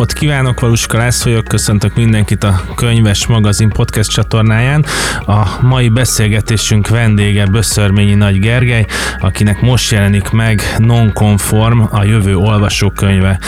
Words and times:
Napot 0.00 0.18
kívánok, 0.18 0.60
Valuska 0.60 0.98
László 0.98 1.30
vagyok, 1.30 1.48
köszöntök 1.48 1.94
mindenkit 1.94 2.44
a 2.44 2.60
Könyves 2.74 3.26
Magazin 3.26 3.68
podcast 3.68 4.10
csatornáján. 4.10 4.84
A 5.26 5.58
mai 5.62 5.88
beszélgetésünk 5.88 6.88
vendége 6.88 7.46
Böszörményi 7.46 8.14
Nagy 8.14 8.38
Gergely, 8.38 8.86
akinek 9.18 9.60
most 9.60 9.90
jelenik 9.90 10.30
meg 10.30 10.62
Nonconform, 10.78 11.80
a 11.90 12.04
jövő 12.04 12.36
olvasókönyve 12.36 13.38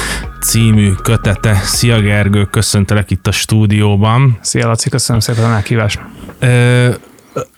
című 0.41 0.93
kötete. 0.93 1.55
Szia 1.55 2.01
Gergő, 2.01 2.45
köszöntelek 2.45 3.11
itt 3.11 3.27
a 3.27 3.33
stúdióban. 3.33 4.39
Szia 4.41 4.67
Laci, 4.67 4.89
köszönöm 4.89 5.21
szépen 5.21 5.45
a 5.45 5.49
meghívást. 5.49 6.01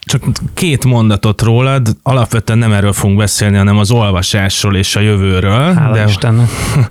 Csak 0.00 0.22
két 0.54 0.84
mondatot 0.84 1.42
rólad, 1.42 1.96
alapvetően 2.02 2.58
nem 2.58 2.72
erről 2.72 2.92
fogunk 2.92 3.18
beszélni, 3.18 3.56
hanem 3.56 3.78
az 3.78 3.90
olvasásról 3.90 4.76
és 4.76 4.96
a 4.96 5.00
jövőről. 5.00 5.72
Hála 5.74 5.94
de 5.94 6.04
Istennek. 6.04 6.48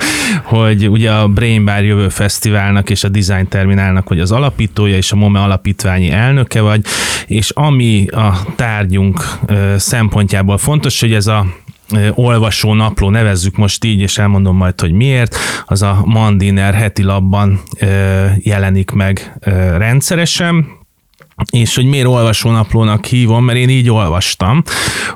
hogy 0.43 0.89
ugye 0.89 1.11
a 1.11 1.27
Brain 1.27 1.65
Bar 1.65 1.83
Jövő 1.83 2.09
Fesztiválnak 2.09 2.89
és 2.89 3.03
a 3.03 3.09
Design 3.09 3.47
Terminálnak, 3.47 4.07
hogy 4.07 4.19
az 4.19 4.31
alapítója 4.31 4.95
és 4.95 5.11
a 5.11 5.15
MOME 5.15 5.41
alapítványi 5.41 6.11
elnöke 6.11 6.61
vagy, 6.61 6.85
és 7.27 7.49
ami 7.49 8.07
a 8.07 8.39
tárgyunk 8.55 9.39
szempontjából 9.77 10.57
fontos, 10.57 10.99
hogy 10.99 11.13
ez 11.13 11.27
a 11.27 11.45
olvasó 12.11 12.73
napló, 12.73 13.09
nevezzük 13.09 13.57
most 13.57 13.83
így, 13.83 13.99
és 13.99 14.17
elmondom 14.17 14.55
majd, 14.55 14.81
hogy 14.81 14.91
miért, 14.91 15.35
az 15.65 15.81
a 15.81 16.01
Mandiner 16.05 16.73
heti 16.73 17.03
labban 17.03 17.61
jelenik 18.37 18.91
meg 18.91 19.37
rendszeresen, 19.77 20.81
és 21.51 21.75
hogy 21.75 21.85
miért 21.85 22.07
olvasónaplónak 22.07 23.05
hívom, 23.05 23.45
mert 23.45 23.57
én 23.57 23.69
így 23.69 23.89
olvastam, 23.89 24.63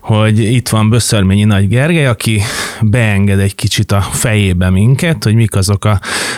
hogy 0.02 0.40
itt 0.40 0.70
van 0.70 0.90
Böszörményi 0.90 1.44
Nagy 1.44 1.68
Gergely, 1.68 2.06
aki 2.06 2.42
beenged 2.82 3.40
egy 3.40 3.56
kicsit 3.56 3.92
a 3.92 4.02
fejébe 4.02 4.70
minket, 4.70 5.24
hogy 5.24 5.34
mik 5.36 5.56
azok 5.56 5.86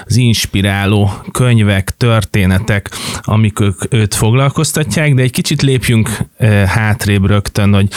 az 0.05 0.16
inspiráló 0.16 1.11
könyvek, 1.31 1.97
történetek, 1.97 2.89
amik 3.22 3.57
őt 3.89 4.16
foglalkoztatják, 4.16 5.13
de 5.13 5.22
egy 5.22 5.31
kicsit 5.31 5.61
lépjünk 5.61 6.09
eh, 6.38 6.67
hátrébb 6.67 7.25
rögtön, 7.25 7.73
hogy 7.73 7.88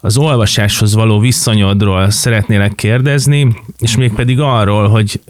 az 0.00 0.16
olvasáshoz 0.16 0.94
való 0.94 1.18
viszonyodról 1.18 2.10
szeretnélek 2.10 2.74
kérdezni, 2.74 3.56
és 3.78 3.96
még 3.96 4.12
pedig 4.12 4.40
arról, 4.40 4.88
hogy 4.88 5.20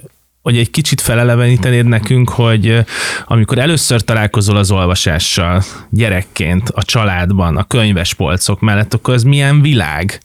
hogy 0.48 0.58
egy 0.58 0.70
kicsit 0.70 1.00
felelevenítenéd 1.00 1.86
nekünk, 1.86 2.30
hogy 2.30 2.84
amikor 3.26 3.58
először 3.58 4.00
találkozol 4.00 4.56
az 4.56 4.70
olvasással 4.70 5.62
gyerekként, 5.90 6.68
a 6.68 6.82
családban, 6.82 7.56
a 7.56 7.64
könyvespolcok 7.64 8.60
mellett, 8.60 8.94
akkor 8.94 9.14
az 9.14 9.22
milyen 9.22 9.62
világ? 9.62 10.20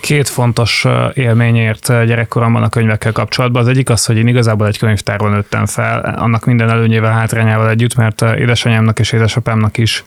Két 0.00 0.28
fontos 0.28 0.86
élményért 1.14 1.86
gyerekkoromban 1.86 2.62
a 2.62 2.68
könyvekkel 2.68 3.12
kapcsolatban. 3.12 3.62
Az 3.62 3.68
egyik 3.68 3.90
az, 3.90 4.04
hogy 4.04 4.16
én 4.16 4.26
igazából 4.26 4.66
egy 4.66 4.78
könyvtárban 4.78 5.30
nőttem 5.30 5.66
fel, 5.66 6.00
annak 6.00 6.44
minden 6.44 6.70
előnyével, 6.70 7.12
hátrányával 7.12 7.70
együtt, 7.70 7.94
mert 7.94 8.22
édesanyámnak 8.22 8.98
és 8.98 9.12
édesapámnak 9.12 9.78
is 9.78 10.04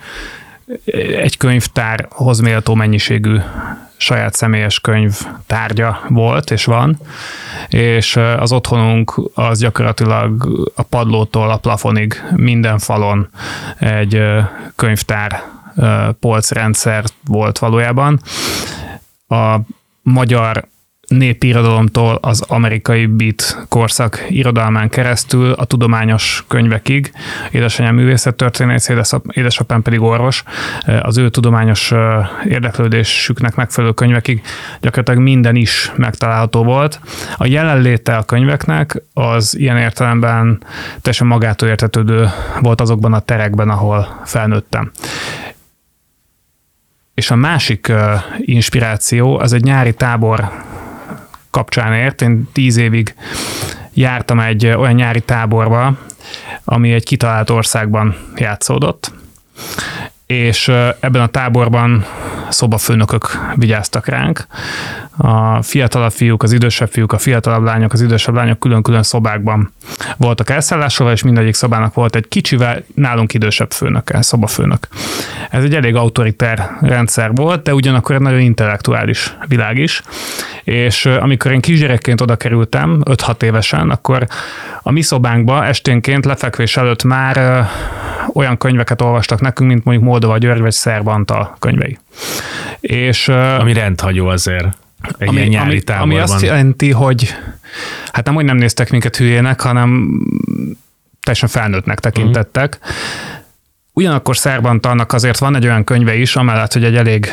egy 1.22 1.38
könyvtárhoz 1.38 2.40
méltó 2.40 2.75
mennyiségű 2.75 3.38
saját 3.98 4.34
személyes 4.34 4.80
könyv 4.80 5.20
tárgya 5.45 6.00
volt 6.09 6.52
és 6.52 6.66
van, 6.66 7.00
és 7.67 8.16
az 8.16 8.52
otthonunk 8.52 9.22
az 9.34 9.59
gyakorlatilag 9.59 10.48
a 10.76 10.84
padlótól 10.84 11.50
a 11.50 11.58
plafonig 11.58 12.23
minden 12.36 12.78
falon 12.78 13.30
egy 13.80 14.22
könyvtár 14.75 15.44
polcrendszer 16.20 17.03
volt 17.25 17.59
valójában. 17.59 18.22
A 19.28 19.58
magyar 20.02 20.68
népirodalomtól 21.07 22.18
az 22.22 22.41
amerikai 22.41 23.06
beat 23.06 23.66
korszak 23.69 24.25
irodalmán 24.29 24.90
keresztül 24.90 25.51
a 25.51 25.66
tudományos 25.66 26.45
könyvekig. 26.47 27.12
Édesanyám 27.51 27.95
művészettörténész, 27.95 28.90
édesapám 29.31 29.81
pedig 29.81 30.01
orvos. 30.01 30.44
Az 31.01 31.17
ő 31.17 31.29
tudományos 31.29 31.94
érdeklődésüknek 32.46 33.56
megfelelő 33.56 33.94
könyvekig 33.94 34.41
gyakorlatilag 34.81 35.22
minden 35.22 35.56
is 35.56 35.91
megtalálható 35.96 36.63
volt. 36.63 37.00
A 37.38 37.46
jelenléte 37.46 38.16
a 38.16 38.23
könyveknek 38.23 39.01
az 39.13 39.57
ilyen 39.57 39.78
értelemben 39.78 40.63
teljesen 41.01 41.28
magától 41.28 41.69
értetődő 41.69 42.29
volt 42.62 42.81
azokban 42.81 43.13
a 43.13 43.19
terekben, 43.19 43.69
ahol 43.69 44.22
felnőttem. 44.25 44.91
És 47.13 47.31
a 47.31 47.35
másik 47.35 47.91
inspiráció 48.40 49.40
az 49.40 49.53
egy 49.53 49.63
nyári 49.63 49.94
tábor 49.94 50.51
kapcsán 51.57 51.94
ért. 51.94 52.22
Én 52.22 52.50
tíz 52.53 52.78
évig 52.78 53.16
jártam 53.94 54.40
egy 54.40 54.66
olyan 54.66 54.94
nyári 54.94 55.22
táborba, 55.22 55.97
ami 56.63 56.91
egy 56.91 57.03
kitalált 57.06 57.50
országban 57.50 58.16
játszódott, 58.35 59.12
és 60.28 60.68
ebben 61.00 61.22
a 61.22 61.28
táborban 61.28 62.06
szobafőnökök 62.50 63.28
vigyáztak 63.56 64.08
ránk. 64.08 64.48
A 65.18 65.62
fiatalabb 65.62 66.12
fiúk, 66.12 66.44
az 66.44 66.52
idősebb 66.52 66.90
fiúk, 66.90 67.14
a 67.14 67.18
fiatalabb 67.18 67.64
lányok, 67.64 67.94
az 67.94 68.02
idősebb 68.02 68.36
lányok 68.36 68.60
külön-külön 68.60 69.04
szobákban 69.04 69.74
voltak 70.18 70.50
elszállásolva, 70.50 71.12
és 71.12 71.24
mindegyik 71.24 71.54
szobának 71.54 71.94
volt 71.94 72.16
egy 72.16 72.28
kicsivel 72.28 72.84
nálunk 72.96 73.34
idősebb 73.34 73.72
főnöke, 73.72 74.22
szobafőnök. 74.22 74.88
Ez 75.50 75.64
egy 75.64 75.76
elég 75.76 75.96
autoriter 75.96 76.78
rendszer 76.82 77.32
volt, 77.34 77.64
de 77.64 77.74
ugyanakkor 77.74 78.16
egy 78.16 78.22
nagyon 78.22 78.40
intellektuális 78.40 79.36
világ 79.48 79.78
is, 79.78 80.02
és 80.64 81.06
amikor 81.06 81.52
én 81.52 81.62
kisgyerekként 81.62 82.22
oda 82.22 82.36
kerültem, 82.36 83.02
5-6 83.06 83.42
évesen, 83.42 83.90
akkor 83.90 84.28
a 84.82 84.92
mi 84.92 85.02
szobánkba 85.02 85.66
esténként 85.66 86.26
lefekvés 86.26 86.78
előtt 86.78 87.04
már 87.04 87.68
olyan 88.34 88.58
könyveket 88.58 89.02
olvastak 89.02 89.42
nekünk, 89.42 89.70
mint 89.70 89.84
mondjuk 89.84 90.08
Moldova 90.17 90.38
György 90.38 90.61
vagy 90.61 90.72
Szerb 90.72 91.07
Antal 91.07 91.55
könyvei. 91.59 91.97
És, 92.79 93.28
ami 93.28 93.73
rendhagyó 93.73 94.28
azért. 94.28 94.67
Egy 95.17 95.28
ami, 95.28 95.41
nyári 95.41 95.69
ami, 95.69 95.81
táborban. 95.81 96.09
ami 96.11 96.22
azt 96.22 96.41
jelenti, 96.41 96.91
hogy 96.91 97.35
hát 98.11 98.25
nem, 98.25 98.33
hogy 98.33 98.45
nem 98.45 98.57
néztek 98.57 98.91
minket 98.91 99.16
hülyének, 99.16 99.61
hanem 99.61 100.19
teljesen 101.22 101.50
felnőttnek 101.50 102.00
tekintettek. 102.00 102.78
Uh-huh. 102.81 102.95
Ugyanakkor 103.94 104.38
Szerbantalnak 104.38 105.13
azért 105.13 105.38
van 105.38 105.55
egy 105.55 105.66
olyan 105.66 105.83
könyve 105.83 106.16
is, 106.16 106.35
amellett, 106.35 106.73
hogy 106.73 106.84
egy 106.84 106.95
elég 106.95 107.28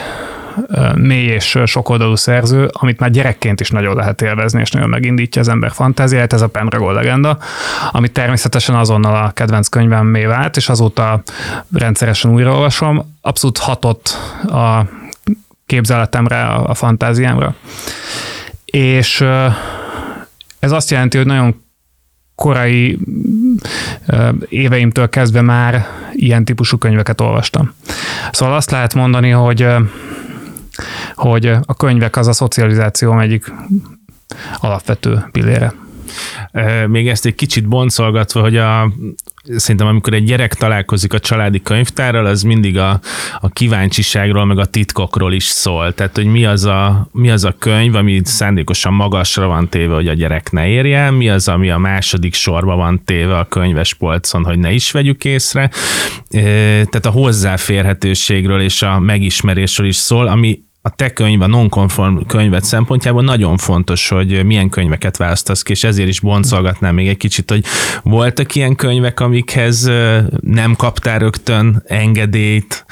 mély 0.95 1.27
és 1.27 1.59
sokoldalú 1.65 2.15
szerző, 2.15 2.71
amit 2.73 3.01
már 3.01 3.11
gyerekként 3.11 3.61
is 3.61 3.71
nagyon 3.71 3.97
lehet 3.97 4.23
élvezni, 4.23 4.61
és 4.61 4.71
nagyon 4.71 4.89
megindítja 4.89 5.41
az 5.41 5.49
ember 5.49 5.71
fantáziáját, 5.71 6.33
ez 6.33 6.41
a 6.41 6.49
Pendragon 6.49 6.95
legenda, 6.95 7.39
amit 7.91 8.13
természetesen 8.13 8.75
azonnal 8.75 9.25
a 9.25 9.31
kedvenc 9.31 9.69
könyvem 9.69 10.13
vált, 10.13 10.57
és 10.57 10.69
azóta 10.69 11.23
rendszeresen 11.73 12.31
újraolvasom. 12.31 13.17
Abszolút 13.21 13.59
hatott 13.59 14.19
a 14.47 14.81
képzeletemre, 15.67 16.45
a 16.47 16.75
fantáziámra. 16.75 17.55
És 18.65 19.25
ez 20.59 20.73
azt 20.73 20.91
jelenti, 20.91 21.17
hogy 21.17 21.27
nagyon 21.27 21.63
korai 22.35 22.99
éveimtől 24.49 25.09
kezdve 25.09 25.41
már 25.41 25.87
ilyen 26.13 26.45
típusú 26.45 26.79
könyveket 26.79 27.21
olvastam. 27.21 27.75
Szóval 28.33 28.55
azt 28.55 28.71
lehet 28.71 28.95
mondani, 28.95 29.31
hogy 29.31 29.67
hogy 31.15 31.47
a 31.47 31.75
könyvek 31.77 32.17
az 32.17 32.27
a 32.27 32.33
szocializáció 32.33 33.19
egyik 33.21 33.53
alapvető 34.61 35.29
pillére. 35.31 35.73
Még 36.87 37.09
ezt 37.09 37.27
egy 37.27 37.35
kicsit 37.35 37.69
boncolgatva, 37.69 38.41
hogy 38.41 38.57
a, 38.57 38.93
szerintem 39.57 39.87
amikor 39.87 40.13
egy 40.13 40.25
gyerek 40.25 40.55
találkozik 40.55 41.13
a 41.13 41.19
családi 41.19 41.63
könyvtárral, 41.63 42.27
az 42.27 42.43
mindig 42.43 42.79
a, 42.79 43.01
a 43.41 43.49
kíváncsiságról, 43.49 44.45
meg 44.45 44.59
a 44.59 44.65
titkokról 44.65 45.33
is 45.33 45.45
szól. 45.45 45.95
Tehát, 45.95 46.15
hogy 46.15 46.27
mi 46.27 46.45
az, 46.45 46.65
a, 46.65 47.09
mi 47.13 47.31
az 47.31 47.45
a 47.45 47.55
könyv, 47.59 47.95
ami 47.95 48.21
szándékosan 48.25 48.93
magasra 48.93 49.47
van 49.47 49.69
téve, 49.69 49.95
hogy 49.95 50.09
a 50.09 50.13
gyerek 50.13 50.51
ne 50.51 50.67
érje, 50.67 51.11
mi 51.11 51.29
az, 51.29 51.49
ami 51.49 51.71
a 51.71 51.79
második 51.79 52.35
sorba 52.35 52.77
van 52.77 53.05
téve 53.05 53.39
a 53.39 53.49
könyves 53.49 53.95
polcon, 53.95 54.45
hogy 54.45 54.59
ne 54.59 54.73
is 54.73 54.91
vegyük 54.91 55.25
észre. 55.25 55.71
Tehát 56.31 57.07
a 57.07 57.11
hozzáférhetőségről 57.11 58.61
és 58.61 58.83
a 58.83 58.99
megismerésről 58.99 59.87
is 59.87 59.97
szól, 59.97 60.27
ami 60.27 60.63
a 60.87 60.91
te 60.91 61.13
könyv, 61.13 61.43
a 61.43 61.47
non-conform 61.47 62.17
könyvet 62.27 62.65
szempontjából 62.65 63.23
nagyon 63.23 63.57
fontos, 63.57 64.09
hogy 64.09 64.45
milyen 64.45 64.69
könyveket 64.69 65.17
választasz 65.17 65.63
ki, 65.63 65.73
és 65.73 65.85
ezért 65.85 66.09
is 66.09 66.21
boncolgatnám 66.21 66.95
még 66.95 67.09
egy 67.09 67.17
kicsit, 67.17 67.51
hogy 67.51 67.65
voltak 68.03 68.55
ilyen 68.55 68.75
könyvek, 68.75 69.21
amikhez 69.21 69.91
nem 70.41 70.75
kaptál 70.77 71.19
rögtön 71.19 71.83
engedélyt, 71.87 72.85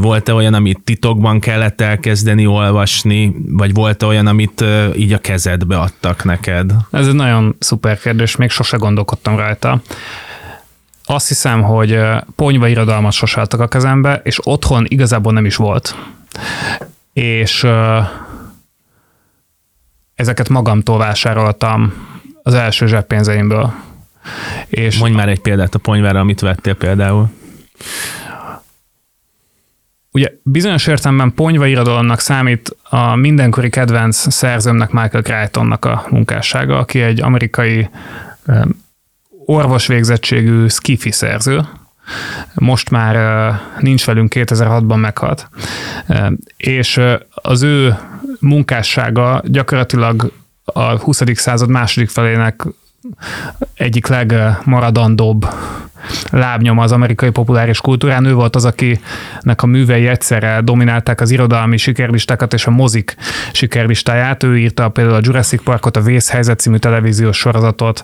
volt-e 0.00 0.34
olyan, 0.34 0.54
amit 0.54 0.80
titokban 0.84 1.40
kellett 1.40 1.80
elkezdeni 1.80 2.46
olvasni, 2.46 3.34
vagy 3.48 3.74
volt-e 3.74 4.06
olyan, 4.06 4.26
amit 4.26 4.64
így 4.96 5.12
a 5.12 5.18
kezedbe 5.18 5.78
adtak 5.78 6.24
neked? 6.24 6.72
Ez 6.90 7.06
egy 7.06 7.14
nagyon 7.14 7.56
szuper 7.58 7.98
kérdés, 7.98 8.36
még 8.36 8.50
sose 8.50 8.76
gondolkodtam 8.76 9.36
rajta. 9.36 9.82
Azt 11.04 11.28
hiszem, 11.28 11.62
hogy 11.62 11.98
ponyva 12.36 12.68
irodalmat 12.68 13.12
sose 13.12 13.40
a 13.40 13.68
kezembe, 13.68 14.20
és 14.24 14.38
otthon 14.42 14.84
igazából 14.88 15.32
nem 15.32 15.44
is 15.44 15.56
volt 15.56 15.96
és 17.12 17.66
ezeket 20.14 20.48
magamtól 20.48 20.98
vásároltam 20.98 21.92
az 22.42 22.54
első 22.54 22.86
zseppénzeimből. 22.86 23.72
És 24.68 24.98
Mondj 24.98 25.16
már 25.16 25.28
egy 25.28 25.40
példát 25.40 25.74
a 25.74 25.78
ponyvára, 25.78 26.20
amit 26.20 26.40
vettél 26.40 26.74
például. 26.74 27.30
Ugye 30.10 30.32
bizonyos 30.42 30.86
értelemben 30.86 31.34
ponyva 31.34 31.66
irodalomnak 31.66 32.20
számít 32.20 32.76
a 32.82 33.14
mindenkori 33.14 33.70
kedvenc 33.70 34.32
szerzőmnek 34.32 34.90
Michael 34.90 35.22
Crichtonnak 35.22 35.84
a 35.84 36.06
munkássága, 36.10 36.78
aki 36.78 37.00
egy 37.00 37.20
amerikai 37.20 37.88
orvosvégzettségű 39.46 40.66
skifi 40.68 41.10
szerző, 41.10 41.68
most 42.54 42.90
már 42.90 43.54
nincs 43.80 44.04
velünk, 44.04 44.32
2006-ban 44.34 45.00
meghalt. 45.00 45.48
És 46.56 47.00
az 47.30 47.62
ő 47.62 47.98
munkássága 48.40 49.42
gyakorlatilag 49.44 50.32
a 50.64 50.98
20. 50.98 51.22
század 51.34 51.68
második 51.68 52.08
felének 52.08 52.62
egyik 53.74 54.06
legmaradandóbb 54.06 55.46
lábnyom 56.30 56.78
az 56.78 56.92
amerikai 56.92 57.30
populáris 57.30 57.80
kultúrán. 57.80 58.24
Ő 58.24 58.34
volt 58.34 58.56
az, 58.56 58.64
akinek 58.64 59.62
a 59.62 59.66
művei 59.66 60.06
egyszerre 60.06 60.60
dominálták 60.60 61.20
az 61.20 61.30
irodalmi 61.30 61.76
sikerlistákat 61.76 62.52
és 62.52 62.66
a 62.66 62.70
mozik 62.70 63.16
sikerlistáját. 63.52 64.42
Ő 64.42 64.58
írta 64.58 64.88
például 64.88 65.16
a 65.16 65.20
Jurassic 65.22 65.62
Parkot, 65.62 65.96
a 65.96 66.00
Vészhelyzet 66.00 66.60
című 66.60 66.76
televíziós 66.76 67.36
sorozatot, 67.36 68.02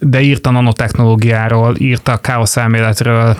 de 0.00 0.20
írta 0.20 0.50
nanotechnológiáról, 0.50 1.74
írta 1.78 2.12
a 2.12 2.16
káosz 2.16 2.56
elméletről, 2.56 3.36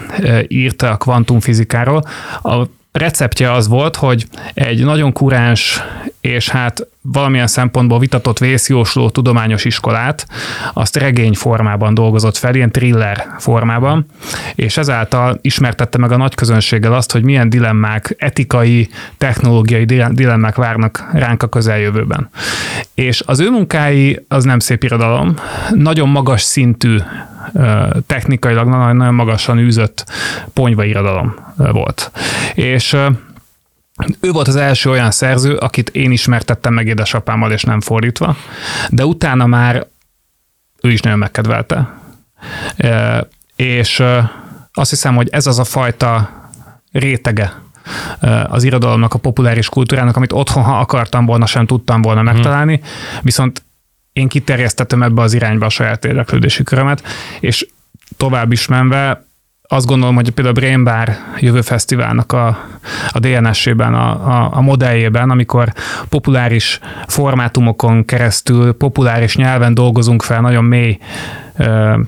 írta 0.48 0.90
a 0.90 0.96
kvantumfizikáról. 0.96 2.04
A 2.42 2.64
receptje 2.92 3.52
az 3.52 3.68
volt, 3.68 3.96
hogy 3.96 4.26
egy 4.54 4.84
nagyon 4.84 5.12
kuráns 5.12 5.82
és 6.20 6.48
hát 6.48 6.86
valamilyen 7.00 7.46
szempontból 7.46 7.98
vitatott 7.98 8.38
vészjósló 8.38 9.10
tudományos 9.10 9.64
iskolát, 9.64 10.26
azt 10.72 10.96
regény 10.96 11.34
formában 11.34 11.94
dolgozott 11.94 12.36
fel, 12.36 12.54
ilyen 12.54 12.72
thriller 12.72 13.26
formában, 13.38 14.06
és 14.54 14.76
ezáltal 14.76 15.38
ismertette 15.40 15.98
meg 15.98 16.12
a 16.12 16.16
nagy 16.16 16.34
közönséggel 16.34 16.94
azt, 16.94 17.12
hogy 17.12 17.22
milyen 17.22 17.48
dilemmák, 17.48 18.14
etikai, 18.18 18.88
technológiai 19.18 19.84
dilemmák 20.10 20.54
várnak 20.54 21.08
ránk 21.12 21.42
a 21.42 21.48
közeljövőben. 21.48 22.30
És 22.94 23.22
az 23.26 23.40
ő 23.40 23.50
munkái 23.50 24.24
az 24.28 24.44
nem 24.44 24.58
szép 24.58 24.82
irodalom, 24.82 25.34
nagyon 25.74 26.08
magas 26.08 26.42
szintű 26.42 26.96
technikailag 28.06 28.68
nagyon 28.68 29.14
magasan 29.14 29.58
űzött 29.58 30.04
ponyva 30.52 30.84
irodalom 30.84 31.34
volt. 31.56 32.10
És 32.54 32.96
ő 34.20 34.30
volt 34.30 34.48
az 34.48 34.56
első 34.56 34.90
olyan 34.90 35.10
szerző, 35.10 35.56
akit 35.56 35.88
én 35.88 36.10
ismertettem 36.10 36.74
meg 36.74 36.86
édesapámmal, 36.86 37.52
és 37.52 37.62
nem 37.62 37.80
fordítva, 37.80 38.36
de 38.90 39.04
utána 39.04 39.46
már 39.46 39.86
ő 40.80 40.90
is 40.90 41.00
nagyon 41.00 41.18
megkedvelte. 41.18 41.98
És 43.56 44.02
azt 44.72 44.90
hiszem, 44.90 45.14
hogy 45.14 45.28
ez 45.30 45.46
az 45.46 45.58
a 45.58 45.64
fajta 45.64 46.30
rétege 46.92 47.52
az 48.46 48.64
irodalomnak, 48.64 49.14
a 49.14 49.18
populáris 49.18 49.68
kultúrának, 49.68 50.16
amit 50.16 50.32
otthon, 50.32 50.62
ha 50.62 50.78
akartam 50.78 51.26
volna, 51.26 51.46
sem 51.46 51.66
tudtam 51.66 52.02
volna 52.02 52.22
megtalálni, 52.22 52.76
hmm. 52.76 52.86
viszont 53.22 53.62
én 54.18 54.28
kiterjesztettem 54.28 55.02
ebbe 55.02 55.22
az 55.22 55.34
irányba 55.34 55.66
a 55.66 55.68
saját 55.68 56.04
érdeklődési 56.04 56.62
körömet, 56.62 57.02
és 57.40 57.66
tovább 58.16 58.52
is 58.52 58.66
menve 58.66 59.26
azt 59.70 59.86
gondolom, 59.86 60.14
hogy 60.14 60.30
például 60.30 60.56
a 60.56 60.60
Brain 60.60 60.84
Bar 60.84 61.16
jövő 61.38 61.60
fesztiválnak 61.60 62.32
a, 62.32 62.46
a 63.10 63.18
DNS-ében, 63.18 63.94
a, 63.94 64.10
a, 64.10 64.50
a 64.52 64.60
modelljében, 64.60 65.30
amikor 65.30 65.72
populáris 66.08 66.80
formátumokon 67.06 68.04
keresztül, 68.04 68.72
populáris 68.72 69.36
nyelven 69.36 69.74
dolgozunk 69.74 70.22
fel 70.22 70.40
nagyon 70.40 70.64
mély 70.64 70.98
ö, 71.56 72.00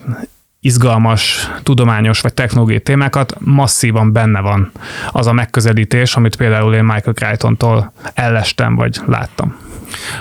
izgalmas, 0.61 1.51
tudományos 1.63 2.21
vagy 2.21 2.35
technológiai 2.35 2.81
témákat, 2.81 3.37
masszívan 3.39 4.13
benne 4.13 4.41
van 4.41 4.73
az 5.13 5.27
a 5.27 5.33
megközelítés, 5.33 6.17
amit 6.17 6.37
például 6.37 6.75
én 6.75 6.85
Michael 6.85 7.15
Crichton-tól 7.15 7.93
ellestem, 8.15 8.75
vagy 8.75 9.01
láttam. 9.07 9.57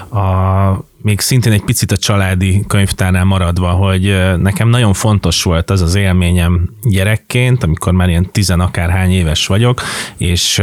A 0.09 0.88
még 1.01 1.19
szintén 1.19 1.51
egy 1.51 1.63
picit 1.63 1.92
a 1.92 1.98
családi 1.98 2.63
könyvtárnál 2.68 3.24
maradva, 3.24 3.69
hogy 3.69 4.04
nekem 4.38 4.69
nagyon 4.69 4.94
fontos 4.94 5.44
volt 5.44 5.69
az 5.69 5.81
az 5.81 5.96
élményem 5.96 6.69
gyerekként, 6.84 7.63
amikor 7.63 7.94
már 7.94 8.10
ilyen 8.10 8.31
tizenakárhány 8.31 9.12
éves 9.12 9.48
vagyok, 9.48 9.81
és 10.18 10.62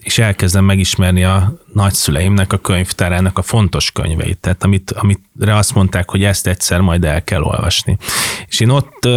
és 0.00 0.18
elkezdem 0.18 0.64
megismerni 0.64 1.24
a 1.24 1.58
nagyszüleimnek 1.74 2.52
a 2.52 2.58
könyvtárának 2.58 3.38
a 3.38 3.42
fontos 3.42 3.90
könyveit, 3.90 4.38
tehát 4.38 4.64
amit, 4.64 4.90
amitre 4.90 5.56
azt 5.56 5.74
mondták, 5.74 6.10
hogy 6.10 6.24
ezt 6.24 6.46
egyszer 6.46 6.80
majd 6.80 7.04
el 7.04 7.24
kell 7.24 7.42
olvasni. 7.42 7.96
És 8.46 8.60
én 8.60 8.68
ott 8.68 9.08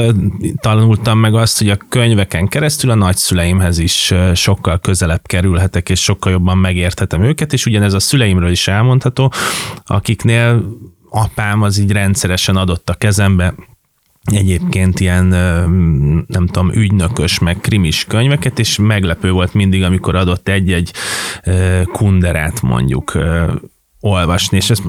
tanultam 0.61 1.19
meg 1.19 1.35
azt, 1.35 1.57
hogy 1.57 1.69
a 1.69 1.77
könyveken 1.89 2.47
keresztül 2.47 2.91
a 2.91 2.95
nagyszüleimhez 2.95 3.77
is 3.77 4.13
sokkal 4.33 4.79
közelebb 4.79 5.25
kerülhetek, 5.25 5.89
és 5.89 6.03
sokkal 6.03 6.31
jobban 6.31 6.57
megérthetem 6.57 7.23
őket, 7.23 7.53
és 7.53 7.65
ugyanez 7.65 7.93
a 7.93 7.99
szüleimről 7.99 8.51
is 8.51 8.67
elmondható, 8.67 9.33
akiknél 9.85 10.75
apám 11.09 11.61
az 11.61 11.77
így 11.77 11.91
rendszeresen 11.91 12.55
adott 12.55 12.89
a 12.89 12.93
kezembe 12.93 13.53
egyébként 14.31 14.99
ilyen, 14.99 15.25
nem 16.27 16.45
tudom, 16.45 16.71
ügynökös, 16.71 17.39
meg 17.39 17.57
krimis 17.59 18.05
könyveket, 18.05 18.59
és 18.59 18.77
meglepő 18.77 19.31
volt 19.31 19.53
mindig, 19.53 19.83
amikor 19.83 20.15
adott 20.15 20.47
egy-egy 20.47 20.93
kunderát 21.91 22.61
mondjuk 22.61 23.17
olvasni, 23.99 24.57
és 24.57 24.69
ezt, 24.69 24.83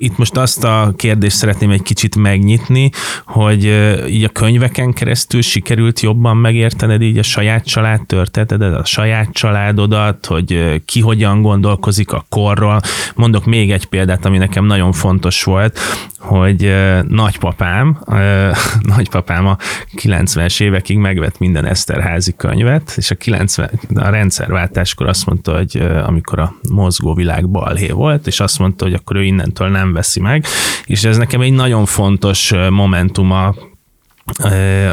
itt 0.00 0.16
most 0.16 0.36
azt 0.36 0.64
a 0.64 0.92
kérdést 0.96 1.36
szeretném 1.36 1.70
egy 1.70 1.82
kicsit 1.82 2.16
megnyitni, 2.16 2.90
hogy 3.26 3.64
így 4.08 4.24
a 4.24 4.28
könyveken 4.28 4.92
keresztül 4.92 5.42
sikerült 5.42 6.00
jobban 6.00 6.36
megértened 6.36 7.02
így 7.02 7.18
a 7.18 7.22
saját 7.22 7.64
család 7.66 8.06
történetedet, 8.06 8.78
a 8.78 8.84
saját 8.84 9.32
családodat, 9.32 10.26
hogy 10.26 10.82
ki 10.84 11.00
hogyan 11.00 11.42
gondolkozik 11.42 12.12
a 12.12 12.24
korról. 12.28 12.80
Mondok 13.14 13.44
még 13.44 13.70
egy 13.70 13.86
példát, 13.86 14.24
ami 14.24 14.38
nekem 14.38 14.64
nagyon 14.64 14.92
fontos 14.92 15.42
volt, 15.42 15.78
hogy 16.18 16.74
nagypapám, 17.08 17.98
nagypapám 18.96 19.46
a 19.46 19.56
90-es 19.96 20.62
évekig 20.62 20.96
megvett 20.96 21.38
minden 21.38 21.64
Eszterházi 21.64 22.34
könyvet, 22.36 22.92
és 22.96 23.10
a, 23.10 23.14
90, 23.14 23.70
a 23.94 24.08
rendszerváltáskor 24.08 25.06
azt 25.06 25.26
mondta, 25.26 25.56
hogy 25.56 25.76
amikor 26.06 26.38
a 26.38 26.54
mozgó 26.70 27.14
világ 27.14 27.48
balhé 27.48 27.90
volt, 27.90 28.26
és 28.26 28.40
azt 28.40 28.58
mondta, 28.58 28.84
hogy 28.84 28.94
akkor 28.94 29.16
ő 29.16 29.24
innentől 29.24 29.68
nem 29.68 29.87
veszi 29.92 30.20
meg, 30.20 30.44
és 30.84 31.04
ez 31.04 31.16
nekem 31.16 31.40
egy 31.40 31.52
nagyon 31.52 31.86
fontos 31.86 32.52
momentuma 32.70 33.54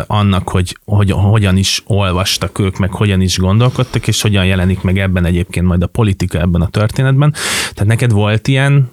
annak, 0.08 0.50
hogy, 0.50 0.78
hogy 0.86 1.12
hogyan 1.12 1.58
is 1.58 1.82
olvastak 1.86 2.60
ők, 2.60 2.78
meg 2.78 2.92
hogyan 2.92 3.22
is 3.22 3.38
gondolkodtak, 3.38 4.08
és 4.08 4.22
hogyan 4.22 4.46
jelenik 4.46 4.82
meg 4.82 5.00
ebben 5.00 5.26
egyébként 5.26 5.66
majd 5.66 5.84
a 5.84 5.88
politika 5.88 6.40
ebben 6.40 6.62
a 6.62 6.68
történetben. 6.68 7.34
Tehát 7.60 7.86
neked 7.86 8.12
volt 8.12 8.48
ilyen 8.48 8.92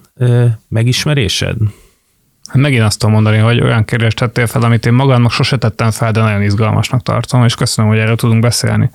megismerésed? 0.68 1.56
Hát 2.46 2.60
megint 2.60 2.82
azt 2.82 2.98
tudom 2.98 3.14
mondani, 3.14 3.36
hogy 3.36 3.60
olyan 3.60 3.84
kérdést 3.84 4.16
tettél 4.16 4.46
fel, 4.46 4.62
amit 4.62 4.86
én 4.86 4.92
magamnak 4.92 5.30
sose 5.30 5.56
tettem 5.56 5.90
fel, 5.90 6.12
de 6.12 6.20
nagyon 6.20 6.42
izgalmasnak 6.42 7.02
tartom, 7.02 7.44
és 7.44 7.54
köszönöm, 7.54 7.90
hogy 7.90 8.00
erről 8.00 8.16
tudunk 8.16 8.40
beszélni. 8.40 8.90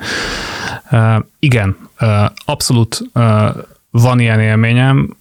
Uh, 0.92 1.16
igen, 1.40 1.78
uh, 2.00 2.26
abszolút 2.46 3.02
uh, 3.14 3.48
van 3.92 4.20
ilyen 4.20 4.40
élményem, 4.40 5.18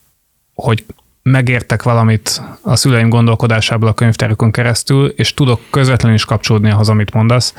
hogy 0.55 0.85
megértek 1.31 1.83
valamit 1.83 2.43
a 2.63 2.77
szüleim 2.77 3.09
gondolkodásából 3.09 3.89
a 3.89 3.95
könyvtárokon 3.95 4.51
keresztül, 4.51 5.07
és 5.07 5.35
tudok 5.35 5.61
közvetlenül 5.71 6.17
is 6.17 6.25
kapcsolódni 6.25 6.71
ahhoz, 6.71 6.89
amit 6.89 7.15
mondasz, 7.15 7.55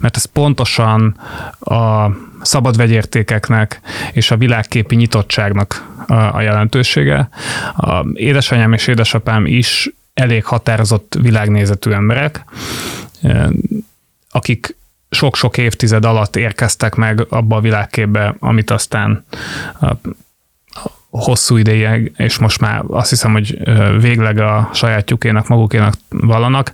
mert 0.00 0.16
ez 0.16 0.24
pontosan 0.24 1.20
a 1.60 2.10
szabad 2.40 2.76
vegyértékeknek 2.76 3.80
és 4.12 4.30
a 4.30 4.36
világképi 4.36 4.94
nyitottságnak 4.94 5.90
a 6.32 6.40
jelentősége. 6.40 7.28
A 7.76 8.06
édesanyám 8.14 8.72
és 8.72 8.86
édesapám 8.86 9.46
is 9.46 9.90
elég 10.14 10.44
határozott 10.44 11.18
világnézetű 11.20 11.90
emberek, 11.90 12.44
akik 14.30 14.76
sok-sok 15.10 15.58
évtized 15.58 16.04
alatt 16.04 16.36
érkeztek 16.36 16.94
meg 16.94 17.26
abba 17.28 17.56
a 17.56 17.60
világképbe, 17.60 18.34
amit 18.38 18.70
aztán 18.70 19.24
hosszú 21.20 21.56
ideig, 21.56 22.12
és 22.16 22.38
most 22.38 22.60
már 22.60 22.82
azt 22.86 23.10
hiszem, 23.10 23.32
hogy 23.32 23.58
végleg 24.00 24.38
a 24.38 24.70
sajátjukénak, 24.72 25.48
magukénak 25.48 25.94
vallanak. 26.08 26.72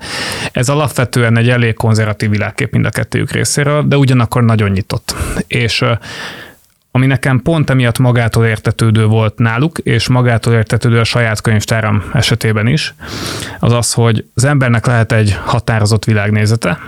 Ez 0.52 0.68
alapvetően 0.68 1.38
egy 1.38 1.49
elég 1.49 1.75
konzervatív 1.75 2.30
világkép 2.30 2.73
mind 2.73 2.85
a 2.85 2.90
kettőjük 2.90 3.30
részéről, 3.30 3.83
de 3.83 3.97
ugyanakkor 3.97 4.45
nagyon 4.45 4.71
nyitott. 4.71 5.14
És 5.47 5.85
ami 6.90 7.07
nekem 7.07 7.42
pont 7.42 7.71
emiatt 7.71 7.99
magától 7.99 8.47
értetődő 8.47 9.07
volt 9.07 9.38
náluk, 9.38 9.78
és 9.78 10.09
magától 10.09 10.54
értetődő 10.54 10.99
a 10.99 11.04
saját 11.04 11.40
könyvtáram 11.40 12.04
esetében 12.12 12.66
is, 12.66 12.95
az 13.59 13.73
az, 13.73 13.92
hogy 13.92 14.25
az 14.35 14.45
embernek 14.45 14.87
lehet 14.87 15.12
egy 15.12 15.38
határozott 15.45 16.04
világnézete, 16.04 16.78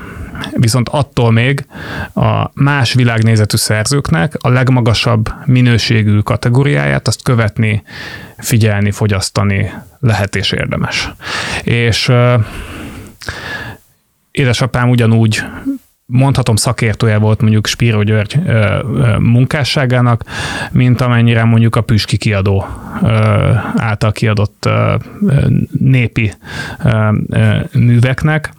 viszont 0.52 0.88
attól 0.88 1.32
még 1.32 1.66
a 2.14 2.50
más 2.54 2.92
világnézetű 2.92 3.56
szerzőknek 3.56 4.36
a 4.40 4.48
legmagasabb 4.48 5.32
minőségű 5.44 6.18
kategóriáját 6.18 7.08
azt 7.08 7.22
követni, 7.22 7.82
figyelni, 8.38 8.90
fogyasztani 8.90 9.72
lehet 10.00 10.36
és 10.36 10.52
érdemes. 10.52 11.12
És 11.62 12.12
édesapám 14.30 14.88
ugyanúgy 14.88 15.42
mondhatom 16.10 16.56
szakértője 16.56 17.18
volt 17.18 17.40
mondjuk 17.40 17.66
Spiro 17.66 18.02
György 18.02 18.38
munkásságának, 19.18 20.24
mint 20.70 21.00
amennyire 21.00 21.44
mondjuk 21.44 21.76
a 21.76 21.80
Püski 21.80 22.16
kiadó 22.16 22.66
által 23.76 24.12
kiadott 24.12 24.68
népi 25.78 26.32
műveknek. 27.72 28.52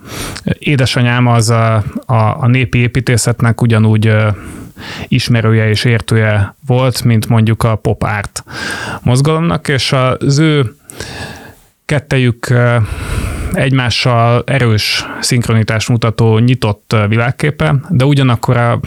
Édesanyám 0.44 1.28
az 1.28 1.50
a, 1.50 1.76
a, 2.06 2.14
a 2.16 2.48
népi 2.48 2.78
építészetnek 2.78 3.62
ugyanúgy 3.62 4.16
ismerője 5.08 5.70
és 5.70 5.84
értője 5.84 6.56
volt, 6.66 7.04
mint 7.04 7.28
mondjuk 7.28 7.64
a 7.64 7.76
pop 7.76 8.04
art 8.04 8.44
mozgalomnak, 9.02 9.68
és 9.68 9.94
az 9.94 10.40
ő 10.40 10.76
kettejük 11.92 12.54
egymással 13.54 14.44
erős 14.46 15.06
szinkronitást 15.20 15.90
mutató 15.90 16.38
nyitott 16.38 16.96
világképe, 17.08 17.76
de 17.90 18.06
ugyanakkor 18.06 18.58
a 18.58 18.80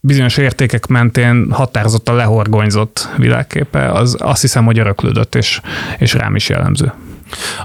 bizonyos 0.00 0.36
értékek 0.36 0.86
mentén 0.86 1.50
határozottan 1.50 2.14
lehorgonyzott 2.14 3.08
világképe, 3.16 3.92
az 3.92 4.16
azt 4.18 4.40
hiszem, 4.40 4.64
hogy 4.64 4.78
öröklődött, 4.78 5.34
és, 5.34 5.60
és 5.98 6.14
rám 6.14 6.34
is 6.34 6.48
jellemző. 6.48 6.92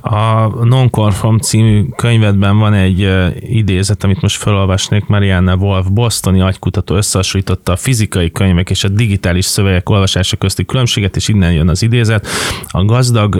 A 0.02 0.48
Nonconform 0.66 1.38
című 1.38 1.86
könyvedben 1.96 2.58
van 2.58 2.74
egy 2.74 3.10
idézet, 3.40 4.04
amit 4.04 4.22
most 4.22 4.38
felolvasnék. 4.38 5.06
Marianne 5.06 5.56
Wolf, 5.56 5.88
bostoni 5.88 6.42
agykutató 6.42 6.96
összehasonlította 6.96 7.72
a 7.72 7.76
fizikai 7.76 8.32
könyvek 8.32 8.70
és 8.70 8.84
a 8.84 8.88
digitális 8.88 9.46
szövegek 9.46 9.90
olvasása 9.90 10.38
közti 10.38 10.66
különbséget, 10.66 11.16
és 11.16 11.28
innen 11.28 11.54
jön 11.54 11.70
az 11.70 11.82
idézet. 11.82 12.28
A 12.68 12.86
gazdag, 12.86 13.36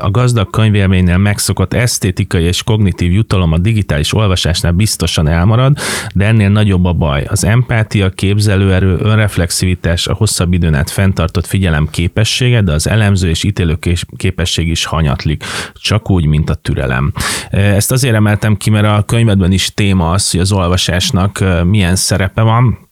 a 0.00 0.10
gazdag 0.10 0.50
könyvélménynél 0.50 1.16
megszokott 1.16 1.74
esztétikai 1.74 2.42
és 2.42 2.62
kognitív 2.62 3.12
jutalom 3.12 3.52
a 3.52 3.58
digitális 3.58 4.14
olvasásnál 4.14 4.72
biztosan 4.72 5.28
elmarad, 5.28 5.78
de 6.14 6.24
ennél 6.24 6.48
nagyobb 6.48 6.84
a 6.84 6.92
baj. 6.92 7.24
Az 7.28 7.44
empátia, 7.44 8.10
képzelőerő, 8.10 8.96
önreflexivitás, 9.00 10.06
a 10.06 10.14
hosszabb 10.14 10.52
időn 10.52 10.74
át 10.74 10.90
fenntartott 10.90 11.46
figyelem 11.46 11.88
képessége, 11.90 12.62
de 12.62 12.72
az 12.72 12.88
elemző 12.88 13.28
és 13.28 13.44
ítélő 13.44 13.78
képesség 14.16 14.68
is 14.68 14.84
hanyatlik 14.84 15.44
csak 15.74 16.10
úgy, 16.10 16.26
mint 16.26 16.50
a 16.50 16.54
türelem. 16.54 17.12
Ezt 17.50 17.92
azért 17.92 18.14
emeltem 18.14 18.56
ki, 18.56 18.70
mert 18.70 18.86
a 18.86 19.02
könyvedben 19.06 19.52
is 19.52 19.74
téma 19.74 20.10
az, 20.10 20.30
hogy 20.30 20.40
az 20.40 20.52
olvasásnak 20.52 21.44
milyen 21.64 21.96
szerepe 21.96 22.42
van, 22.42 22.89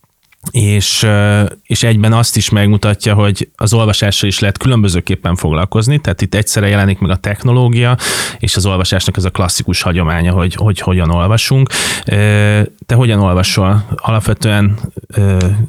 és, 0.50 1.06
és 1.62 1.82
egyben 1.82 2.12
azt 2.12 2.36
is 2.36 2.50
megmutatja, 2.50 3.14
hogy 3.14 3.48
az 3.56 3.72
olvasással 3.72 4.28
is 4.28 4.38
lehet 4.38 4.58
különbözőképpen 4.58 5.36
foglalkozni, 5.36 5.98
tehát 5.98 6.20
itt 6.20 6.34
egyszerre 6.34 6.68
jelenik 6.68 6.98
meg 6.98 7.10
a 7.10 7.16
technológia, 7.16 7.96
és 8.38 8.56
az 8.56 8.66
olvasásnak 8.66 9.16
ez 9.16 9.24
a 9.24 9.30
klasszikus 9.30 9.82
hagyománya, 9.82 10.32
hogy, 10.32 10.54
hogy 10.54 10.80
hogyan 10.80 11.10
olvasunk. 11.10 11.68
Te 12.86 12.94
hogyan 12.94 13.20
olvasol? 13.20 13.84
Alapvetően 13.96 14.78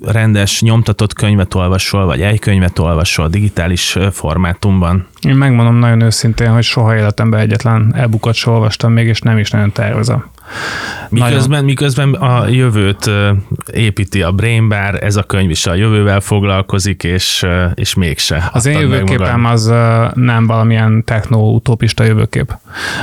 rendes, 0.06 0.62
nyomtatott 0.62 1.14
könyvet 1.14 1.54
olvasol, 1.54 2.06
vagy 2.06 2.22
egy 2.22 2.40
könyvet 2.40 2.80
olvasol 2.80 3.28
digitális 3.28 3.98
formátumban? 4.12 5.08
Én 5.22 5.36
megmondom 5.36 5.76
nagyon 5.76 6.02
őszintén, 6.02 6.50
hogy 6.50 6.64
soha 6.64 6.96
életemben 6.96 7.40
egyetlen 7.40 7.94
elbukott 7.96 8.36
sem 8.36 8.54
olvastam 8.54 8.92
még, 8.92 9.08
és 9.08 9.20
nem 9.20 9.38
is 9.38 9.50
nagyon 9.52 9.72
tervezem. 9.72 10.26
Miközben, 11.10 11.64
miközben 11.64 12.14
a 12.14 12.48
jövőt 12.48 13.10
építi 13.74 14.22
a 14.22 14.32
Brain 14.32 14.70
Bar, 14.70 15.04
ez 15.04 15.16
a 15.16 15.24
könyv 15.24 15.50
is 15.50 15.66
a 15.66 15.74
jövővel 15.74 16.20
foglalkozik, 16.20 17.04
és, 17.04 17.46
és 17.74 17.94
mégse. 17.94 18.50
Az 18.54 18.66
én 18.66 18.80
jövőképem 18.80 19.46
az 19.46 19.66
nem 20.14 20.48
valamilyen 20.48 21.04
techno-utopista 21.04 22.04
jövőkép. 22.04 22.58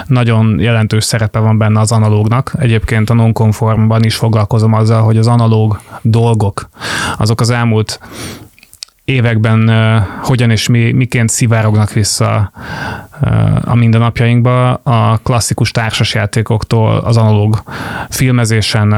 Nagyon 0.06 0.58
jelentős 0.60 1.04
szerepe 1.04 1.38
van 1.38 1.58
benne 1.58 1.80
az 1.80 1.92
analógnak. 1.92 2.52
Egyébként 2.58 3.10
a 3.10 3.14
nonkonformban 3.14 4.04
is 4.04 4.16
foglalkozom 4.16 4.72
azzal, 4.72 5.02
hogy 5.02 5.16
az 5.16 5.26
analóg 5.26 5.80
dolgok, 6.02 6.68
azok 7.18 7.40
az 7.40 7.50
elmúlt 7.50 8.00
években 9.06 9.70
hogyan 10.22 10.50
és 10.50 10.68
mi, 10.68 10.92
miként 10.92 11.28
szivárognak 11.28 11.92
vissza 11.92 12.50
a 13.64 13.75
mindennapjainkba 13.75 14.75
a 14.75 15.20
klasszikus 15.22 15.70
társasjátékoktól 15.70 16.96
az 16.96 17.16
analóg 17.16 17.62
filmezésen 18.08 18.92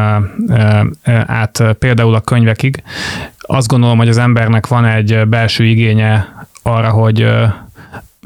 át 1.27 1.63
például 1.79 2.15
a 2.15 2.21
könyvekig. 2.21 2.83
Azt 3.39 3.69
gondolom, 3.69 3.99
hogy 3.99 4.09
az 4.09 4.19
embernek 4.19 4.67
van 4.67 4.85
egy 4.85 5.29
belső 5.29 5.65
igénye 5.65 6.47
arra, 6.63 6.91
hogy 6.91 7.27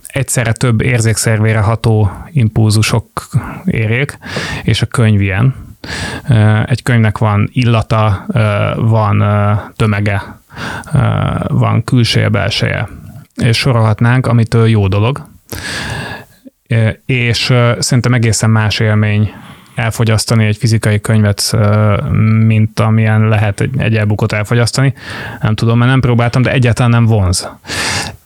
egyszerre 0.07 0.53
több 0.53 0.81
érzékszervére 0.81 1.61
ható 1.61 2.11
impulzusok 2.31 3.07
érjék, 3.65 4.19
és 4.63 4.83
a 4.83 4.87
könyv 4.87 5.21
ilyen. 5.21 5.55
Egy 6.67 6.83
könyvnek 6.83 7.19
van 7.19 7.49
illata, 7.53 8.27
van 8.77 9.25
tömege, 9.77 10.41
van 11.47 11.85
külseje, 11.85 12.29
belseje, 12.29 12.89
és 13.35 13.57
sorolhatnánk, 13.57 14.27
amitől 14.27 14.69
jó 14.69 14.89
dolog, 14.89 15.29
és 17.07 17.53
szerintem 17.79 18.15
egészen 18.15 18.51
más 18.51 18.81
élmény 18.81 19.33
elfogyasztani 19.75 20.45
egy 20.45 20.57
fizikai 20.57 21.01
könyvet, 21.01 21.57
mint 22.47 22.81
amilyen 22.81 23.29
lehet 23.29 23.61
egy, 23.61 23.75
egy 23.77 23.97
elbukot 23.97 24.33
elfogyasztani. 24.33 24.95
Nem 25.41 25.55
tudom, 25.55 25.79
mert 25.79 25.91
nem 25.91 26.01
próbáltam, 26.01 26.43
de 26.43 26.53
egyáltalán 26.53 26.91
nem 26.91 27.07
vonz 27.07 27.49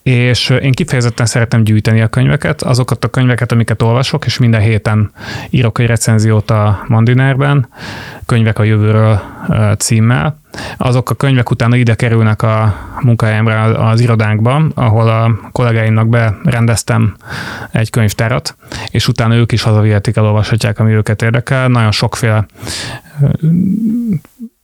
és 0.07 0.49
én 0.49 0.73
kifejezetten 0.73 1.27
szeretem 1.27 1.65
gyűjteni 1.65 2.01
a 2.01 2.09
könyveket, 2.09 2.63
azokat 2.63 3.05
a 3.05 3.09
könyveket, 3.09 3.53
amiket 3.53 3.83
olvasok, 3.83 4.25
és 4.25 4.39
minden 4.39 4.61
héten 4.61 5.11
írok 5.51 5.79
egy 5.79 5.87
recenziót 5.87 6.51
a 6.51 6.85
Mandinerben, 6.87 7.69
könyvek 8.27 8.59
a 8.59 8.63
jövőről 8.63 9.21
címmel. 9.79 10.41
Azok 10.77 11.11
a 11.11 11.15
könyvek 11.15 11.51
utána 11.51 11.77
ide 11.77 11.95
kerülnek 11.95 12.43
a 12.43 12.75
munkahelyemre 13.01 13.61
az 13.63 14.01
irodánkba, 14.01 14.63
ahol 14.75 15.09
a 15.09 15.39
kollégáimnak 15.53 16.09
berendeztem 16.09 17.17
egy 17.73 17.91
könyvtárat, 17.91 18.57
és 18.91 19.09
utána 19.09 19.35
ők 19.35 19.53
is 19.53 19.63
hazavihetik, 19.63 20.17
elolvashatják, 20.17 20.79
ami 20.79 20.93
őket 20.93 21.23
érdekel. 21.23 21.69
Nagyon 21.69 21.93
sokféle 21.93 22.47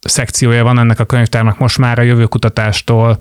szekciója 0.01 0.65
van 0.65 0.79
ennek 0.79 1.01
a 1.01 1.05
könyvtárnak 1.05 1.59
most 1.59 1.79
már 1.79 1.99
a 1.99 2.03
jövőkutatástól 2.03 3.21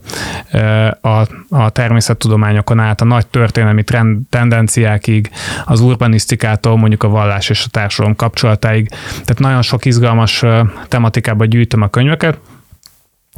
a, 1.02 1.28
a 1.50 1.70
természettudományokon 1.70 2.80
át 2.80 3.02
a 3.02 3.06
nagy 3.06 3.28
történelmi 3.28 3.84
trend, 3.84 4.20
tendenciákig, 4.30 5.30
az 5.66 5.80
urbanisztikától 5.80 6.78
mondjuk 6.78 7.04
a 7.04 7.08
vallás 7.08 7.50
és 7.50 7.64
a 7.66 7.70
társadalom 7.72 8.16
kapcsolatáig. 8.16 8.90
Tehát 9.12 9.40
nagyon 9.40 9.62
sok 9.62 9.86
izgalmas 9.86 10.44
tematikába 10.88 11.46
gyűjtöm 11.46 11.82
a 11.82 11.88
könyveket, 11.88 12.38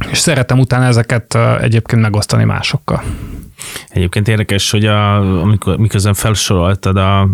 és 0.10 0.18
szeretem 0.18 0.60
utána 0.60 0.86
ezeket 0.86 1.38
egyébként 1.62 2.02
megosztani 2.02 2.44
másokkal. 2.44 3.04
Egyébként 3.90 4.28
érdekes, 4.28 4.72
hogy 4.72 4.86
a, 4.86 5.16
amikor, 5.42 5.78
miközben 5.78 6.14
felsoroltad 6.14 6.98
a 6.98 7.30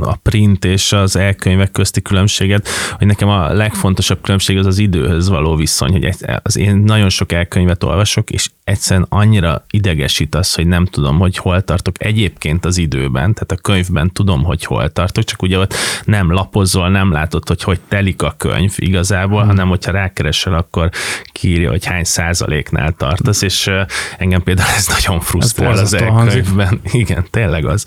a 0.00 0.16
print 0.16 0.64
és 0.64 0.92
az 0.92 1.16
elkönyvek 1.16 1.70
közti 1.70 2.02
különbséget, 2.02 2.68
hogy 2.98 3.06
nekem 3.06 3.28
a 3.28 3.52
legfontosabb 3.52 4.20
különbség 4.20 4.58
az 4.58 4.66
az 4.66 4.78
időhöz 4.78 5.28
való 5.28 5.56
viszony, 5.56 5.90
hogy 5.90 6.14
az 6.42 6.56
én 6.56 6.76
nagyon 6.76 7.08
sok 7.08 7.32
elkönyvet 7.32 7.84
olvasok, 7.84 8.30
és 8.30 8.50
egyszerűen 8.64 9.06
annyira 9.08 9.64
idegesít 9.70 10.34
az, 10.34 10.54
hogy 10.54 10.66
nem 10.66 10.84
tudom, 10.84 11.18
hogy 11.18 11.36
hol 11.36 11.62
tartok 11.62 12.04
egyébként 12.04 12.64
az 12.64 12.76
időben, 12.76 13.34
tehát 13.34 13.52
a 13.52 13.56
könyvben 13.56 14.12
tudom, 14.12 14.44
hogy 14.44 14.64
hol 14.64 14.92
tartok, 14.92 15.24
csak 15.24 15.42
ugye 15.42 15.58
ott 15.58 15.74
nem 16.04 16.32
lapozol, 16.32 16.88
nem 16.88 17.12
látod, 17.12 17.48
hogy 17.48 17.62
hogy 17.62 17.80
telik 17.88 18.22
a 18.22 18.34
könyv 18.36 18.74
igazából, 18.76 19.38
hmm. 19.38 19.48
hanem 19.48 19.68
hogyha 19.68 19.92
rákeresel, 19.92 20.54
akkor 20.54 20.90
kírja, 21.32 21.70
hogy 21.70 21.84
hány 21.84 22.04
százaléknál 22.04 22.92
tartasz, 22.92 23.42
és 23.42 23.70
engem 24.18 24.42
például 24.42 24.70
ez 24.76 24.86
nagyon 24.86 25.20
frusztrál 25.20 25.47
az 25.56 25.94
elkönyvben. 25.94 26.80
Igen, 26.92 27.26
tényleg 27.30 27.64
az 27.64 27.84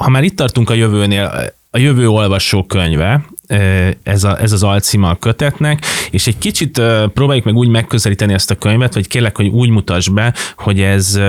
ha 0.00 0.10
már 0.10 0.22
itt 0.22 0.36
tartunk 0.36 0.70
a 0.70 0.74
jövőnél, 0.74 1.52
a 1.70 1.78
jövő 1.78 2.08
olvasó 2.08 2.64
könyve, 2.64 3.24
ez, 4.02 4.24
a, 4.24 4.40
ez 4.40 4.52
az 4.52 4.62
alcíma 4.62 5.10
a 5.10 5.14
kötetnek, 5.14 5.84
és 6.10 6.26
egy 6.26 6.38
kicsit 6.38 6.82
próbáljuk 7.14 7.44
meg 7.44 7.54
úgy 7.54 7.68
megközelíteni 7.68 8.32
ezt 8.32 8.50
a 8.50 8.54
könyvet, 8.54 8.94
vagy 8.94 9.08
kérlek, 9.08 9.36
hogy 9.36 9.46
úgy 9.46 9.68
mutass 9.68 10.08
be, 10.08 10.34
hogy 10.56 10.80
ez 10.80 11.20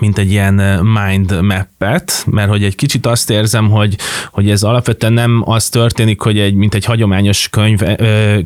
mint 0.00 0.18
egy 0.18 0.30
ilyen 0.30 0.54
mind 0.84 1.42
mappet, 1.42 2.24
mert 2.26 2.48
hogy 2.48 2.64
egy 2.64 2.74
kicsit 2.74 3.06
azt 3.06 3.30
érzem, 3.30 3.70
hogy, 3.70 3.96
hogy 4.30 4.50
ez 4.50 4.62
alapvetően 4.62 5.12
nem 5.12 5.42
az 5.44 5.68
történik, 5.68 6.20
hogy 6.20 6.38
egy, 6.38 6.54
mint 6.54 6.74
egy 6.74 6.84
hagyományos 6.84 7.48
könyv, 7.48 7.80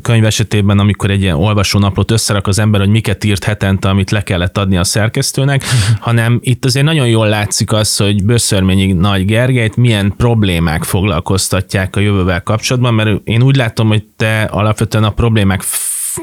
könyv 0.01 0.25
esetében, 0.25 0.79
amikor 0.79 1.11
egy 1.11 1.21
ilyen 1.21 1.35
olvasónaplót 1.35 2.11
összerak 2.11 2.47
az 2.47 2.59
ember, 2.59 2.79
hogy 2.79 2.89
miket 2.89 3.23
írt 3.23 3.43
hetente, 3.43 3.89
amit 3.89 4.11
le 4.11 4.23
kellett 4.23 4.57
adni 4.57 4.77
a 4.77 4.83
szerkesztőnek, 4.83 5.63
hanem 5.99 6.39
itt 6.43 6.65
azért 6.65 6.85
nagyon 6.85 7.07
jól 7.07 7.27
látszik 7.27 7.71
az, 7.71 7.97
hogy 7.97 8.23
Böszörményi 8.23 8.91
Nagy 8.91 9.25
Gergelyt 9.25 9.75
milyen 9.75 10.13
problémák 10.17 10.83
foglalkoztatják 10.83 11.95
a 11.95 11.99
jövővel 11.99 12.43
kapcsolatban, 12.43 12.93
mert 12.93 13.21
én 13.23 13.41
úgy 13.41 13.55
látom, 13.55 13.87
hogy 13.87 14.03
te 14.15 14.41
alapvetően 14.41 15.03
a 15.03 15.09
problémák 15.09 15.61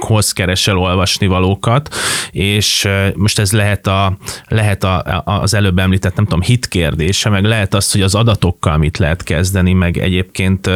hoz 0.00 0.32
keresel 0.32 0.78
olvasni 0.78 1.26
valókat, 1.26 1.94
és 2.30 2.88
most 3.16 3.38
ez 3.38 3.52
lehet, 3.52 3.86
a, 3.86 4.16
lehet 4.48 4.84
a, 4.84 5.22
az 5.24 5.54
előbb 5.54 5.78
említett, 5.78 6.16
nem 6.16 6.24
tudom, 6.24 6.42
hit 6.42 6.68
kérdése, 6.68 7.28
meg 7.28 7.44
lehet 7.44 7.74
az, 7.74 7.92
hogy 7.92 8.02
az 8.02 8.14
adatokkal 8.14 8.76
mit 8.76 8.98
lehet 8.98 9.22
kezdeni, 9.22 9.72
meg 9.72 9.98
egyébként 9.98 10.70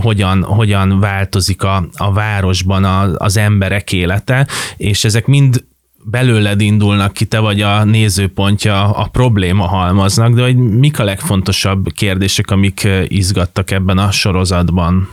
hogyan, 0.00 0.42
hogyan 0.42 1.00
változik 1.00 1.62
a, 1.62 1.88
a 1.96 2.12
városban 2.12 2.84
a, 2.84 3.14
az 3.16 3.36
emberek 3.36 3.92
élete, 3.92 4.46
és 4.76 5.04
ezek 5.04 5.26
mind 5.26 5.64
belőled 6.04 6.60
indulnak 6.60 7.12
ki, 7.12 7.24
te 7.24 7.38
vagy 7.38 7.60
a 7.60 7.84
nézőpontja 7.84 8.90
a 8.90 9.08
probléma 9.12 9.66
halmaznak, 9.66 10.34
de 10.34 10.42
hogy 10.42 10.56
mik 10.56 10.98
a 10.98 11.04
legfontosabb 11.04 11.86
kérdések, 11.94 12.50
amik 12.50 12.88
izgattak 13.08 13.70
ebben 13.70 13.98
a 13.98 14.10
sorozatban? 14.10 15.08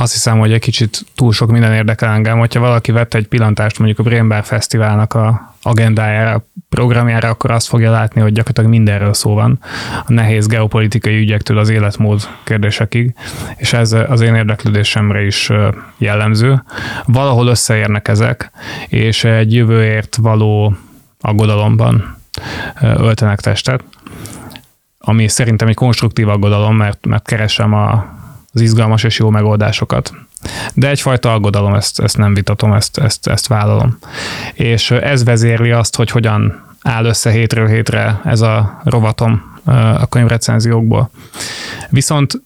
Azt 0.00 0.12
hiszem, 0.12 0.38
hogy 0.38 0.52
egy 0.52 0.60
kicsit 0.60 1.04
túl 1.14 1.32
sok 1.32 1.50
minden 1.50 1.72
érdekel 1.72 2.12
engem. 2.12 2.38
Hogyha 2.38 2.60
valaki 2.60 2.92
vett 2.92 3.14
egy 3.14 3.26
pillantást 3.26 3.78
mondjuk 3.78 3.98
a 3.98 4.02
Brain 4.02 4.28
Bar 4.28 4.44
Fesztiválnak 4.44 5.14
a 5.14 5.54
agendájára, 5.62 6.44
programjára, 6.68 7.28
akkor 7.28 7.50
azt 7.50 7.68
fogja 7.68 7.90
látni, 7.90 8.20
hogy 8.20 8.32
gyakorlatilag 8.32 8.70
mindenről 8.70 9.14
szó 9.14 9.34
van. 9.34 9.58
A 10.06 10.12
nehéz 10.12 10.46
geopolitikai 10.46 11.18
ügyektől 11.18 11.58
az 11.58 11.68
életmód 11.68 12.28
kérdésekig, 12.44 13.14
és 13.56 13.72
ez 13.72 13.92
az 13.92 14.20
én 14.20 14.34
érdeklődésemre 14.34 15.22
is 15.22 15.50
jellemző. 15.98 16.62
Valahol 17.04 17.46
összeérnek 17.46 18.08
ezek, 18.08 18.50
és 18.88 19.24
egy 19.24 19.54
jövőért 19.54 20.16
való 20.16 20.74
aggodalomban 21.20 22.16
öltenek 22.80 23.40
testet, 23.40 23.84
ami 24.98 25.28
szerintem 25.28 25.68
egy 25.68 25.74
konstruktív 25.74 26.28
aggodalom, 26.28 26.76
mert, 26.76 27.06
mert 27.06 27.26
keresem 27.26 27.74
a 27.74 28.18
az 28.52 28.60
izgalmas 28.60 29.02
és 29.04 29.18
jó 29.18 29.30
megoldásokat. 29.30 30.12
De 30.74 30.88
egyfajta 30.88 31.32
aggodalom, 31.32 31.74
ezt, 31.74 32.00
ezt 32.00 32.16
nem 32.16 32.34
vitatom, 32.34 32.72
ezt, 32.72 32.98
ezt, 32.98 33.26
ezt 33.26 33.46
vállalom. 33.46 33.98
És 34.52 34.90
ez 34.90 35.24
vezérli 35.24 35.70
azt, 35.70 35.96
hogy 35.96 36.10
hogyan 36.10 36.68
áll 36.82 37.04
össze 37.04 37.30
hétről 37.30 37.66
hétre 37.66 38.20
ez 38.24 38.40
a 38.40 38.80
rovatom 38.84 39.58
a 40.00 40.06
könyvrecenziókból. 40.06 41.10
Viszont 41.88 42.42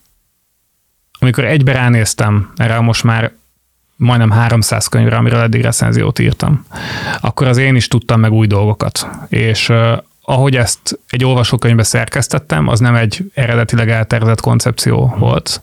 amikor 1.18 1.44
egybe 1.44 1.72
ránéztem 1.72 2.52
erre 2.56 2.80
most 2.80 3.04
már 3.04 3.32
majdnem 3.96 4.30
300 4.30 4.86
könyvre, 4.86 5.16
amiről 5.16 5.40
eddig 5.40 5.60
recenziót 5.60 6.18
írtam, 6.18 6.66
akkor 7.20 7.46
az 7.46 7.56
én 7.56 7.76
is 7.76 7.88
tudtam 7.88 8.20
meg 8.20 8.32
új 8.32 8.46
dolgokat. 8.46 9.08
És 9.28 9.72
ahogy 10.26 10.56
ezt 10.56 10.98
egy 11.08 11.24
olvasókönyvbe 11.24 11.82
szerkesztettem, 11.82 12.68
az 12.68 12.80
nem 12.80 12.94
egy 12.94 13.30
eredetileg 13.34 13.90
eltervezett 13.90 14.40
koncepció 14.40 15.14
volt, 15.18 15.60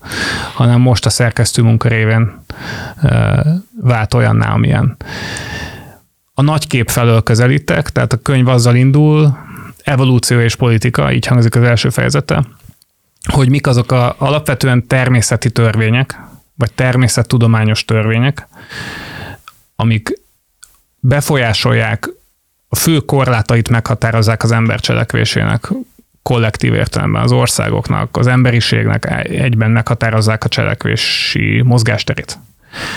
hanem 0.54 0.82
most 0.82 1.06
a 1.06 1.10
szerkesztő 1.10 1.62
munka 1.62 1.88
révén 1.88 2.44
vált 3.82 4.14
olyanná, 4.14 4.54
amilyen. 4.54 4.98
A 6.34 6.42
nagy 6.42 6.68
kép 6.68 6.90
felől 6.90 7.24
közelítek, 7.24 7.90
tehát 7.90 8.14
a 8.14 8.22
könyv 8.22 8.48
azzal 8.48 8.76
indul, 8.76 9.38
evolúció 9.84 10.40
és 10.40 10.56
politika, 10.56 11.12
így 11.12 11.26
hangzik 11.26 11.56
az 11.56 11.64
első 11.64 11.90
fejezete, 11.90 12.44
hogy 13.32 13.50
mik 13.50 13.68
azok 13.68 13.92
a 13.92 14.16
alapvetően 14.18 14.88
természeti 14.88 15.52
törvények, 15.52 16.20
vagy 16.56 16.74
természettudományos 16.74 17.86
törvények, 17.86 18.48
amik 19.76 20.20
befolyásolják 21.00 22.10
a 22.74 22.76
fő 22.76 23.00
korlátait 23.00 23.70
meghatározzák 23.70 24.44
az 24.44 24.52
ember 24.52 24.80
cselekvésének 24.80 25.68
kollektív 26.22 26.74
értelemben 26.74 27.22
az 27.22 27.32
országoknak, 27.32 28.18
az 28.18 28.28
emberiségnek 28.28 29.26
egyben 29.30 29.72
meghatározzák 29.72 30.44
a 30.44 30.50
cselekvési 30.50 31.62
mozgásterét. 31.62 32.40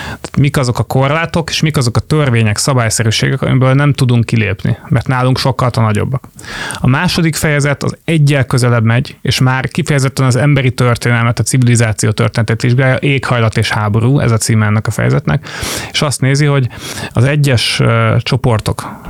Tehát 0.05 0.37
mik 0.37 0.57
azok 0.57 0.79
a 0.79 0.83
korlátok, 0.83 1.51
és 1.51 1.61
mik 1.61 1.77
azok 1.77 1.97
a 1.97 2.01
törvények, 2.01 2.59
szabályszerűségek, 2.59 3.43
amiből 3.43 3.75
nem 3.75 3.93
tudunk 3.93 4.25
kilépni, 4.25 4.79
mert 4.89 5.07
nálunk 5.07 5.39
sokkal 5.39 5.71
a 5.73 5.81
nagyobbak. 5.81 6.29
A 6.75 6.87
második 6.87 7.35
fejezet 7.35 7.83
az 7.83 7.97
egyel 8.05 8.45
közelebb 8.45 8.85
megy, 8.85 9.17
és 9.23 9.41
már 9.41 9.69
kifejezetten 9.69 10.27
az 10.27 10.37
emberi 10.37 10.71
történelmet, 10.73 11.39
a 11.39 11.43
civilizáció 11.43 12.11
történetét 12.11 12.63
vizsgálja, 12.63 12.97
éghajlat 12.97 13.57
és 13.57 13.71
háború, 13.71 14.19
ez 14.19 14.31
a 14.31 14.37
címe 14.37 14.67
ennek 14.67 14.87
a 14.87 14.91
fejezetnek, 14.91 15.49
és 15.93 16.03
azt 16.03 16.21
nézi, 16.21 16.45
hogy 16.45 16.69
az 17.13 17.25
egyes 17.25 17.83
csoportok, 18.19 19.03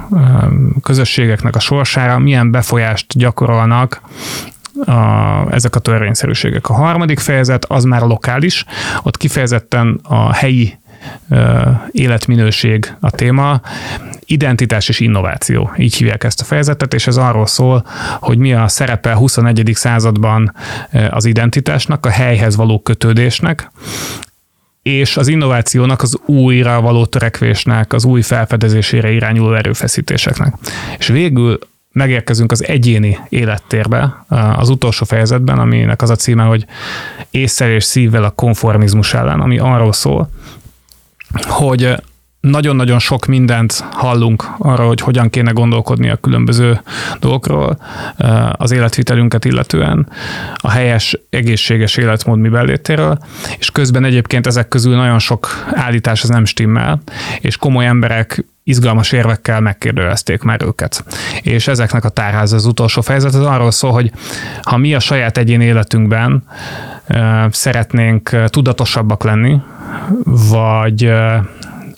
közösségeknek 0.82 1.56
a 1.56 1.60
sorsára 1.60 2.18
milyen 2.18 2.50
befolyást 2.50 3.06
gyakorolnak 3.08 4.00
a, 4.84 4.92
ezek 5.50 5.76
a 5.76 5.78
törvényszerűségek. 5.80 6.68
A 6.68 6.74
harmadik 6.74 7.18
fejezet 7.18 7.64
az 7.64 7.84
már 7.84 8.02
lokális, 8.02 8.64
ott 9.02 9.16
kifejezetten 9.16 10.00
a 10.02 10.32
helyi 10.32 10.78
életminőség 11.90 12.94
a 13.00 13.10
téma, 13.10 13.60
identitás 14.26 14.88
és 14.88 15.00
innováció, 15.00 15.72
így 15.76 15.94
hívják 15.94 16.24
ezt 16.24 16.40
a 16.40 16.44
fejezetet, 16.44 16.94
és 16.94 17.06
ez 17.06 17.16
arról 17.16 17.46
szól, 17.46 17.86
hogy 18.20 18.38
mi 18.38 18.54
a 18.54 18.68
szerepe 18.68 19.12
a 19.12 19.16
21. 19.16 19.70
században 19.74 20.54
az 21.10 21.24
identitásnak, 21.24 22.06
a 22.06 22.10
helyhez 22.10 22.56
való 22.56 22.80
kötődésnek, 22.80 23.70
és 24.82 25.16
az 25.16 25.28
innovációnak, 25.28 26.02
az 26.02 26.18
újra 26.26 26.80
való 26.80 27.06
törekvésnek, 27.06 27.92
az 27.92 28.04
új 28.04 28.22
felfedezésére 28.22 29.10
irányuló 29.10 29.54
erőfeszítéseknek. 29.54 30.54
És 30.98 31.06
végül 31.06 31.58
megérkezünk 31.94 32.52
az 32.52 32.66
egyéni 32.66 33.18
élettérbe 33.28 34.24
az 34.56 34.68
utolsó 34.68 35.04
fejezetben, 35.04 35.58
aminek 35.58 36.02
az 36.02 36.10
a 36.10 36.16
címe, 36.16 36.42
hogy 36.42 36.66
észszer 37.30 37.70
és 37.70 37.84
szívvel 37.84 38.24
a 38.24 38.30
konformizmus 38.30 39.14
ellen, 39.14 39.40
ami 39.40 39.58
arról 39.58 39.92
szól, 39.92 40.28
hogy 41.42 41.94
nagyon-nagyon 42.50 42.98
sok 42.98 43.26
mindent 43.26 43.84
hallunk 43.92 44.44
arra, 44.58 44.86
hogy 44.86 45.00
hogyan 45.00 45.30
kéne 45.30 45.50
gondolkodni 45.50 46.10
a 46.10 46.16
különböző 46.16 46.80
dolgokról 47.20 47.78
az 48.52 48.70
életvitelünket 48.70 49.44
illetően, 49.44 50.08
a 50.56 50.70
helyes, 50.70 51.18
egészséges 51.30 51.96
életmód 51.96 52.38
mi 52.38 52.48
belétéről, 52.48 53.18
és 53.58 53.70
közben 53.70 54.04
egyébként 54.04 54.46
ezek 54.46 54.68
közül 54.68 54.96
nagyon 54.96 55.18
sok 55.18 55.48
állítás 55.72 56.22
az 56.22 56.28
nem 56.28 56.44
stimmel, 56.44 57.00
és 57.40 57.56
komoly 57.56 57.86
emberek 57.86 58.44
izgalmas 58.64 59.12
érvekkel 59.12 59.60
megkérdőjelezték 59.60 60.42
már 60.42 60.62
őket. 60.62 61.04
És 61.42 61.68
ezeknek 61.68 62.04
a 62.04 62.08
tárház 62.08 62.52
az 62.52 62.66
utolsó 62.66 63.00
fejezet, 63.00 63.34
az 63.34 63.46
arról 63.46 63.70
szól, 63.70 63.92
hogy 63.92 64.12
ha 64.62 64.76
mi 64.76 64.94
a 64.94 65.00
saját 65.00 65.38
egyén 65.38 65.60
életünkben 65.60 66.44
szeretnénk 67.50 68.30
tudatosabbak 68.46 69.24
lenni, 69.24 69.60
vagy 70.50 71.12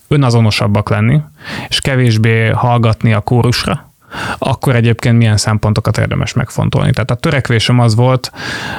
önazonosabbak 0.08 0.90
lenni, 0.90 1.20
és 1.68 1.80
kevésbé 1.80 2.48
hallgatni 2.48 3.12
a 3.12 3.20
kórusra, 3.20 3.90
akkor 4.38 4.74
egyébként 4.74 5.16
milyen 5.16 5.36
szempontokat 5.36 5.98
érdemes 5.98 6.32
megfontolni. 6.32 6.90
Tehát 6.90 7.10
a 7.10 7.14
törekvésem 7.14 7.78
az 7.78 7.94
volt, 7.94 8.32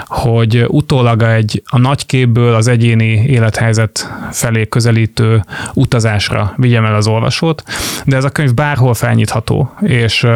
hogy 0.06 0.66
utólag 0.68 1.22
egy 1.22 1.64
a 1.66 1.78
nagy 1.78 2.06
képből 2.06 2.54
az 2.54 2.68
egyéni 2.68 3.26
élethelyzet 3.26 4.14
felé 4.32 4.68
közelítő 4.68 5.44
utazásra 5.74 6.54
vigyem 6.56 6.86
el 6.86 6.96
az 6.96 7.08
olvasót, 7.08 7.64
de 8.06 8.16
ez 8.16 8.24
a 8.24 8.30
könyv 8.30 8.54
bárhol 8.54 8.94
felnyitható, 8.94 9.74
és 9.82 10.28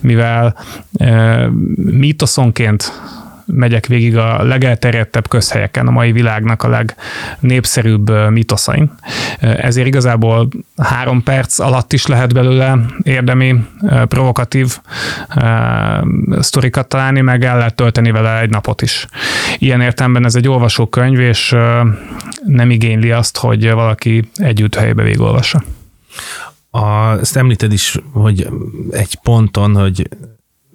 mivel 0.00 0.56
mítoszonként 1.74 2.92
megyek 3.52 3.86
végig 3.86 4.16
a 4.16 4.42
legelterjedtebb 4.42 5.28
közhelyeken, 5.28 5.86
a 5.86 5.90
mai 5.90 6.12
világnak 6.12 6.62
a 6.62 6.68
legnépszerűbb 6.68 8.30
mitoszain. 8.30 8.92
Ezért 9.40 9.86
igazából 9.86 10.48
három 10.76 11.22
perc 11.22 11.58
alatt 11.58 11.92
is 11.92 12.06
lehet 12.06 12.32
belőle 12.34 12.78
érdemi, 13.02 13.66
provokatív 14.08 14.78
sztorikat 16.38 16.88
találni, 16.88 17.20
meg 17.20 17.44
el 17.44 17.56
lehet 17.56 17.74
tölteni 17.74 18.10
vele 18.10 18.40
egy 18.40 18.50
napot 18.50 18.82
is. 18.82 19.06
Ilyen 19.58 19.80
értelemben 19.80 20.24
ez 20.24 20.34
egy 20.34 20.48
olvasókönyv, 20.48 21.20
és 21.20 21.56
nem 22.46 22.70
igényli 22.70 23.10
azt, 23.10 23.38
hogy 23.38 23.70
valaki 23.70 24.30
együtt 24.34 24.74
helybe 24.74 25.02
végigolvassa. 25.02 25.62
A, 26.70 27.18
ezt 27.20 27.36
említed 27.36 27.72
is, 27.72 27.98
hogy 28.12 28.48
egy 28.90 29.18
ponton, 29.22 29.74
hogy 29.74 30.08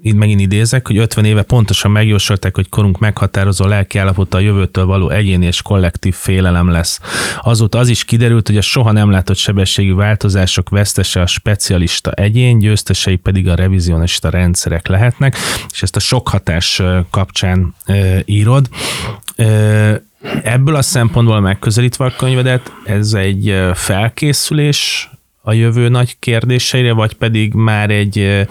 itt 0.06 0.16
megint 0.16 0.42
idézek, 0.42 0.88
hogy 0.88 0.98
50 0.98 1.26
éve 1.26 1.42
pontosan 1.42 1.92
megjósolták, 1.92 2.56
hogy 2.56 2.70
korunk 2.70 3.00
meghatározó 3.00 3.66
lelki 3.66 3.98
állapota 3.98 4.38
a 4.38 4.42
jövőtől 4.42 4.86
való 4.86 5.10
egyéni 5.10 5.46
és 5.46 5.62
kollektív 5.62 6.14
félelem 6.14 6.70
lesz. 6.70 7.00
Azóta 7.42 7.78
az 7.78 7.88
is 7.88 8.04
kiderült, 8.04 8.48
hogy 8.48 8.58
a 8.58 8.62
soha 8.62 8.92
nem 8.92 9.12
látott 9.12 9.38
sebességű 9.38 9.94
változások 9.94 10.70
vesztese 10.70 11.22
a 11.22 11.26
specialista 11.26 12.12
egyén, 12.12 12.60
győztesei 12.60 13.16
pedig 13.16 13.48
a 13.48 13.56
revizionista 13.56 14.30
rendszerek 14.30 14.88
lehetnek, 14.88 15.36
és 15.72 15.82
ezt 15.82 15.96
a 15.96 16.00
sok 16.00 16.30
hatás 16.30 16.82
kapcsán 17.10 17.76
e, 17.86 18.22
írod. 18.26 18.70
E, 19.36 19.46
ebből 20.44 20.76
a 20.76 20.82
szempontból 20.82 21.40
megközelítve 21.40 22.06
a 22.06 22.16
könyvedet, 22.18 22.72
ez 22.84 23.14
egy 23.14 23.56
felkészülés 23.74 25.10
a 25.48 25.54
jövő 25.54 25.90
nagy 25.90 26.20
kérdéseire, 26.20 26.94
vagy 26.94 27.14
pedig 27.14 27.54
már 27.54 27.90
egy, 27.90 28.48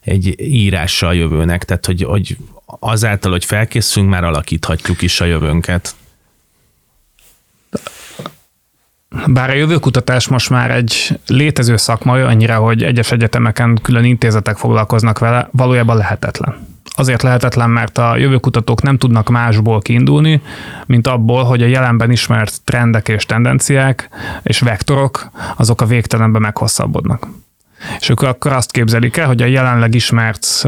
egy 0.00 0.34
írása 0.40 1.06
a 1.06 1.12
jövőnek, 1.12 1.64
tehát 1.64 1.86
hogy, 1.86 2.02
hogy 2.02 2.36
azáltal, 2.64 3.30
hogy 3.30 3.44
felkészülünk, 3.44 4.10
már 4.10 4.24
alakíthatjuk 4.24 5.02
is 5.02 5.20
a 5.20 5.24
jövőnket. 5.24 5.94
Bár 9.26 9.50
a 9.50 9.54
jövőkutatás 9.54 10.28
most 10.28 10.50
már 10.50 10.70
egy 10.70 11.18
létező 11.26 11.76
szakma 11.76 12.12
annyira, 12.12 12.58
hogy 12.58 12.82
egyes 12.82 13.12
egyetemeken 13.12 13.78
külön 13.82 14.04
intézetek 14.04 14.56
foglalkoznak 14.56 15.18
vele, 15.18 15.48
valójában 15.52 15.96
lehetetlen. 15.96 16.66
Azért 16.98 17.22
lehetetlen, 17.22 17.70
mert 17.70 17.98
a 17.98 18.16
jövőkutatók 18.16 18.82
nem 18.82 18.98
tudnak 18.98 19.28
másból 19.28 19.80
kiindulni, 19.80 20.42
mint 20.86 21.06
abból, 21.06 21.44
hogy 21.44 21.62
a 21.62 21.66
jelenben 21.66 22.10
ismert 22.10 22.64
trendek 22.64 23.08
és 23.08 23.26
tendenciák 23.26 24.08
és 24.42 24.60
vektorok, 24.60 25.30
azok 25.56 25.80
a 25.80 25.86
végtelenben 25.86 26.40
meghosszabbodnak. 26.40 27.26
És 28.00 28.08
ők 28.08 28.22
akkor 28.22 28.52
azt 28.52 28.70
képzelik 28.70 29.16
el, 29.16 29.26
hogy 29.26 29.42
a 29.42 29.46
jelenleg 29.46 29.94
ismert 29.94 30.64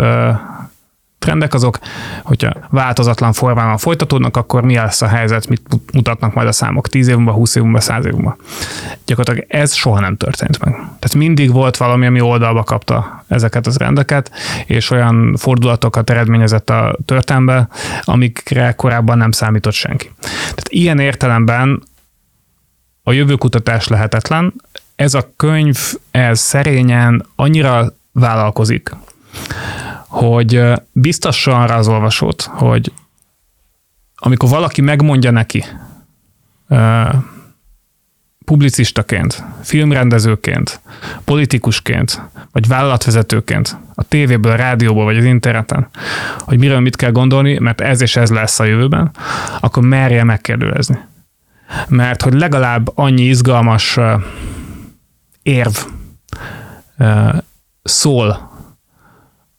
trendek 1.20 1.54
azok, 1.54 1.78
hogyha 2.22 2.52
változatlan 2.68 3.32
formában 3.32 3.78
folytatódnak, 3.78 4.36
akkor 4.36 4.62
mi 4.62 4.74
lesz 4.74 5.02
a 5.02 5.06
helyzet, 5.06 5.48
mit 5.48 5.62
mutatnak 5.92 6.34
majd 6.34 6.48
a 6.48 6.52
számok 6.52 6.88
10 6.88 7.08
év 7.08 7.16
múlva, 7.16 7.32
20 7.32 7.54
év 7.54 7.62
múlva, 7.62 7.80
100 7.80 8.04
év 8.04 8.12
múlva. 8.12 8.36
Gyakorlatilag 9.04 9.50
ez 9.50 9.74
soha 9.74 10.00
nem 10.00 10.16
történt 10.16 10.64
meg. 10.64 10.72
Tehát 10.72 11.14
mindig 11.14 11.52
volt 11.52 11.76
valami, 11.76 12.06
ami 12.06 12.20
oldalba 12.20 12.62
kapta 12.62 13.24
ezeket 13.28 13.66
az 13.66 13.76
rendeket, 13.76 14.30
és 14.66 14.90
olyan 14.90 15.36
fordulatokat 15.36 16.10
eredményezett 16.10 16.70
a 16.70 16.96
történelmbe, 17.04 17.68
amikre 18.02 18.72
korábban 18.72 19.18
nem 19.18 19.30
számított 19.30 19.72
senki. 19.72 20.10
Tehát 20.20 20.68
ilyen 20.68 20.98
értelemben 20.98 21.82
a 23.02 23.12
jövőkutatás 23.12 23.88
lehetetlen, 23.88 24.54
ez 24.96 25.14
a 25.14 25.32
könyv, 25.36 25.78
ez 26.10 26.40
szerényen 26.40 27.26
annyira 27.36 27.92
vállalkozik, 28.12 28.90
hogy 30.10 30.62
biztassa 30.92 31.60
arra 31.60 31.74
az 31.74 31.88
olvasót, 31.88 32.42
hogy 32.42 32.92
amikor 34.14 34.48
valaki 34.48 34.80
megmondja 34.80 35.30
neki 35.30 35.64
publicistaként, 38.44 39.44
filmrendezőként, 39.62 40.80
politikusként, 41.24 42.22
vagy 42.52 42.66
vállalatvezetőként, 42.66 43.76
a 43.94 44.02
tévéből, 44.02 44.52
a 44.52 44.56
rádióból, 44.56 45.04
vagy 45.04 45.16
az 45.16 45.24
interneten, 45.24 45.88
hogy 46.38 46.58
miről 46.58 46.80
mit 46.80 46.96
kell 46.96 47.10
gondolni, 47.10 47.58
mert 47.58 47.80
ez 47.80 48.00
és 48.00 48.16
ez 48.16 48.30
lesz 48.30 48.60
a 48.60 48.64
jövőben, 48.64 49.10
akkor 49.60 49.82
merje 49.82 50.24
megkérdőlezni. 50.24 50.98
Mert 51.88 52.22
hogy 52.22 52.32
legalább 52.32 52.90
annyi 52.94 53.22
izgalmas 53.22 53.98
érv 55.42 55.76
szól 57.82 58.49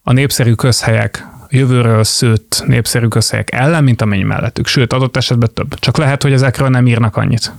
a 0.02 0.12
népszerű 0.12 0.52
közhelyek, 0.52 1.26
jövőről 1.48 2.04
szőtt 2.04 2.62
népszerű 2.66 3.06
közhelyek 3.06 3.52
ellen, 3.52 3.84
mint 3.84 4.02
amennyi 4.02 4.22
mellettük. 4.22 4.66
Sőt, 4.66 4.92
adott 4.92 5.16
esetben 5.16 5.50
több. 5.54 5.78
Csak 5.78 5.96
lehet, 5.96 6.22
hogy 6.22 6.32
ezekről 6.32 6.68
nem 6.68 6.86
írnak 6.86 7.16
annyit. 7.16 7.52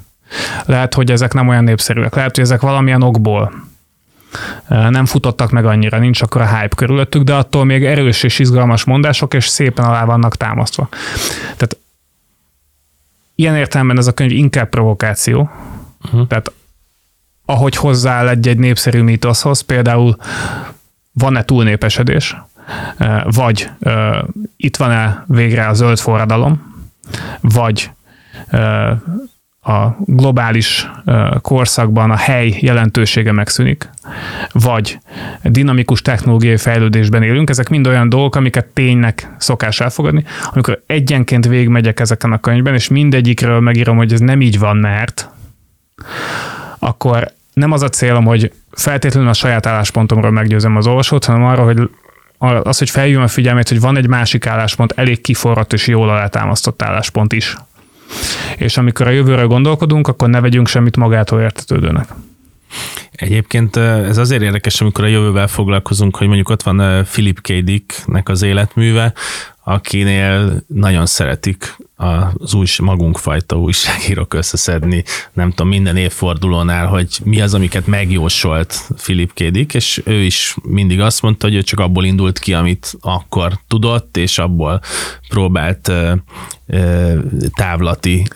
Lehet, 0.66 0.94
hogy 0.94 1.12
ezek 1.12 1.34
nem 1.34 1.48
olyan 1.48 1.64
népszerűek. 1.64 2.16
Lehet, 2.16 2.36
hogy 2.36 2.44
ezek 2.44 2.62
valamilyen 2.62 3.02
okból 3.02 3.54
nem 4.68 5.06
futottak 5.06 5.52
meg 5.52 5.66
annyira, 5.66 6.00
nincs 6.00 6.22
akkor 6.22 6.42
a 6.42 6.58
hype 6.58 6.76
körülöttük, 6.76 7.24
de 7.24 7.34
attól 7.34 7.66
még 7.66 7.86
erős 7.86 8.24
és 8.24 8.40
izgalmas 8.40 8.84
mondások, 8.84 9.34
és 9.34 9.48
szépen 9.48 9.86
alá 9.86 10.06
vannak 10.06 10.36
támasztva. 10.36 10.90
Tehát 11.42 11.78
ilyen 13.36 13.56
értelemben 13.56 13.98
ez 13.98 14.08
a 14.08 14.14
könyv 14.14 14.32
inkább 14.32 14.70
provokáció, 14.70 15.50
uh-huh. 16.06 16.28
tehát 16.28 16.52
ahogy 17.46 17.76
hozzááll 17.76 18.28
egy-egy 18.28 18.58
népszerű 18.58 19.02
mítoszhoz, 19.02 19.62
például 19.62 20.18
van-e 21.14 21.44
túlnépesedés, 21.44 22.36
vagy 23.24 23.70
itt 24.58 24.78
van-e 24.78 25.24
végre 25.28 25.68
a 25.68 25.74
zöld 25.74 26.00
forradalom, 26.00 26.86
vagy 27.42 27.92
a 29.66 29.88
globális 30.00 30.90
korszakban 31.42 32.12
a 32.12 32.16
hely 32.16 32.58
jelentősége 32.60 33.32
megszűnik, 33.32 33.90
vagy 34.52 35.00
dinamikus 35.44 36.02
technológiai 36.02 36.58
fejlődésben 36.58 37.24
élünk. 37.24 37.50
Ezek 37.50 37.70
mind 37.70 37.88
olyan 37.88 38.10
dolgok, 38.10 38.36
amiket 38.36 38.66
ténynek 38.66 39.30
szokás 39.38 39.80
elfogadni. 39.80 40.24
Amikor 40.54 40.84
egyenként 40.86 41.48
végigmegyek 41.48 42.00
ezeken 42.00 42.32
a 42.32 42.40
könyvben, 42.40 42.74
és 42.74 42.88
mindegyikről 42.88 43.60
megírom, 43.60 43.98
hogy 43.98 44.14
ez 44.14 44.20
nem 44.20 44.42
így 44.42 44.60
van, 44.60 44.78
mert 44.78 45.30
akkor 46.80 47.32
nem 47.54 47.72
az 47.72 47.82
a 47.82 47.90
célom, 47.90 48.26
hogy 48.26 48.52
feltétlenül 48.72 49.30
a 49.30 49.34
saját 49.34 49.66
álláspontomról 49.66 50.32
meggyőzem 50.32 50.76
az 50.78 50.88
olvasót, 50.88 51.26
hanem 51.26 51.44
arra, 51.44 51.64
hogy 51.64 51.90
az, 52.64 52.78
hogy 52.78 52.90
feljön 52.90 53.22
a 53.22 53.28
figyelmét, 53.28 53.70
hogy 53.70 53.80
van 53.80 53.98
egy 53.98 54.08
másik 54.08 54.46
álláspont, 54.46 54.92
elég 54.96 55.22
kiforrott 55.22 55.74
és 55.74 55.88
jól 55.88 56.10
alátámasztott 56.10 56.82
álláspont 56.82 57.34
is. 57.34 57.56
És 58.58 58.78
amikor 58.78 59.08
a 59.08 59.12
jövőre 59.12 59.44
gondolkodunk, 59.44 60.08
akkor 60.08 60.30
ne 60.30 60.40
vegyünk 60.40 60.68
semmit 60.68 60.98
magától 60.98 61.42
értetődőnek. 61.42 62.08
Egyébként 63.12 63.76
ez 63.76 64.18
azért 64.18 64.42
érdekes, 64.42 64.82
amikor 64.82 65.04
a 65.04 65.08
jövővel 65.08 65.48
foglalkozunk, 65.48 66.16
hogy 66.16 66.28
mondjuk 66.28 66.50
ott 66.50 66.64
van 66.64 67.04
Philip 67.04 67.42
K. 67.42 67.52
Dicknek 67.52 68.30
az 68.30 68.42
életműve, 68.42 69.14
akinél 69.64 70.64
nagyon 70.68 71.06
szeretik 71.06 71.76
az 72.38 72.54
új 72.54 72.66
magunkfajta 72.82 73.60
újságírók 73.60 74.34
összeszedni, 74.34 75.04
nem 75.34 75.50
tudom, 75.50 75.68
minden 75.68 75.96
évfordulónál, 75.96 76.88
hogy 76.88 77.20
mi 77.24 77.42
az, 77.42 77.54
amiket 77.54 77.88
megjósolt 77.88 78.88
Philip 78.96 79.34
Kédik, 79.34 79.74
és 79.74 80.02
ő 80.06 80.22
is 80.22 80.56
mindig 80.64 81.00
azt 81.00 81.22
mondta, 81.22 81.48
hogy 81.48 81.56
ő 81.56 81.62
csak 81.62 81.80
abból 81.80 82.06
indult 82.06 82.40
ki, 82.40 82.54
amit 82.54 82.98
akkor 83.02 83.60
tudott, 83.68 84.18
és 84.18 84.38
abból 84.38 84.82
próbált 85.30 85.92
távlati 87.56 88.28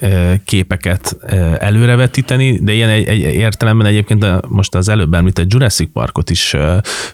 képeket 0.46 1.18
előrevetíteni, 1.60 2.60
de 2.60 2.74
ilyen 2.74 2.90
egy, 2.90 3.08
egy 3.08 3.20
értelemben 3.20 3.88
egyébként 3.88 4.48
most 4.48 4.76
az 4.76 4.90
előbb 4.90 5.14
említett 5.14 5.54
Jurassic 5.54 5.92
Parkot 5.94 6.30
is 6.30 6.56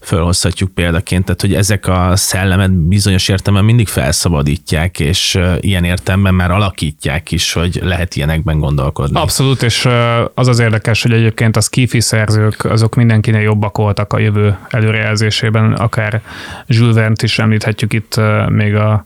felhozhatjuk 0.02 0.72
példaként, 0.72 1.26
tehát 1.26 1.42
hogy 1.42 1.54
ezek 1.54 1.88
a 1.88 2.12
szellemet 2.16 2.72
bizonyos 2.72 3.28
értelemben 3.28 3.66
mindig 3.66 3.88
felszabadítják, 3.88 5.00
és 5.00 5.40
ilyen 5.60 5.84
értelemben 5.84 6.34
már 6.48 6.52
alakítják 6.52 7.32
is, 7.32 7.54
hogy 7.54 7.80
lehet 7.84 8.16
ilyenekben 8.16 8.60
gondolkodni. 8.60 9.20
Abszolút, 9.20 9.64
és 9.64 9.88
az 10.34 10.48
az 10.48 10.60
érdekes, 10.60 11.02
hogy 11.02 11.12
egyébként 11.12 11.58
a 11.58 11.62
skifi 11.62 12.00
szerzők, 12.02 12.66
azok 12.66 12.96
mindenkinél 12.96 13.42
jobbak 13.42 13.78
voltak 13.78 14.14
a 14.14 14.20
jövő 14.20 14.58
előrejelzésében, 14.70 15.74
akár 15.74 16.22
Jules 16.68 16.96
Verne-t 16.96 17.22
is 17.22 17.40
említhetjük 17.40 17.94
itt 17.94 18.20
még 18.48 18.76
a, 18.76 19.04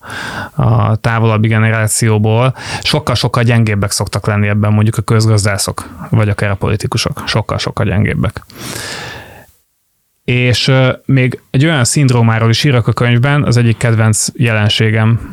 a 0.56 0.96
távolabbi 0.96 1.48
generációból. 1.48 2.56
Sokkal-sokkal 2.82 3.44
gyengébbek 3.44 3.92
szoktak 3.92 4.28
lenni 4.28 4.48
ebben 4.48 4.74
mondjuk 4.74 4.98
a 4.98 5.02
közgazdászok, 5.02 5.90
vagy 6.10 6.30
akár 6.30 6.50
a 6.50 6.56
politikusok. 6.56 7.24
Sokkal-sokkal 7.26 7.86
gyengébbek. 7.86 8.42
És 10.32 10.72
még 11.06 11.42
egy 11.50 11.66
olyan 11.66 11.84
szindrómáról 11.84 12.50
is 12.50 12.64
írok 12.64 12.88
a 12.88 12.94
könyvben, 12.94 13.44
az 13.44 13.58
egyik 13.58 13.78
kedvenc 13.78 14.28
jelenségem 14.36 15.30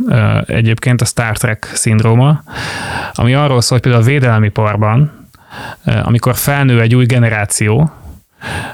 egyébként 0.46 1.00
a 1.00 1.04
Star 1.04 1.36
Trek 1.36 1.70
szindróma, 1.74 2.42
ami 3.12 3.34
arról 3.34 3.60
szól, 3.60 3.78
hogy 3.78 3.80
például 3.80 4.04
a 4.04 4.06
védelmi 4.06 4.48
parban, 4.48 5.28
amikor 6.02 6.36
felnő 6.36 6.80
egy 6.80 6.94
új 6.94 7.04
generáció, 7.06 7.92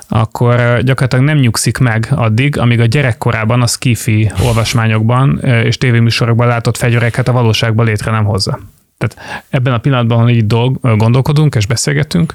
akkor 0.09 0.79
gyakorlatilag 0.83 1.25
nem 1.25 1.39
nyugszik 1.39 1.79
meg 1.79 2.09
addig, 2.11 2.59
amíg 2.59 2.81
a 2.81 2.87
gyerekkorában 2.87 3.63
a 3.63 3.67
skifi 3.67 4.31
olvasmányokban 4.45 5.39
és 5.39 5.79
tévéműsorokban 5.79 6.47
látott 6.47 6.77
fegyvereket 6.77 7.29
a 7.29 7.33
valóságban 7.33 7.87
létre 7.87 8.11
nem 8.11 8.25
hozza. 8.25 8.59
Tehát 9.01 9.45
ebben 9.49 9.73
a 9.73 9.79
pillanatban, 9.79 10.23
hogy 10.23 10.35
így 10.35 10.47
dolg, 10.47 10.97
gondolkodunk 10.97 11.55
és 11.55 11.67
beszélgetünk, 11.67 12.35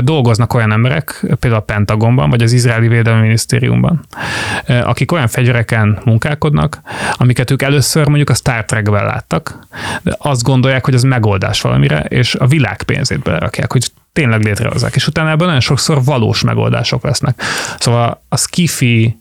dolgoznak 0.00 0.54
olyan 0.54 0.72
emberek, 0.72 1.20
például 1.20 1.62
a 1.62 1.64
Pentagonban, 1.64 2.30
vagy 2.30 2.42
az 2.42 2.52
Izraeli 2.52 2.88
Védelmi 2.88 3.20
Minisztériumban, 3.20 4.00
akik 4.66 5.12
olyan 5.12 5.28
fegyvereken 5.28 5.98
munkálkodnak, 6.04 6.80
amiket 7.12 7.50
ők 7.50 7.62
először 7.62 8.06
mondjuk 8.06 8.30
a 8.30 8.34
Star 8.34 8.64
Trekben 8.64 9.04
láttak, 9.04 9.66
de 10.02 10.16
azt 10.18 10.42
gondolják, 10.42 10.84
hogy 10.84 10.94
ez 10.94 11.02
megoldás 11.02 11.60
valamire, 11.60 12.00
és 12.00 12.34
a 12.34 12.46
világ 12.46 12.82
pénzét 12.82 13.22
belerakják, 13.22 13.72
hogy 13.72 13.90
tényleg 14.12 14.42
létrehozzák. 14.42 14.94
És 14.94 15.06
utána 15.06 15.30
ebben 15.30 15.46
nagyon 15.46 15.60
sokszor 15.60 16.04
valós 16.04 16.42
megoldások 16.42 17.04
lesznek. 17.04 17.42
Szóval 17.78 18.22
a 18.28 18.36
skifi 18.36 19.20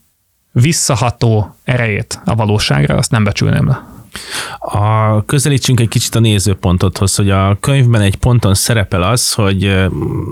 visszaható 0.52 1.56
erejét 1.64 2.20
a 2.26 2.36
valóságra, 2.36 2.96
azt 2.96 3.12
nem 3.12 3.24
becsülném 3.24 3.68
le. 3.68 3.90
A, 4.60 5.26
közelítsünk 5.26 5.80
egy 5.80 5.88
kicsit 5.88 6.16
a 6.16 6.20
nézőpontothoz, 6.20 7.16
hogy 7.16 7.30
a 7.30 7.58
könyvben 7.60 8.02
egy 8.02 8.16
ponton 8.16 8.54
szerepel 8.54 9.04
az, 9.04 9.34
hogy 9.34 9.76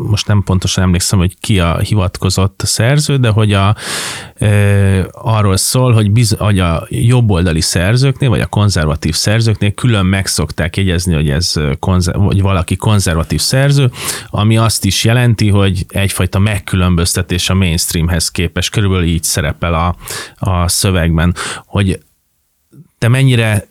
most 0.10 0.28
nem 0.28 0.44
pontosan 0.44 0.84
emlékszem, 0.84 1.20
hogy 1.20 1.38
ki 1.40 1.60
a 1.60 1.78
hivatkozott 1.78 2.62
szerző, 2.66 3.18
de 3.18 3.30
hogy 3.30 3.54
a, 3.54 3.76
e, 4.36 5.08
arról 5.12 5.58
szól, 5.58 5.94
hogy, 5.94 6.12
biz, 6.12 6.36
hogy 6.40 6.60
a 6.60 6.86
jobboldali 6.90 7.62
szerzőknél, 7.62 8.30
vagy 8.30 8.42
a 8.42 8.46
konzervatív 8.46 9.16
szerzőknél 9.16 9.72
külön 9.72 10.06
megszokták 10.06 10.78
jegyezni, 10.78 11.14
hogy 11.14 11.30
ez 11.30 11.54
konzer, 11.80 12.16
vagy 12.16 12.42
valaki 12.42 12.76
konzervatív 12.76 13.40
szerző, 13.40 13.92
ami 14.30 14.58
azt 14.58 14.86
is 14.86 15.04
jelenti, 15.04 15.50
hogy 15.50 15.86
egyfajta 15.88 16.40
megkülönböztetés 16.40 17.50
a 17.50 17.54
mainstreamhez 17.54 18.32
képes, 18.32 18.70
körülbelül 18.70 19.06
így 19.06 19.24
szerepel 19.24 19.74
a, 19.74 19.96
a 20.52 20.68
szövegben, 20.68 21.36
hogy 21.66 22.00
te 22.98 23.08
mennyire 23.08 23.69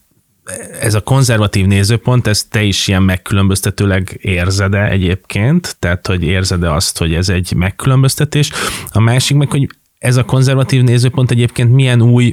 ez 0.81 0.95
a 0.95 1.01
konzervatív 1.01 1.67
nézőpont, 1.67 2.27
ez 2.27 2.45
te 2.51 2.63
is 2.63 2.89
ilyen 2.89 3.03
megkülönböztetőleg 3.03 4.19
érzed-e 4.23 4.89
egyébként? 4.89 5.77
Tehát, 5.79 6.07
hogy 6.07 6.23
érzed-e 6.23 6.73
azt, 6.73 6.99
hogy 6.99 7.15
ez 7.15 7.29
egy 7.29 7.53
megkülönböztetés? 7.57 8.51
A 8.93 9.01
másik 9.01 9.37
meg, 9.37 9.51
hogy 9.51 9.69
ez 9.99 10.17
a 10.17 10.25
konzervatív 10.25 10.83
nézőpont 10.83 11.31
egyébként 11.31 11.73
milyen 11.73 12.03
új 12.03 12.33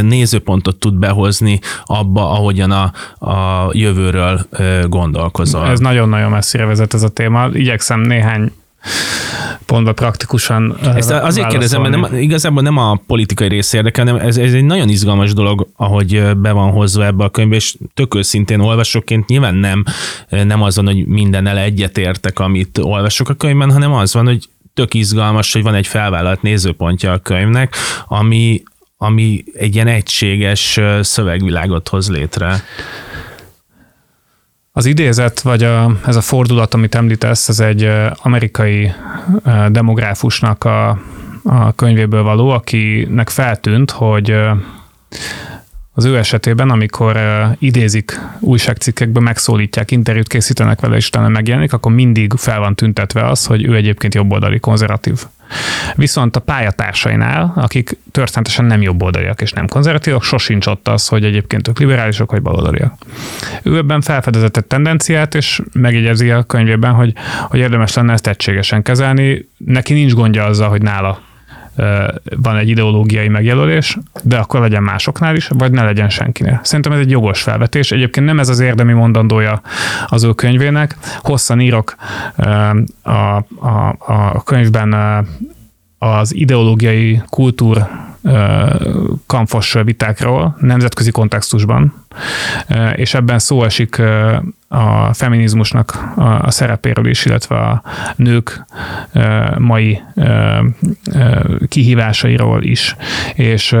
nézőpontot 0.00 0.76
tud 0.76 0.94
behozni 0.94 1.60
abba, 1.84 2.30
ahogyan 2.30 2.70
a, 2.70 2.92
a 3.26 3.70
jövőről 3.72 4.46
gondolkozol. 4.88 5.66
Ez 5.66 5.78
nagyon-nagyon 5.78 6.30
messzire 6.30 6.64
vezet 6.64 6.94
ez 6.94 7.02
a 7.02 7.08
téma. 7.08 7.48
Igyekszem 7.52 8.00
néhány 8.00 8.52
pontba 9.66 9.92
praktikusan 9.92 10.76
Ezt 10.94 11.10
azért 11.10 11.48
kérdezem, 11.48 11.82
mert 11.82 12.00
nem, 12.00 12.20
igazából 12.20 12.62
nem 12.62 12.76
a 12.76 13.00
politikai 13.06 13.48
rész 13.48 13.72
érdekel, 13.72 14.06
hanem 14.06 14.26
ez, 14.26 14.36
ez 14.36 14.52
egy 14.52 14.64
nagyon 14.64 14.88
izgalmas 14.88 15.32
dolog, 15.32 15.68
ahogy 15.76 16.36
be 16.36 16.52
van 16.52 16.70
hozva 16.70 17.04
ebbe 17.04 17.24
a 17.24 17.28
könyvbe, 17.28 17.56
és 17.56 17.76
tök 17.94 18.14
őszintén 18.14 18.60
olvasóként 18.60 19.28
nyilván 19.28 19.54
nem, 19.54 19.84
nem 20.28 20.62
az 20.62 20.76
van, 20.76 20.86
hogy 20.86 21.06
mindennel 21.06 21.58
egyetértek, 21.58 22.38
amit 22.38 22.78
olvasok 22.78 23.28
a 23.28 23.34
könyvben, 23.34 23.72
hanem 23.72 23.92
az 23.92 24.14
van, 24.14 24.26
hogy 24.26 24.48
tök 24.74 24.94
izgalmas, 24.94 25.52
hogy 25.52 25.62
van 25.62 25.74
egy 25.74 25.86
felvállalt 25.86 26.42
nézőpontja 26.42 27.12
a 27.12 27.18
könyvnek, 27.18 27.76
ami, 28.06 28.62
ami 28.96 29.44
egy 29.54 29.74
ilyen 29.74 29.86
egységes 29.86 30.80
szövegvilágot 31.00 31.88
hoz 31.88 32.10
létre. 32.10 32.64
Az 34.76 34.86
idézet, 34.86 35.40
vagy 35.40 35.62
a, 35.62 35.98
ez 36.06 36.16
a 36.16 36.20
fordulat, 36.20 36.74
amit 36.74 36.94
említesz, 36.94 37.48
ez 37.48 37.60
egy 37.60 37.90
amerikai 38.22 38.92
demográfusnak 39.68 40.64
a, 40.64 40.88
a 41.42 41.74
könyvéből 41.74 42.22
való, 42.22 42.48
akinek 42.48 43.28
feltűnt, 43.28 43.90
hogy 43.90 44.36
az 45.92 46.04
ő 46.04 46.16
esetében, 46.16 46.70
amikor 46.70 47.20
idézik 47.58 48.20
újságcikkekben, 48.40 49.22
megszólítják, 49.22 49.90
interjút 49.90 50.28
készítenek 50.28 50.80
vele, 50.80 50.96
és 50.96 51.06
utána 51.06 51.28
megjelenik, 51.28 51.72
akkor 51.72 51.92
mindig 51.92 52.32
fel 52.36 52.58
van 52.58 52.74
tüntetve 52.74 53.28
az, 53.28 53.46
hogy 53.46 53.64
ő 53.64 53.74
egyébként 53.74 54.14
jobboldali 54.14 54.60
konzervatív. 54.60 55.24
Viszont 55.94 56.36
a 56.36 56.40
pályatársainál, 56.40 57.52
akik 57.56 57.98
történetesen 58.10 58.64
nem 58.64 58.82
jobboldaliak 58.82 59.40
és 59.40 59.52
nem 59.52 59.66
konzervatívak, 59.66 60.22
sosincs 60.22 60.66
ott 60.66 60.88
az, 60.88 61.08
hogy 61.08 61.24
egyébként 61.24 61.68
ők 61.68 61.78
liberálisok 61.78 62.30
vagy 62.30 62.42
baloldaliak. 62.42 62.94
Ő 63.62 63.76
ebben 63.76 64.00
felfedezett 64.00 64.56
egy 64.56 64.64
tendenciát, 64.64 65.34
és 65.34 65.60
megjegyezi 65.72 66.30
a 66.30 66.42
könyvében, 66.42 66.92
hogy, 66.92 67.12
hogy 67.48 67.58
érdemes 67.58 67.94
lenne 67.94 68.12
ezt 68.12 68.26
egységesen 68.26 68.82
kezelni. 68.82 69.48
Neki 69.56 69.92
nincs 69.92 70.12
gondja 70.12 70.44
azzal, 70.44 70.68
hogy 70.68 70.82
nála 70.82 71.20
van 72.36 72.56
egy 72.56 72.68
ideológiai 72.68 73.28
megjelölés, 73.28 73.98
de 74.22 74.36
akkor 74.36 74.60
legyen 74.60 74.82
másoknál 74.82 75.36
is, 75.36 75.48
vagy 75.48 75.72
ne 75.72 75.84
legyen 75.84 76.08
senkinél. 76.08 76.60
Szerintem 76.62 76.92
ez 76.92 76.98
egy 76.98 77.10
jogos 77.10 77.42
felvetés. 77.42 77.92
Egyébként 77.92 78.26
nem 78.26 78.38
ez 78.38 78.48
az 78.48 78.60
érdemi 78.60 78.92
mondandója 78.92 79.60
az 80.06 80.22
ő 80.22 80.32
könyvének. 80.32 80.96
Hosszan 81.18 81.60
írok 81.60 81.94
a, 83.02 83.10
a, 83.58 83.96
a 83.98 84.42
könyvben 84.42 84.94
az 85.98 86.34
ideológiai 86.34 87.22
kultúr 87.28 87.86
kamfos 89.26 89.72
vitákról 89.84 90.56
nemzetközi 90.60 91.10
kontextusban, 91.10 92.06
és 92.94 93.14
ebben 93.14 93.38
szó 93.38 93.64
esik 93.64 94.02
a 94.68 95.14
feminizmusnak 95.14 95.98
a 96.40 96.50
szerepéről 96.50 97.06
is, 97.06 97.24
illetve 97.24 97.56
a 97.56 97.82
nők 98.16 98.64
mai 99.58 100.02
kihívásairól 101.68 102.62
is, 102.62 102.96
és 103.34 103.76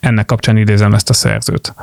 ennek 0.00 0.26
kapcsán 0.26 0.56
idézem 0.56 0.94
ezt 0.94 1.10
a 1.10 1.12
szerzőt. 1.12 1.74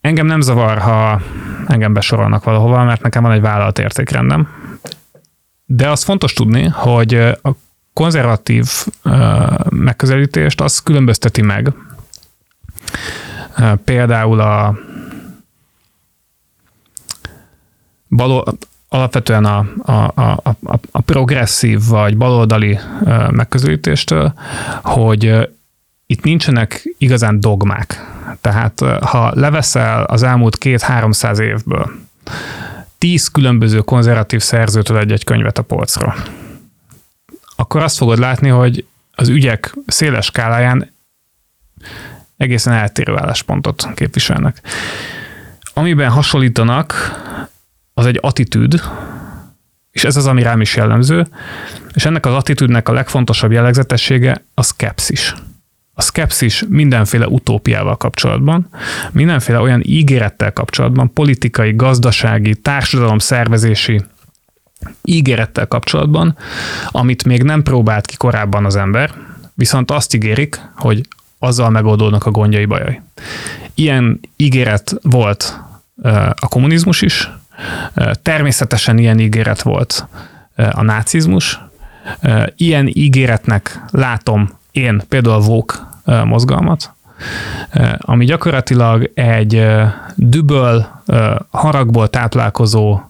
Engem 0.00 0.26
nem 0.26 0.40
zavar, 0.40 0.78
ha 0.78 1.20
engem 1.66 1.92
besorolnak 1.92 2.44
valahova, 2.44 2.84
mert 2.84 3.02
nekem 3.02 3.22
van 3.22 3.32
egy 3.32 3.40
vállalat 3.40 3.78
értékrendem, 3.78 4.48
de 5.64 5.90
az 5.90 6.02
fontos 6.02 6.32
tudni, 6.32 6.68
hogy 6.68 7.14
a 7.42 7.50
konzervatív 7.92 8.66
megközelítést 9.68 10.60
az 10.60 10.78
különbözteti 10.78 11.42
meg. 11.42 11.72
Például 13.84 14.40
a 14.40 14.78
baló, 18.08 18.58
alapvetően 18.88 19.44
a, 19.44 19.66
a, 19.82 19.92
a, 20.14 20.40
a, 20.62 20.78
a 20.90 21.00
progresszív 21.00 21.80
vagy 21.88 22.16
baloldali 22.16 22.78
megközelítéstől, 23.30 24.32
hogy 24.82 25.50
itt 26.06 26.22
nincsenek 26.22 26.94
igazán 26.98 27.40
dogmák. 27.40 28.06
Tehát 28.40 28.80
ha 29.00 29.32
leveszel 29.34 30.04
az 30.04 30.22
elmúlt 30.22 30.58
két-háromszáz 30.58 31.38
évből 31.38 31.90
tíz 33.02 33.28
különböző 33.28 33.78
konzervatív 33.78 34.40
szerzőtől 34.40 34.98
egy-egy 34.98 35.24
könyvet 35.24 35.58
a 35.58 35.62
polcra, 35.62 36.14
akkor 37.62 37.82
azt 37.82 37.96
fogod 37.96 38.18
látni, 38.18 38.48
hogy 38.48 38.86
az 39.14 39.28
ügyek 39.28 39.74
széles 39.86 40.24
skáláján 40.24 40.92
egészen 42.36 42.72
eltérő 42.72 43.16
álláspontot 43.16 43.88
képviselnek. 43.94 44.60
Amiben 45.74 46.10
hasonlítanak, 46.10 46.94
az 47.94 48.06
egy 48.06 48.18
attitűd, 48.20 48.82
és 49.90 50.04
ez 50.04 50.16
az, 50.16 50.26
ami 50.26 50.42
rám 50.42 50.60
is 50.60 50.76
jellemző, 50.76 51.26
és 51.94 52.04
ennek 52.04 52.26
az 52.26 52.34
attitűdnek 52.34 52.88
a 52.88 52.92
legfontosabb 52.92 53.52
jellegzetessége 53.52 54.44
a 54.54 54.62
szkepszis. 54.62 55.34
A 55.92 56.02
szkepszis 56.02 56.64
mindenféle 56.68 57.26
utópiával 57.26 57.96
kapcsolatban, 57.96 58.68
mindenféle 59.12 59.60
olyan 59.60 59.82
ígérettel 59.84 60.52
kapcsolatban, 60.52 61.12
politikai, 61.12 61.76
gazdasági, 61.76 62.54
társadalom 62.54 63.18
szervezési 63.18 64.02
ígérettel 65.02 65.66
kapcsolatban, 65.66 66.36
amit 66.88 67.24
még 67.24 67.42
nem 67.42 67.62
próbált 67.62 68.06
ki 68.06 68.16
korábban 68.16 68.64
az 68.64 68.76
ember, 68.76 69.14
viszont 69.54 69.90
azt 69.90 70.14
ígérik, 70.14 70.60
hogy 70.76 71.06
azzal 71.38 71.70
megoldódnak 71.70 72.26
a 72.26 72.30
gondjai 72.30 72.64
bajai. 72.64 73.00
Ilyen 73.74 74.20
ígéret 74.36 74.94
volt 75.02 75.60
a 76.34 76.48
kommunizmus 76.48 77.02
is, 77.02 77.30
természetesen 78.22 78.98
ilyen 78.98 79.18
ígéret 79.18 79.62
volt 79.62 80.06
a 80.70 80.82
nácizmus, 80.82 81.60
ilyen 82.56 82.90
ígéretnek 82.92 83.80
látom 83.90 84.50
én 84.70 85.02
például 85.08 85.34
a 85.34 85.40
VOK 85.40 85.86
mozgalmat, 86.24 86.92
ami 87.98 88.24
gyakorlatilag 88.24 89.10
egy 89.14 89.66
düböl, 90.14 91.02
haragból 91.50 92.08
táplálkozó 92.08 93.00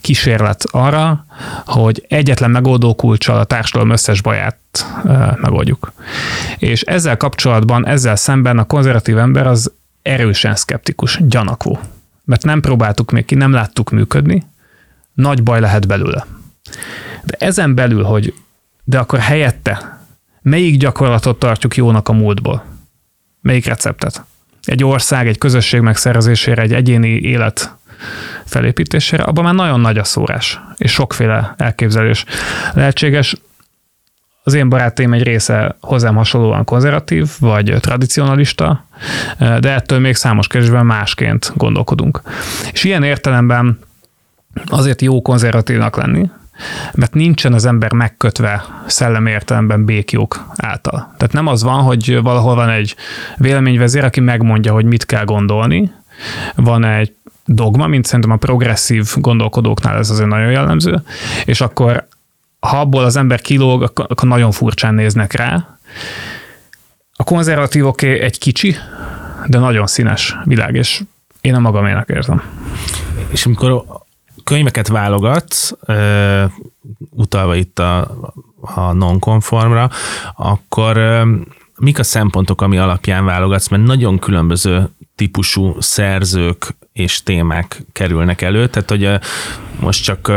kísérlet 0.00 0.64
arra, 0.70 1.26
hogy 1.66 2.04
egyetlen 2.08 2.50
megoldó 2.50 2.94
kulcsal 2.94 3.38
a 3.38 3.44
társadalom 3.44 3.90
összes 3.90 4.20
baját 4.20 4.56
megoldjuk. 5.36 5.92
És 6.58 6.82
ezzel 6.82 7.16
kapcsolatban, 7.16 7.86
ezzel 7.86 8.16
szemben 8.16 8.58
a 8.58 8.64
konzervatív 8.64 9.18
ember 9.18 9.46
az 9.46 9.72
erősen 10.02 10.54
szkeptikus, 10.54 11.20
gyanakvó. 11.20 11.78
Mert 12.24 12.44
nem 12.44 12.60
próbáltuk 12.60 13.10
még 13.10 13.24
ki, 13.24 13.34
nem 13.34 13.52
láttuk 13.52 13.90
működni, 13.90 14.46
nagy 15.14 15.42
baj 15.42 15.60
lehet 15.60 15.86
belőle. 15.86 16.26
De 17.24 17.36
ezen 17.38 17.74
belül, 17.74 18.02
hogy 18.02 18.34
de 18.84 18.98
akkor 18.98 19.18
helyette 19.18 20.00
melyik 20.42 20.76
gyakorlatot 20.76 21.38
tartjuk 21.38 21.76
jónak 21.76 22.08
a 22.08 22.12
múltból? 22.12 22.64
Melyik 23.40 23.66
receptet? 23.66 24.24
Egy 24.64 24.84
ország, 24.84 25.28
egy 25.28 25.38
közösség 25.38 25.80
megszerzésére, 25.80 26.62
egy 26.62 26.72
egyéni 26.72 27.08
élet 27.08 27.76
felépítésére, 28.44 29.22
abban 29.22 29.44
már 29.44 29.54
nagyon 29.54 29.80
nagy 29.80 29.98
a 29.98 30.04
szórás, 30.04 30.60
és 30.76 30.92
sokféle 30.92 31.54
elképzelés 31.56 32.24
lehetséges. 32.74 33.34
Az 34.42 34.54
én 34.54 34.68
barátaim 34.68 35.12
egy 35.12 35.22
része 35.22 35.76
hozzám 35.80 36.14
hasonlóan 36.14 36.64
konzervatív, 36.64 37.30
vagy 37.38 37.74
tradicionalista, 37.80 38.84
de 39.38 39.72
ettől 39.72 39.98
még 39.98 40.14
számos 40.14 40.46
kérdésben 40.46 40.86
másként 40.86 41.52
gondolkodunk. 41.54 42.22
És 42.72 42.84
ilyen 42.84 43.02
értelemben 43.02 43.78
azért 44.66 45.02
jó 45.02 45.22
konzervatívnak 45.22 45.96
lenni, 45.96 46.30
mert 46.92 47.14
nincsen 47.14 47.52
az 47.52 47.64
ember 47.64 47.92
megkötve 47.92 48.64
szellemi 48.86 49.30
értelemben 49.30 49.84
békjók 49.84 50.46
által. 50.56 51.14
Tehát 51.16 51.32
nem 51.32 51.46
az 51.46 51.62
van, 51.62 51.82
hogy 51.82 52.22
valahol 52.22 52.54
van 52.54 52.68
egy 52.68 52.96
véleményvezér, 53.36 54.04
aki 54.04 54.20
megmondja, 54.20 54.72
hogy 54.72 54.84
mit 54.84 55.06
kell 55.06 55.24
gondolni, 55.24 55.92
van 56.54 56.84
egy 56.84 57.14
dogma, 57.46 57.86
mint 57.86 58.04
szerintem 58.04 58.30
a 58.30 58.36
progresszív 58.36 59.12
gondolkodóknál 59.16 59.98
ez 59.98 60.10
azért 60.10 60.28
nagyon 60.28 60.50
jellemző, 60.50 61.02
és 61.44 61.60
akkor 61.60 62.06
ha 62.60 62.80
abból 62.80 63.04
az 63.04 63.16
ember 63.16 63.40
kilóg, 63.40 63.82
akkor 63.82 64.28
nagyon 64.28 64.50
furcsán 64.50 64.94
néznek 64.94 65.32
rá. 65.32 65.78
A 67.16 67.24
konzervatívok 67.24 68.02
egy 68.02 68.38
kicsi, 68.38 68.76
de 69.46 69.58
nagyon 69.58 69.86
színes 69.86 70.36
világ, 70.44 70.74
és 70.74 71.02
én 71.40 71.54
a 71.54 71.58
magaménak 71.58 72.08
érzem. 72.08 72.42
És 73.28 73.46
amikor 73.46 73.84
könyveket 74.44 74.88
válogatsz, 74.88 75.72
utalva 77.10 77.54
itt 77.54 77.78
a, 77.78 78.16
a 78.60 78.92
non-konformra, 78.92 79.90
akkor 80.34 81.24
mik 81.78 81.98
a 81.98 82.02
szempontok, 82.02 82.60
ami 82.60 82.78
alapján 82.78 83.24
válogatsz, 83.24 83.68
mert 83.68 83.82
nagyon 83.82 84.18
különböző 84.18 84.88
típusú 85.16 85.80
szerzők 85.80 86.76
és 86.92 87.22
témák 87.22 87.82
kerülnek 87.92 88.42
elő, 88.42 88.68
tehát 88.68 88.90
hogy 88.90 89.10
most 89.80 90.04
csak 90.04 90.32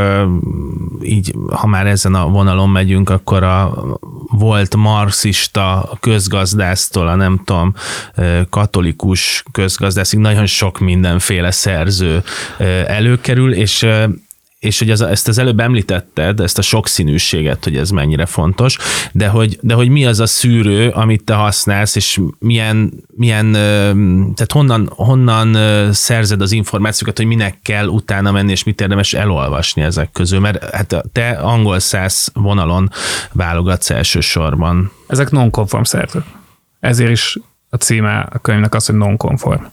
így, 1.02 1.36
ha 1.52 1.68
már 1.68 1.88
ezen 1.88 2.16
a 2.16 2.28
vonalon 2.28 2.70
megyünk, 2.70 3.10
akkor 3.10 3.44
a 3.44 3.86
volt 4.30 4.76
marxista 4.76 5.98
közgazdásztól 6.00 7.08
a 7.08 7.16
nem 7.16 7.42
tudom, 7.46 7.74
katolikus 8.50 9.44
közgazdászig 9.52 10.20
nagyon 10.20 10.46
sok 10.46 10.80
mindenféle 10.80 11.52
szerző 11.52 12.24
előkerül, 12.88 13.54
és 13.54 13.88
és 14.60 14.80
hogy 14.80 14.90
az, 14.90 15.02
ezt 15.02 15.28
az 15.28 15.38
előbb 15.38 15.60
említetted, 15.60 16.40
ezt 16.40 16.58
a 16.58 16.62
sokszínűséget, 16.62 17.64
hogy 17.64 17.78
ez 17.78 17.90
mennyire 17.90 18.26
fontos, 18.26 18.78
de 19.12 19.28
hogy, 19.28 19.60
de 19.62 19.74
hogy 19.74 19.90
mi 19.90 20.06
az 20.06 20.20
a 20.20 20.26
szűrő, 20.26 20.90
amit 20.90 21.24
te 21.24 21.34
használsz, 21.34 21.96
és 21.96 22.22
milyen, 22.40 22.94
milyen 23.16 23.52
tehát 23.52 24.52
honnan, 24.52 24.90
honnan 24.96 25.58
szerzed 25.94 26.42
az 26.42 26.52
információkat, 26.52 27.18
hogy 27.18 27.26
minek 27.26 27.60
kell 27.62 27.88
utána 27.88 28.32
menni, 28.32 28.52
és 28.52 28.64
mit 28.64 28.82
érdemes 28.82 29.14
elolvasni 29.14 29.82
ezek 29.82 30.12
közül, 30.12 30.40
mert 30.40 30.76
hát 30.76 31.04
te 31.12 31.30
angol 31.30 31.80
száz 31.80 32.30
vonalon 32.34 32.90
válogatsz 33.32 33.90
elsősorban. 33.90 34.92
Ezek 35.08 35.32
non-conform 35.32 35.84
szerzők. 35.84 36.26
Ezért 36.80 37.12
is 37.12 37.38
a 37.70 37.76
címe 37.76 38.20
a 38.20 38.40
könyvnek 38.40 38.76
az, 38.76 38.86
hogy 38.86 38.96
non-conform. 38.96 39.64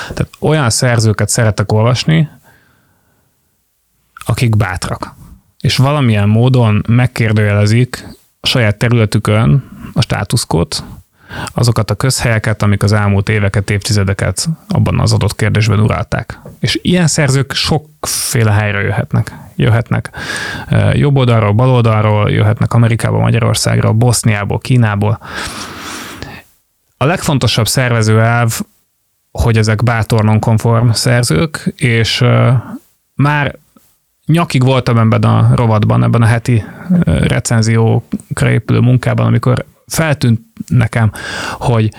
Tehát 0.00 0.28
olyan 0.40 0.70
szerzőket 0.70 1.28
szeretek 1.28 1.72
olvasni, 1.72 2.28
akik 4.30 4.56
bátrak, 4.56 5.14
és 5.60 5.76
valamilyen 5.76 6.28
módon 6.28 6.84
megkérdőjelezik 6.88 8.06
a 8.40 8.46
saját 8.46 8.76
területükön 8.76 9.70
a 9.94 10.02
státuszkot, 10.02 10.84
azokat 11.54 11.90
a 11.90 11.94
közhelyeket, 11.94 12.62
amik 12.62 12.82
az 12.82 12.92
elmúlt 12.92 13.28
éveket, 13.28 13.70
évtizedeket 13.70 14.48
abban 14.68 15.00
az 15.00 15.12
adott 15.12 15.36
kérdésben 15.36 15.80
uralták. 15.80 16.38
És 16.58 16.78
ilyen 16.82 17.06
szerzők 17.06 17.52
sokféle 17.52 18.52
helyre 18.52 18.80
jöhetnek. 18.80 19.34
Jöhetnek 19.56 20.10
jobb 20.92 21.16
oldalról, 21.16 21.52
bal 21.52 21.70
oldalról, 21.70 22.30
jöhetnek 22.30 22.74
Amerikából, 22.74 23.20
Magyarországról, 23.20 23.92
Boszniából, 23.92 24.58
Kínából. 24.58 25.20
A 26.96 27.04
legfontosabb 27.04 27.68
szervező 27.68 28.20
elv, 28.20 28.60
hogy 29.30 29.56
ezek 29.56 29.82
bátor 29.82 30.24
nonkonform 30.24 30.90
szerzők, 30.90 31.72
és 31.76 32.24
már 33.14 33.58
nyakig 34.30 34.64
voltam 34.64 34.98
ebben 34.98 35.22
a 35.22 35.50
rovatban, 35.54 36.02
ebben 36.02 36.22
a 36.22 36.26
heti 36.26 36.64
recenziókra 37.04 38.50
épülő 38.50 38.78
munkában, 38.78 39.26
amikor 39.26 39.64
feltűnt 39.86 40.40
nekem, 40.66 41.12
hogy 41.52 41.92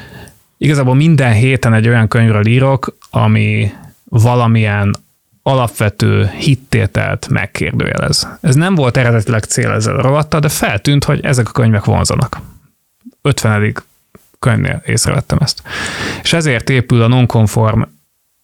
igazából 0.57 0.95
minden 0.95 1.33
héten 1.33 1.73
egy 1.73 1.87
olyan 1.87 2.07
könyvről 2.07 2.47
írok, 2.47 2.97
ami 3.09 3.71
valamilyen 4.03 4.95
alapvető 5.43 6.31
hittételt 6.37 7.27
megkérdőjelez. 7.29 8.27
Ez 8.41 8.55
nem 8.55 8.75
volt 8.75 8.97
eredetileg 8.97 9.43
cél 9.43 9.71
ezzel 9.71 9.95
a 9.95 10.01
rovattal, 10.01 10.39
de 10.39 10.49
feltűnt, 10.49 11.03
hogy 11.03 11.19
ezek 11.23 11.49
a 11.49 11.51
könyvek 11.51 11.85
vonzanak. 11.85 12.39
50. 13.21 13.73
könyvnél 14.39 14.81
észrevettem 14.85 15.37
ezt. 15.41 15.61
És 16.21 16.33
ezért 16.33 16.69
épül 16.69 17.01
a 17.01 17.07
nonkonform 17.07 17.81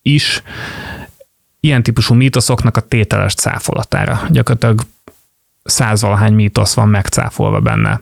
is 0.02 0.42
ilyen 1.68 1.84
típusú 1.84 2.14
mítoszoknak 2.14 2.78
a 2.78 2.82
tételes 2.82 3.34
cáfolatára. 3.34 4.22
Gyakorlatilag 4.30 4.82
százvalahány 5.64 6.34
mítosz 6.34 6.74
van 6.74 6.90
megcáfolva 6.90 7.60
benne, 7.60 8.02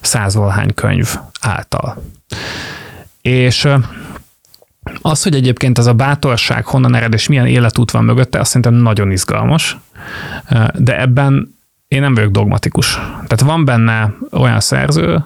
százvalahány 0.00 0.74
könyv 0.74 1.16
által. 1.40 2.02
És 3.20 3.68
az, 5.02 5.22
hogy 5.22 5.34
egyébként 5.34 5.78
ez 5.78 5.86
a 5.86 5.94
bátorság 5.94 6.64
honnan 6.64 6.94
ered, 6.94 7.12
és 7.12 7.28
milyen 7.28 7.46
életút 7.46 7.90
van 7.90 8.04
mögötte, 8.04 8.40
azt 8.40 8.46
szerintem 8.46 8.74
nagyon 8.74 9.10
izgalmas, 9.10 9.76
de 10.74 11.00
ebben 11.00 11.54
én 11.88 12.00
nem 12.00 12.14
vagyok 12.14 12.30
dogmatikus. 12.30 12.94
Tehát 12.94 13.40
van 13.40 13.64
benne 13.64 14.14
olyan 14.30 14.60
szerző, 14.60 15.24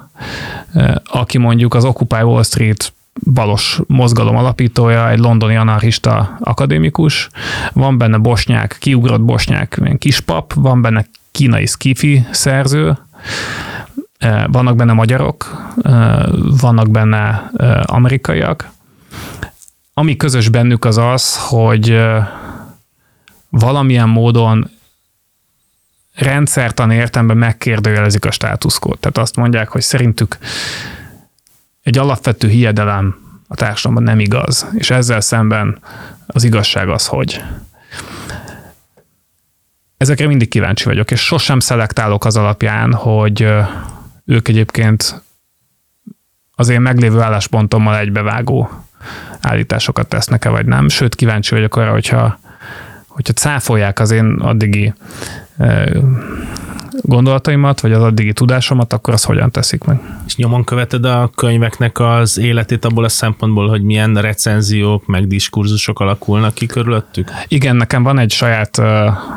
aki 1.04 1.38
mondjuk 1.38 1.74
az 1.74 1.84
Occupy 1.84 2.22
Wall 2.22 2.42
Street 2.42 2.92
balos 3.24 3.80
mozgalom 3.86 4.36
alapítója, 4.36 5.10
egy 5.10 5.18
londoni 5.18 5.56
anarchista 5.56 6.36
akadémikus, 6.40 7.28
van 7.72 7.98
benne 7.98 8.16
bosnyák, 8.16 8.76
kiugrott 8.80 9.20
bosnyák, 9.20 9.80
kispap, 9.98 10.52
van 10.52 10.82
benne 10.82 11.06
kínai 11.30 11.66
skifi 11.66 12.26
szerző, 12.30 12.98
eh, 14.18 14.44
vannak 14.46 14.76
benne 14.76 14.92
magyarok, 14.92 15.72
eh, 15.82 16.22
vannak 16.60 16.90
benne 16.90 17.50
eh, 17.56 17.80
amerikaiak. 17.86 18.70
Ami 19.94 20.16
közös 20.16 20.48
bennük 20.48 20.84
az 20.84 20.98
az, 20.98 21.38
hogy 21.38 22.00
valamilyen 23.48 24.08
módon 24.08 24.70
rendszertan 26.14 26.90
értemben 26.90 27.36
megkérdőjelezik 27.36 28.24
a 28.24 28.30
státuszkót. 28.30 28.98
Tehát 28.98 29.18
azt 29.18 29.36
mondják, 29.36 29.68
hogy 29.68 29.82
szerintük 29.82 30.38
egy 31.82 31.98
alapvető 31.98 32.48
hiedelem 32.48 33.16
a 33.48 33.54
társadalomban 33.54 34.14
nem 34.14 34.20
igaz, 34.20 34.66
és 34.74 34.90
ezzel 34.90 35.20
szemben 35.20 35.78
az 36.26 36.44
igazság 36.44 36.88
az, 36.88 37.06
hogy 37.06 37.42
ezekre 39.96 40.26
mindig 40.26 40.48
kíváncsi 40.48 40.84
vagyok, 40.84 41.10
és 41.10 41.20
sosem 41.20 41.60
szelektálok 41.60 42.24
az 42.24 42.36
alapján, 42.36 42.94
hogy 42.94 43.46
ők 44.24 44.48
egyébként 44.48 45.22
az 46.54 46.68
én 46.68 46.80
meglévő 46.80 47.20
álláspontommal 47.20 47.98
egybevágó 47.98 48.70
állításokat 49.40 50.08
tesznek-e, 50.08 50.48
vagy 50.48 50.66
nem. 50.66 50.88
Sőt, 50.88 51.14
kíváncsi 51.14 51.54
vagyok 51.54 51.76
arra, 51.76 51.90
hogyha, 51.90 52.38
hogyha 53.06 53.32
cáfolják 53.32 54.00
az 54.00 54.10
én 54.10 54.26
addigi 54.26 54.94
gondolataimat, 57.02 57.80
vagy 57.80 57.92
az 57.92 58.02
addigi 58.02 58.32
tudásomat, 58.32 58.92
akkor 58.92 59.14
azt 59.14 59.24
hogyan 59.24 59.50
teszik 59.50 59.84
meg. 59.84 60.00
És 60.26 60.36
nyomon 60.36 60.64
követed 60.64 61.04
a 61.04 61.30
könyveknek 61.34 61.98
az 61.98 62.38
életét 62.38 62.84
abból 62.84 63.04
a 63.04 63.08
szempontból, 63.08 63.68
hogy 63.68 63.82
milyen 63.82 64.14
recenziók, 64.14 65.06
meg 65.06 65.26
diskurzusok 65.26 66.00
alakulnak 66.00 66.54
ki 66.54 66.66
körülöttük? 66.66 67.30
Igen, 67.48 67.76
nekem 67.76 68.02
van 68.02 68.18
egy 68.18 68.30
saját 68.30 68.78
uh, 68.78 68.86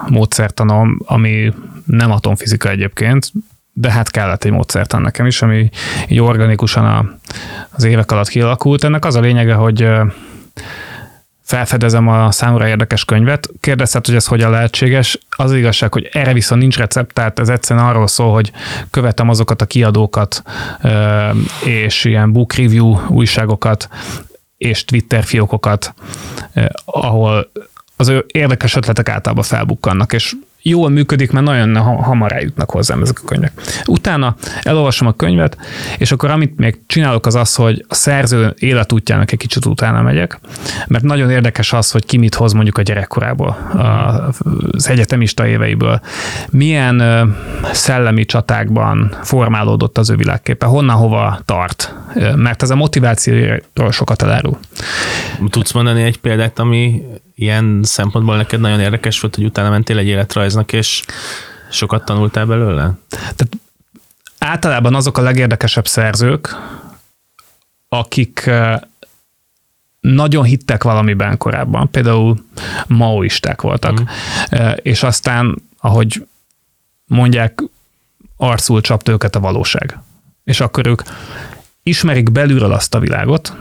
módszertanom, 0.08 1.00
ami 1.06 1.54
nem 1.86 2.12
atomfizika 2.12 2.70
egyébként, 2.70 3.32
de 3.74 3.92
hát 3.92 4.12
kellett 4.12 4.44
egy 4.44 4.52
módszertan 4.52 5.02
nekem 5.02 5.26
is, 5.26 5.42
ami 5.42 5.70
így 6.08 6.20
organikusan 6.20 6.86
a, 6.86 7.06
az 7.72 7.84
évek 7.84 8.12
alatt 8.12 8.28
kialakult. 8.28 8.84
Ennek 8.84 9.06
az 9.06 9.16
a 9.16 9.20
lényege, 9.20 9.54
hogy 9.54 9.84
uh, 9.84 10.12
felfedezem 11.54 12.08
a 12.08 12.32
számomra 12.32 12.68
érdekes 12.68 13.06
könyvet, 13.06 13.50
kérdezhet, 13.60 14.06
hogy 14.06 14.16
ez 14.16 14.26
hogyan 14.26 14.52
lehetséges. 14.52 15.18
Az, 15.30 15.52
az 15.52 15.58
igazság, 15.58 15.94
hogy 15.94 16.10
erre 16.12 16.34
viszont 16.34 16.62
nincs 16.62 16.78
recept, 16.78 17.14
tehát 17.14 17.40
ez 17.40 17.50
egyszerűen 17.50 17.86
arról 17.86 18.08
szól, 18.08 18.34
hogy 18.34 18.52
követem 18.92 19.30
azokat 19.30 19.62
a 19.62 19.66
kiadókat 19.66 20.44
és 21.64 22.06
ilyen 22.06 22.32
book 22.32 22.54
review 22.54 23.00
újságokat 23.08 23.90
és 24.58 24.86
Twitter 24.86 25.24
fiókokat, 25.24 25.94
ahol 26.86 27.52
az 27.96 28.14
érdekes 28.28 28.76
ötletek 28.76 29.10
általában 29.10 29.44
felbukkannak, 29.44 30.14
és 30.14 30.36
jól 30.64 30.90
működik, 30.90 31.32
mert 31.32 31.46
nagyon 31.46 31.76
hamar 31.78 32.34
eljutnak 32.34 32.70
hozzám 32.70 33.02
ezek 33.02 33.20
a 33.24 33.26
könyvek. 33.26 33.52
Utána 33.86 34.36
elolvasom 34.62 35.08
a 35.08 35.12
könyvet, 35.12 35.58
és 35.98 36.12
akkor 36.12 36.30
amit 36.30 36.58
még 36.58 36.80
csinálok 36.86 37.26
az 37.26 37.36
az, 37.36 37.56
hogy 37.56 37.86
a 37.88 37.96
szerző 37.96 38.54
életútjának 38.60 39.32
egy 39.32 39.38
kicsit 39.40 39.66
utána 39.66 40.02
megyek, 40.02 40.40
mert 40.88 41.04
nagyon 41.04 41.30
érdekes 41.30 41.74
az, 41.74 41.92
hogy 41.92 42.06
ki 42.06 42.18
mit 42.18 42.36
hoz 42.36 42.54
mondjuk 42.54 42.78
a 42.78 42.82
gyerekkorából, 42.82 43.58
az 44.72 44.90
egyetemista 44.90 45.48
éveiből. 45.48 46.02
Milyen 46.50 47.04
szellemi 47.72 48.26
csatákban 48.26 49.18
formálódott 49.22 49.98
az 49.98 50.10
ő 50.10 50.16
világképe, 50.16 50.66
honnan 50.66 50.96
hova 50.96 51.40
tart, 51.46 51.96
mert 52.36 52.62
ez 52.62 52.70
a 52.70 52.76
motivációról 52.76 53.92
sokat 53.92 54.22
elárul. 54.22 54.58
Tudsz 55.50 55.72
mondani 55.72 56.04
egy 56.04 56.20
példát, 56.20 56.60
ami 56.60 57.02
ilyen 57.36 57.80
szempontból 57.84 58.36
neked 58.36 58.60
nagyon 58.60 58.80
érdekes 58.80 59.20
volt, 59.20 59.36
hogy 59.36 59.46
utána 59.46 59.70
mentél 59.70 59.98
egy 59.98 60.08
életrajznak, 60.08 60.74
és 60.74 61.04
Sokat 61.74 62.06
tanultál 62.06 62.46
belőle? 62.46 62.92
Tehát 63.10 63.48
általában 64.38 64.96
azok 64.96 65.18
a 65.18 65.22
legérdekesebb 65.22 65.88
szerzők, 65.88 66.56
akik 67.90 68.50
nagyon 70.00 70.44
hittek 70.44 70.84
valamiben 70.84 71.38
korábban, 71.38 71.92
például 71.92 72.46
maoisták 72.88 73.62
voltak, 73.62 74.02
mm. 74.02 74.06
és 74.76 75.04
aztán, 75.04 75.62
ahogy 75.78 76.28
mondják, 77.06 77.64
arcul 78.38 78.82
csapta 78.82 79.12
őket 79.12 79.36
a 79.36 79.40
valóság. 79.40 80.00
És 80.44 80.60
akkor 80.60 80.88
ők 80.88 81.02
ismerik 81.84 82.32
belülről 82.32 82.74
azt 82.74 82.96
a 82.96 83.00
világot, 83.00 83.56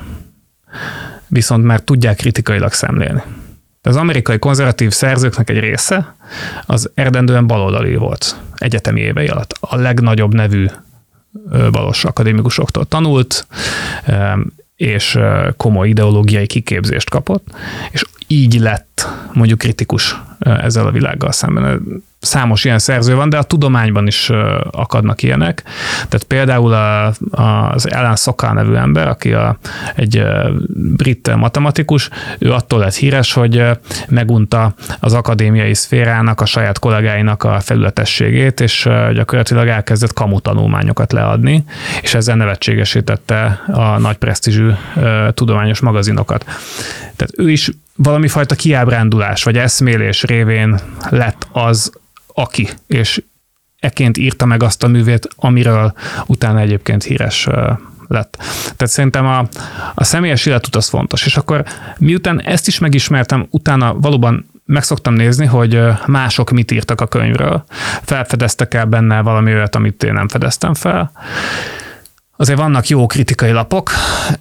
viszont 1.26 1.64
már 1.64 1.80
tudják 1.80 2.16
kritikailag 2.16 2.72
szemlélni. 2.72 3.22
De 3.82 3.90
az 3.90 3.96
amerikai 3.96 4.38
konzervatív 4.38 4.90
szerzőknek 4.90 5.50
egy 5.50 5.58
része 5.58 6.14
az 6.66 6.90
eredendően 6.94 7.46
baloldali 7.46 7.94
volt 7.94 8.36
egyetemi 8.54 9.00
évei 9.00 9.26
alatt. 9.26 9.56
A 9.60 9.76
legnagyobb 9.76 10.34
nevű 10.34 10.66
valós 11.70 12.04
akadémikusoktól 12.04 12.84
tanult, 12.84 13.46
és 14.76 15.18
komoly 15.56 15.88
ideológiai 15.88 16.46
kiképzést 16.46 17.10
kapott, 17.10 17.46
és 17.90 18.04
így 18.26 18.60
lett 18.60 19.08
mondjuk 19.32 19.58
kritikus 19.58 20.22
ezzel 20.38 20.86
a 20.86 20.90
világgal 20.90 21.32
szemben. 21.32 21.82
Számos 22.22 22.64
ilyen 22.64 22.78
szerző 22.78 23.14
van, 23.14 23.28
de 23.28 23.38
a 23.38 23.42
tudományban 23.42 24.06
is 24.06 24.30
akadnak 24.70 25.22
ilyenek. 25.22 25.62
Tehát 25.94 26.24
például 26.26 26.72
az 27.30 27.92
Ellen 27.92 28.16
Sokal 28.16 28.52
nevű 28.52 28.74
ember, 28.74 29.08
aki 29.08 29.32
a, 29.32 29.58
egy 29.94 30.24
brit 30.74 31.36
matematikus, 31.36 32.08
ő 32.38 32.52
attól 32.52 32.78
lett 32.78 32.94
híres, 32.94 33.32
hogy 33.32 33.62
megunta 34.08 34.74
az 35.00 35.12
akadémiai 35.12 35.74
szférának, 35.74 36.40
a 36.40 36.44
saját 36.44 36.78
kollégáinak 36.78 37.44
a 37.44 37.60
felületességét, 37.60 38.60
és 38.60 38.88
gyakorlatilag 39.14 39.68
elkezdett 39.68 40.12
kamu 40.12 40.40
tanulmányokat 40.40 41.12
leadni, 41.12 41.64
és 42.02 42.14
ezzel 42.14 42.36
nevetségesítette 42.36 43.62
a 43.66 43.98
nagy 43.98 44.16
presztízsű 44.16 44.68
tudományos 45.34 45.80
magazinokat. 45.80 46.44
Tehát 47.16 47.32
ő 47.36 47.50
is 47.50 47.70
valami 47.96 48.28
fajta 48.28 48.54
kiábrándulás 48.54 49.42
vagy 49.42 49.58
eszmélés 49.58 50.22
révén 50.22 50.80
lett 51.10 51.46
az, 51.52 51.92
aki, 52.34 52.68
és 52.86 53.22
eként 53.78 54.16
írta 54.16 54.46
meg 54.46 54.62
azt 54.62 54.82
a 54.82 54.88
művét, 54.88 55.28
amiről 55.36 55.92
utána 56.26 56.60
egyébként 56.60 57.02
híres 57.02 57.48
lett. 58.08 58.36
Tehát 58.62 58.86
szerintem 58.86 59.26
a, 59.26 59.48
a 59.94 60.04
személyes 60.04 60.46
életút 60.46 60.76
az 60.76 60.88
fontos. 60.88 61.26
És 61.26 61.36
akkor 61.36 61.64
miután 61.98 62.42
ezt 62.42 62.66
is 62.66 62.78
megismertem, 62.78 63.46
utána 63.50 63.94
valóban 63.94 64.50
meg 64.64 64.82
szoktam 64.82 65.14
nézni, 65.14 65.46
hogy 65.46 65.80
mások 66.06 66.50
mit 66.50 66.70
írtak 66.70 67.00
a 67.00 67.06
könyvről. 67.06 67.64
Felfedeztek 68.02 68.74
el 68.74 68.84
benne 68.84 69.20
valami 69.20 69.52
olyat, 69.52 69.74
amit 69.74 70.02
én 70.02 70.12
nem 70.12 70.28
fedeztem 70.28 70.74
fel 70.74 71.12
azért 72.36 72.58
vannak 72.58 72.88
jó 72.88 73.06
kritikai 73.06 73.50
lapok, 73.50 73.90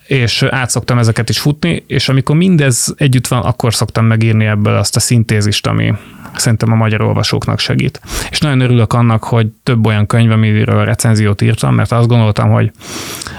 és 0.08 0.44
át 0.44 0.70
szoktam 0.70 0.98
ezeket 0.98 1.30
is 1.30 1.40
futni, 1.40 1.84
és 1.88 2.10
amikor 2.10 2.36
mindez 2.36 2.94
együtt 2.98 3.28
van, 3.28 3.42
akkor 3.42 3.74
szoktam 3.74 4.06
megírni 4.06 4.46
ebből 4.46 4.76
azt 4.76 4.96
a 4.96 5.00
szintézist, 5.00 5.68
ami 5.68 5.94
szerintem 6.36 6.72
a 6.72 6.76
magyar 6.76 7.02
olvasóknak 7.02 7.60
segít. 7.60 8.02
És 8.30 8.40
nagyon 8.40 8.60
örülök 8.60 8.94
annak, 8.94 9.24
hogy 9.24 9.48
több 9.64 9.86
olyan 9.86 10.06
könyv, 10.06 10.32
amiről 10.32 10.86
recenziót 10.86 11.42
írtam, 11.42 11.76
mert 11.76 11.92
azt 11.92 12.08
gondoltam, 12.08 12.50
hogy 12.52 12.72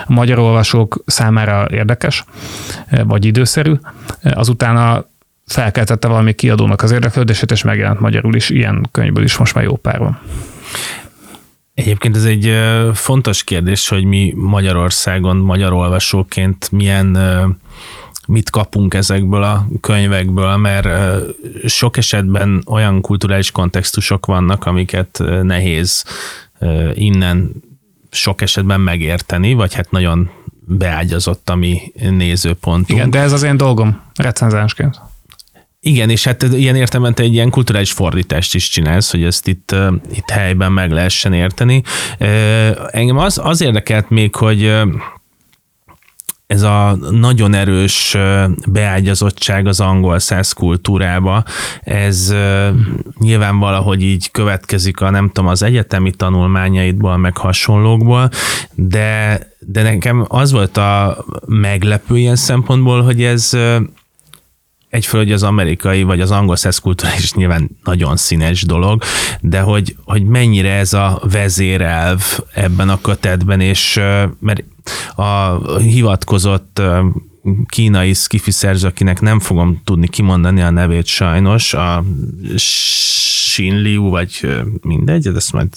a 0.06 0.12
magyar 0.12 0.38
olvasók 0.38 1.02
számára 1.06 1.66
érdekes, 1.70 2.24
vagy 3.04 3.24
időszerű. 3.24 3.74
Azután 4.22 4.76
a 4.76 5.04
felkeltette 5.46 6.08
valami 6.08 6.32
kiadónak 6.32 6.82
az 6.82 6.90
érdeklődését, 6.90 7.50
és 7.50 7.62
megjelent 7.62 8.00
magyarul 8.00 8.34
is, 8.34 8.50
ilyen 8.50 8.88
könyvből 8.90 9.24
is 9.24 9.36
most 9.36 9.54
már 9.54 9.64
jó 9.64 9.76
pár 9.76 9.98
van. 9.98 10.20
Egyébként 11.74 12.16
ez 12.16 12.24
egy 12.24 12.54
fontos 12.94 13.44
kérdés, 13.44 13.88
hogy 13.88 14.04
mi 14.04 14.32
Magyarországon, 14.36 15.36
magyar 15.36 15.72
olvasóként 15.72 16.70
milyen 16.70 17.18
mit 18.26 18.50
kapunk 18.50 18.94
ezekből 18.94 19.42
a 19.42 19.66
könyvekből, 19.80 20.56
mert 20.56 20.88
sok 21.66 21.96
esetben 21.96 22.62
olyan 22.66 23.00
kulturális 23.00 23.50
kontextusok 23.50 24.26
vannak, 24.26 24.66
amiket 24.66 25.22
nehéz 25.42 26.04
innen 26.94 27.50
sok 28.10 28.40
esetben 28.40 28.80
megérteni, 28.80 29.52
vagy 29.52 29.74
hát 29.74 29.90
nagyon 29.90 30.30
beágyazott 30.66 31.48
a 31.48 31.54
mi 31.54 31.92
nézőpontunk. 32.10 32.88
Igen, 32.88 33.10
de 33.10 33.18
ez 33.18 33.32
az 33.32 33.42
én 33.42 33.56
dolgom 33.56 34.00
recenzensként. 34.14 35.00
Igen, 35.80 36.10
és 36.10 36.24
hát 36.24 36.42
ilyen 36.42 36.76
értelemben 36.76 37.14
te 37.14 37.22
egy 37.22 37.32
ilyen 37.32 37.50
kulturális 37.50 37.92
fordítást 37.92 38.54
is 38.54 38.68
csinálsz, 38.68 39.10
hogy 39.10 39.24
ezt 39.24 39.48
itt, 39.48 39.74
itt 40.14 40.30
helyben 40.30 40.72
meg 40.72 40.90
lehessen 40.90 41.32
érteni. 41.32 41.82
Engem 42.90 43.18
az, 43.18 43.40
az 43.42 43.60
érdekelt 43.60 44.10
még, 44.10 44.34
hogy 44.34 44.74
ez 46.52 46.62
a 46.62 46.98
nagyon 47.10 47.54
erős 47.54 48.16
beágyazottság 48.66 49.66
az 49.66 49.80
angol 49.80 50.18
száz 50.18 50.52
kultúrába, 50.52 51.44
ez 51.80 52.34
nyilván 53.18 53.58
valahogy 53.58 54.02
így 54.02 54.30
következik 54.30 55.00
a 55.00 55.10
nem 55.10 55.26
tudom, 55.26 55.50
az 55.50 55.62
egyetemi 55.62 56.10
tanulmányaidból, 56.10 57.16
meg 57.16 57.36
hasonlókból, 57.36 58.30
de, 58.74 59.40
de 59.58 59.82
nekem 59.82 60.24
az 60.28 60.52
volt 60.52 60.76
a 60.76 61.24
meglepő 61.46 62.18
ilyen 62.18 62.36
szempontból, 62.36 63.02
hogy 63.02 63.22
ez 63.22 63.50
egyfelől, 64.92 65.24
hogy 65.24 65.34
az 65.34 65.42
amerikai 65.42 66.02
vagy 66.02 66.20
az 66.20 66.30
angol 66.30 66.56
szeszkultúra 66.56 67.12
is 67.18 67.32
nyilván 67.32 67.70
nagyon 67.84 68.16
színes 68.16 68.62
dolog, 68.62 69.02
de 69.40 69.60
hogy, 69.60 69.96
hogy 70.04 70.24
mennyire 70.24 70.72
ez 70.72 70.92
a 70.92 71.22
vezérelv 71.30 72.38
ebben 72.54 72.88
a 72.88 73.00
kötetben, 73.00 73.60
és 73.60 74.00
mert 74.38 74.64
a 75.14 75.56
hivatkozott 75.78 76.82
kínai 77.68 78.12
skifi 78.12 78.50
szerző, 78.50 78.86
akinek 78.86 79.20
nem 79.20 79.40
fogom 79.40 79.80
tudni 79.84 80.08
kimondani 80.08 80.60
a 80.60 80.70
nevét 80.70 81.06
sajnos, 81.06 81.74
a 81.74 82.04
Xin 83.54 83.82
Liu, 83.82 84.08
vagy 84.08 84.62
mindegy, 84.82 85.26
ezt 85.26 85.52
majd 85.52 85.68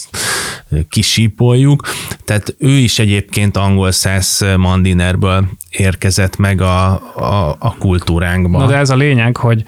kisípoljuk. 0.90 1.88
Tehát 2.24 2.56
ő 2.58 2.70
is 2.70 3.00
egyébként 3.00 3.58
angol 3.58 3.92
száz 3.92 4.46
mandinerből 4.58 5.46
érkezett 5.70 6.38
meg 6.38 6.62
a, 6.62 6.92
a, 7.16 7.56
a 7.60 7.76
kultúránkba. 7.78 8.60
Na 8.60 8.68
de 8.68 8.76
ez 8.76 8.90
a 8.90 8.96
lényeg, 8.96 9.38
hogy 9.38 9.64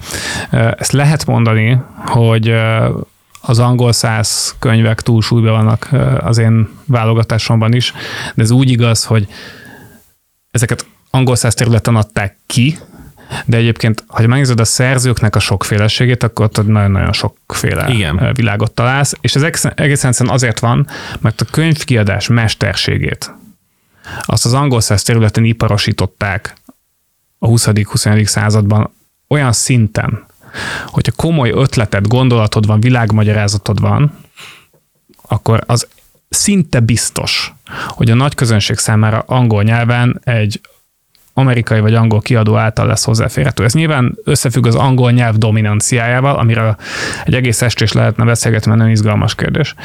ezt 0.78 0.92
lehet 0.92 1.26
mondani, 1.26 1.82
hogy 2.06 2.54
az 3.42 3.60
angol 3.60 3.92
száz 3.92 4.56
könyvek 4.60 5.02
túlsúlyban 5.02 5.52
vannak 5.52 5.90
az 6.20 6.38
én 6.38 6.70
válogatásomban 6.86 7.74
is, 7.74 7.94
de 8.36 8.44
ez 8.44 8.52
úgy 8.52 8.70
igaz, 8.70 9.06
hogy 9.06 9.28
ezeket 10.52 10.86
angol 11.10 11.36
száz 11.36 11.54
területen 11.54 11.96
adták 11.96 12.38
ki, 12.46 12.78
de 13.46 13.58
egyébként, 13.58 14.04
ha 14.08 14.28
megnézed 14.28 14.60
a 14.60 14.66
szerzőknek 14.66 15.36
a 15.36 15.40
sokféleségét, 15.40 16.24
akkor 16.24 16.46
ott 16.46 16.68
nagyon-nagyon 16.68 17.14
sokféle 17.14 17.88
Igen. 17.90 18.34
világot 18.34 18.72
találsz, 18.72 19.14
és 19.22 19.36
ez 19.36 19.72
egészen 19.76 20.14
azért 20.28 20.60
van, 20.60 20.88
mert 21.20 21.42
a 21.42 21.46
könyvkiadás 21.46 22.28
mesterségét 22.28 23.34
azt 24.22 24.46
az 24.46 24.54
angol 24.54 24.82
száz 24.82 25.04
területen 25.04 25.44
iparosították 25.44 26.56
a 27.40 27.48
20.-21. 27.48 28.26
században 28.26 28.94
olyan 29.28 29.52
szinten, 29.52 30.26
hogyha 30.86 31.12
komoly 31.16 31.50
ötleted, 31.50 32.08
gondolatod 32.08 32.66
van, 32.66 32.80
világmagyarázatod 32.80 33.80
van, 33.80 34.18
akkor 35.28 35.64
az 35.66 35.88
szinte 36.30 36.80
biztos, 36.80 37.54
hogy 37.88 38.12
a 38.12 38.16
nagy 38.16 38.36
közönség 38.36 38.78
számára 38.78 39.24
angol 39.28 39.64
nyelven 39.64 40.22
egy 40.24 40.62
amerikai 41.38 41.80
vagy 41.80 41.94
angol 41.94 42.22
kiadó 42.22 42.56
által 42.56 42.88
lesz 42.88 43.04
hozzáférhető. 43.04 43.64
Ez 43.64 43.74
nyilván 43.74 44.18
összefügg 44.24 44.68
az 44.68 44.76
angol 44.76 45.12
nyelv 45.12 45.36
dominanciájával, 45.36 46.36
amiről 46.36 46.76
egy 47.26 47.34
egész 47.34 47.62
estés 47.62 47.92
lehetne 47.92 48.26
beszélgetni, 48.26 48.68
mert 48.68 48.80
nagyon 48.80 48.96
izgalmas 48.96 49.36
kérdés. 49.36 49.76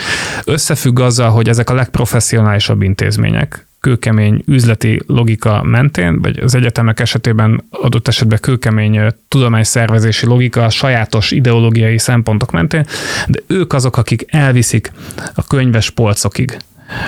Összefügg 0.44 1.00
azzal, 1.00 1.30
hogy 1.30 1.48
ezek 1.48 1.70
a 1.70 1.74
legprofessionálisabb 1.74 2.82
intézmények, 2.82 3.66
kőkemény 3.80 4.42
üzleti 4.46 5.02
logika 5.06 5.62
mentén, 5.62 6.20
vagy 6.20 6.38
az 6.38 6.54
egyetemek 6.54 7.00
esetében 7.00 7.64
adott 7.70 8.08
esetben 8.08 8.38
kőkemény 8.40 9.00
tudományszervezési 9.28 10.26
logika, 10.26 10.70
sajátos 10.70 11.30
ideológiai 11.30 11.98
szempontok 11.98 12.50
mentén, 12.50 12.86
de 13.26 13.38
ők 13.46 13.72
azok, 13.72 13.96
akik 13.96 14.24
elviszik 14.28 14.92
a 15.34 15.46
könyves 15.46 15.90
polcokig 15.90 16.56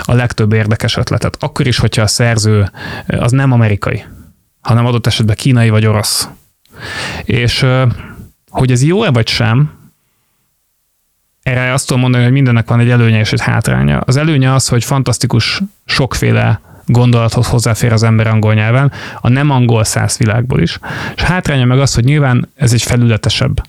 a 0.02 0.12
legtöbb 0.12 0.52
érdekes 0.52 0.96
ötletet. 0.96 1.36
Akkor 1.40 1.66
is, 1.66 1.78
hogyha 1.78 2.02
a 2.02 2.06
szerző 2.06 2.70
az 3.06 3.32
nem 3.32 3.52
amerikai, 3.52 4.04
hanem 4.64 4.86
adott 4.86 5.06
esetben 5.06 5.36
kínai 5.36 5.68
vagy 5.68 5.86
orosz. 5.86 6.28
És 7.24 7.66
hogy 8.50 8.70
ez 8.70 8.82
jó-e 8.82 9.10
vagy 9.10 9.28
sem, 9.28 9.72
erre 11.42 11.72
azt 11.72 11.86
tudom 11.86 12.02
mondani, 12.02 12.24
hogy 12.24 12.32
mindennek 12.32 12.68
van 12.68 12.80
egy 12.80 12.90
előnye 12.90 13.18
és 13.18 13.32
egy 13.32 13.40
hátránya. 13.40 13.98
Az 13.98 14.16
előnye 14.16 14.52
az, 14.52 14.68
hogy 14.68 14.84
fantasztikus 14.84 15.60
sokféle 15.84 16.60
gondolathoz 16.86 17.48
hozzáfér 17.48 17.92
az 17.92 18.02
ember 18.02 18.26
angol 18.26 18.54
nyelven, 18.54 18.92
a 19.20 19.28
nem 19.28 19.50
angol 19.50 19.84
száz 19.84 20.16
világból 20.16 20.60
is. 20.60 20.78
És 21.16 21.22
hátránya 21.22 21.64
meg 21.64 21.80
az, 21.80 21.94
hogy 21.94 22.04
nyilván 22.04 22.48
ez 22.56 22.72
egy 22.72 22.82
felületesebb 22.82 23.62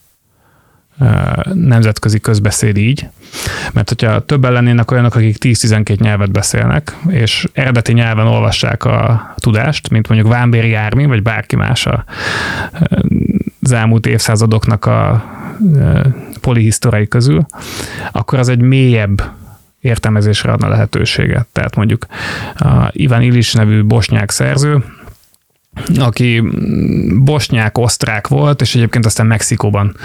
nemzetközi 1.54 2.20
közbeszéd 2.20 2.78
így, 2.78 3.08
mert 3.74 3.90
hogyha 3.90 4.26
többen 4.26 4.52
lennének 4.52 4.92
olyanok, 4.92 5.16
akik 5.16 5.38
10-12 5.40 6.00
nyelvet 6.00 6.32
beszélnek, 6.32 6.96
és 7.08 7.48
eredeti 7.54 7.94
nyelven 7.94 8.28
olvassák 8.28 8.84
a 8.86 9.34
tudást, 9.36 9.90
mint 9.90 10.08
mondjuk 10.08 10.32
Vámbéri 10.32 10.74
Ármi, 10.74 11.06
vagy 11.06 11.22
bárki 11.22 11.56
más 11.56 11.86
a, 11.86 12.06
az 13.62 13.72
elmúlt 13.72 14.06
évszázadoknak 14.06 14.86
a 14.86 15.24
polihisztorai 16.42 17.08
közül, 17.08 17.46
akkor 18.12 18.40
az 18.40 18.50
egy 18.50 18.62
mélyebb 18.62 19.32
értelmezésre 19.80 20.52
adna 20.52 20.68
lehetőséget. 20.68 21.48
Tehát 21.52 21.76
mondjuk 21.76 22.06
Ivan 22.92 23.22
Illis 23.22 23.54
nevű 23.54 23.84
bosnyák 23.84 24.32
szerző, 24.32 24.84
aki 26.00 26.44
bosnyák-osztrák 27.24 28.28
volt, 28.28 28.62
és 28.62 28.76
egyébként 28.76 29.06
aztán 29.06 29.26
Mexikóban 29.26 29.96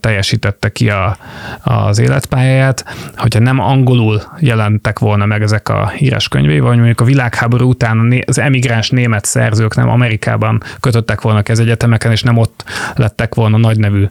teljesítette 0.00 0.72
ki 0.72 0.90
a, 0.90 1.16
az 1.62 1.98
életpályáját. 1.98 2.84
Hogyha 3.16 3.40
nem 3.40 3.58
angolul 3.58 4.22
jelentek 4.38 4.98
volna 4.98 5.26
meg 5.26 5.42
ezek 5.42 5.68
a 5.68 5.88
híres 5.88 6.28
könyvei, 6.28 6.60
vagy 6.60 6.76
mondjuk 6.76 7.00
a 7.00 7.04
világháború 7.04 7.68
után 7.68 8.22
az 8.26 8.38
emigráns 8.38 8.90
német 8.90 9.24
szerzők 9.24 9.74
nem 9.74 9.88
Amerikában 9.88 10.62
kötöttek 10.80 11.20
volna 11.20 11.42
ki 11.42 11.50
az 11.50 11.60
egyetemeken, 11.60 12.10
és 12.10 12.22
nem 12.22 12.36
ott 12.36 12.64
lettek 12.94 13.34
volna 13.34 13.56
nagy 13.56 13.78
nevű 13.78 14.06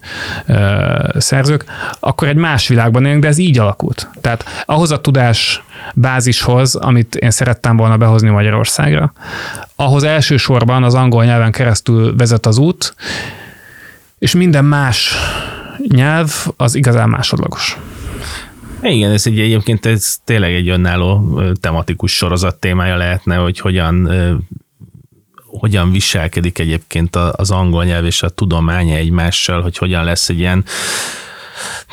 szerzők, 1.17 1.63
akkor 1.99 2.27
egy 2.27 2.35
más 2.35 2.67
világban 2.67 3.05
élünk, 3.05 3.21
de 3.21 3.27
ez 3.27 3.37
így 3.37 3.59
alakult. 3.59 4.09
Tehát 4.21 4.45
ahhoz 4.65 4.91
a 4.91 5.01
tudás 5.01 5.63
bázishoz, 5.93 6.75
amit 6.75 7.15
én 7.15 7.31
szerettem 7.31 7.77
volna 7.77 7.97
behozni 7.97 8.29
Magyarországra, 8.29 9.13
ahhoz 9.79 10.03
elsősorban 10.03 10.83
az 10.83 10.93
angol 10.93 11.25
nyelven 11.25 11.51
keresztül 11.51 12.15
vezet 12.15 12.45
az 12.45 12.57
út, 12.57 12.95
és 14.17 14.33
minden 14.33 14.65
más 14.65 15.13
nyelv 15.87 16.45
az 16.57 16.75
igazán 16.75 17.09
másodlagos. 17.09 17.77
Igen, 18.81 19.11
ez 19.11 19.27
egy, 19.27 19.39
egyébként 19.39 19.85
ez 19.85 20.17
tényleg 20.23 20.53
egy 20.53 20.69
önálló 20.69 21.41
tematikus 21.61 22.15
sorozat 22.15 22.55
témája 22.55 22.97
lehetne, 22.97 23.35
hogy 23.35 23.59
hogyan 23.59 24.09
hogyan 25.45 25.91
viselkedik 25.91 26.59
egyébként 26.59 27.15
az 27.15 27.51
angol 27.51 27.83
nyelv 27.83 28.05
és 28.05 28.23
a 28.23 28.29
tudománya 28.29 28.95
egymással, 28.95 29.61
hogy 29.61 29.77
hogyan 29.77 30.03
lesz 30.03 30.29
egy 30.29 30.39
ilyen 30.39 30.65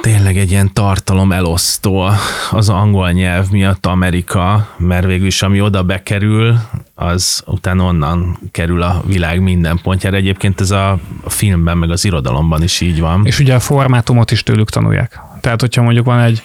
tényleg 0.00 0.36
egy 0.36 0.50
ilyen 0.50 0.72
tartalom 0.72 1.32
elosztó 1.32 2.08
az 2.50 2.68
angol 2.68 3.10
nyelv 3.10 3.50
miatt 3.50 3.86
Amerika, 3.86 4.68
mert 4.76 5.06
végül 5.06 5.26
is 5.26 5.42
ami 5.42 5.60
oda 5.60 5.82
bekerül, 5.82 6.58
az 6.94 7.42
utána 7.46 7.84
onnan 7.84 8.38
kerül 8.50 8.82
a 8.82 9.02
világ 9.06 9.40
minden 9.40 9.78
pontjára. 9.82 10.16
Egyébként 10.16 10.60
ez 10.60 10.70
a 10.70 10.98
filmben, 11.26 11.78
meg 11.78 11.90
az 11.90 12.04
irodalomban 12.04 12.62
is 12.62 12.80
így 12.80 13.00
van. 13.00 13.26
És 13.26 13.38
ugye 13.38 13.54
a 13.54 13.60
formátumot 13.60 14.30
is 14.30 14.42
tőlük 14.42 14.70
tanulják. 14.70 15.20
Tehát, 15.40 15.60
hogyha 15.60 15.82
mondjuk 15.82 16.06
van 16.06 16.20
egy 16.20 16.42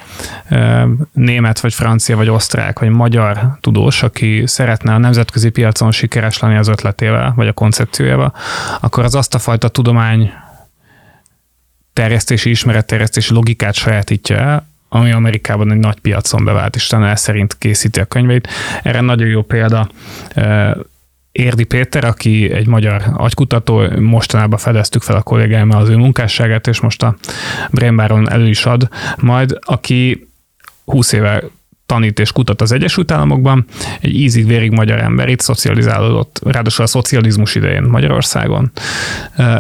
e, 0.48 0.88
német, 1.14 1.60
vagy 1.60 1.74
francia, 1.74 2.16
vagy 2.16 2.30
osztrák, 2.30 2.80
vagy 2.80 2.90
magyar 2.90 3.58
tudós, 3.62 4.04
aki 4.04 4.44
szeretne 4.46 4.94
a 4.94 4.98
nemzetközi 4.98 5.50
piacon 5.50 5.92
sikeres 5.92 6.40
lenni 6.40 6.58
az 6.58 6.68
ötletével, 6.68 7.34
vagy 7.36 7.48
a 7.48 7.54
koncepciójával, 7.54 8.34
akkor 8.80 9.04
az 9.04 9.16
azt 9.16 9.36
a 9.36 9.40
fajta 9.40 9.68
tudomány 9.68 10.32
terjesztési, 11.94 12.50
ismeretterjesztési 12.50 13.34
logikát 13.34 13.74
sajátítja 13.74 14.38
el, 14.38 14.68
ami 14.90 15.12
Amerikában 15.12 15.72
egy 15.72 15.78
nagy 15.78 16.00
piacon 16.00 16.46
bevált, 16.46 16.76
és 16.76 16.88
talán 16.88 17.16
szerint 17.16 17.58
készíti 17.58 18.00
a 18.00 18.06
könyveit. 18.06 18.48
Erre 18.84 19.02
nagyon 19.02 19.28
jó 19.28 19.42
példa 19.42 19.90
Érdi 21.32 21.64
Péter, 21.64 22.04
aki 22.04 22.52
egy 22.52 22.68
magyar 22.68 23.04
agykutató, 23.14 23.84
mostanában 24.00 24.60
fedeztük 24.60 25.02
fel 25.02 25.16
a 25.16 25.22
kollégámmal 25.22 25.82
az 25.82 25.90
ő 25.90 25.96
munkásságát, 25.96 26.68
és 26.68 26.80
most 26.80 27.04
a 27.04 27.16
Brainbaron 27.70 28.32
elő 28.32 28.48
is 28.48 28.66
ad, 28.66 28.88
majd 29.18 29.58
aki 29.62 30.28
20 30.86 31.12
éve 31.12 31.44
tanít 31.86 32.20
és 32.20 32.32
kutat 32.32 32.62
az 32.62 32.72
Egyesült 32.72 33.12
Államokban, 33.12 33.66
egy 34.02 34.16
ízig-vérig 34.16 34.72
magyar 34.72 35.00
ember 35.00 35.30
itt 35.30 35.40
szocializálódott, 35.40 36.42
ráadásul 36.44 36.84
a 36.84 36.88
szocializmus 36.88 37.56
idején 37.56 37.84
Magyarországon. 37.84 38.72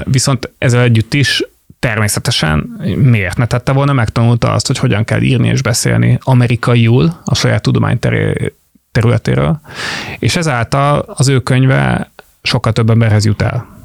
Viszont 0.04 0.52
ezzel 0.58 0.82
együtt 0.82 1.14
is 1.14 1.44
természetesen 1.82 2.82
miért 2.96 3.38
ne 3.38 3.46
tette 3.46 3.72
volna, 3.72 3.94
megtanulta 3.94 4.52
azt, 4.52 4.68
hogy 4.68 4.78
hogyan 4.78 5.04
kell 5.04 5.22
írni 5.22 5.48
és 5.48 5.62
beszélni 5.62 6.20
amerikaiul 6.24 7.22
a 7.26 7.36
saját 7.36 7.62
tudomány 7.62 8.00
területéről, 8.92 9.60
és 10.20 10.36
ezáltal 10.36 11.00
az 11.00 11.28
ő 11.28 11.40
könyve 11.40 12.12
sokkal 12.42 12.74
több 12.74 12.90
emberhez 12.90 13.26
jut 13.26 13.42
el. 13.42 13.81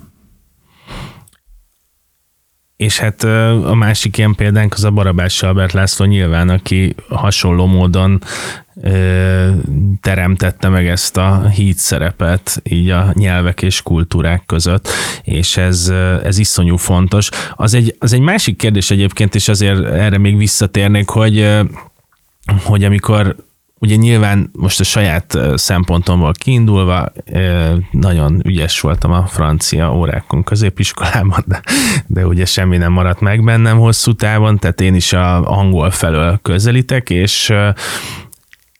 És 2.77 2.99
hát 2.99 3.22
a 3.64 3.74
másik 3.74 4.18
ilyen 4.18 4.35
példánk 4.35 4.72
az 4.72 4.85
a 4.85 4.91
Barabás 4.91 5.43
Albert 5.43 5.72
László 5.72 6.07
nyilván, 6.07 6.49
aki 6.49 6.95
hasonló 7.09 7.66
módon 7.66 8.22
teremtette 10.01 10.68
meg 10.68 10.89
ezt 10.89 11.16
a 11.16 11.49
híd 11.49 11.77
szerepet 11.77 12.61
így 12.62 12.91
a 12.91 13.11
nyelvek 13.12 13.62
és 13.62 13.83
kultúrák 13.83 14.43
között, 14.47 14.89
és 15.22 15.57
ez, 15.57 15.93
ez 16.22 16.39
iszonyú 16.39 16.77
fontos. 16.77 17.29
Az 17.55 17.74
egy, 17.74 17.97
az 17.99 18.12
egy 18.12 18.20
másik 18.20 18.57
kérdés 18.57 18.91
egyébként, 18.91 19.35
és 19.35 19.49
azért 19.49 19.85
erre 19.85 20.18
még 20.18 20.37
visszatérnék, 20.37 21.09
hogy 21.09 21.64
hogy 22.62 22.85
amikor 22.85 23.37
ugye 23.81 23.97
nyilván 23.97 24.51
most 24.53 24.81
a 24.81 24.85
saját 24.85 25.39
szempontomból 25.55 26.33
kiindulva 26.33 27.12
nagyon 27.91 28.41
ügyes 28.45 28.81
voltam 28.81 29.12
a 29.12 29.27
francia 29.27 29.95
órákon 29.97 30.45
középiskolában, 30.45 31.45
de, 31.47 31.62
de 32.07 32.27
ugye 32.27 32.45
semmi 32.45 32.77
nem 32.77 32.93
maradt 32.93 33.20
meg 33.20 33.45
bennem 33.45 33.79
hosszú 33.79 34.12
távon, 34.12 34.59
tehát 34.59 34.81
én 34.81 34.95
is 34.95 35.12
a 35.12 35.51
angol 35.59 35.91
felől 35.91 36.39
közelítek, 36.43 37.11
és 37.11 37.53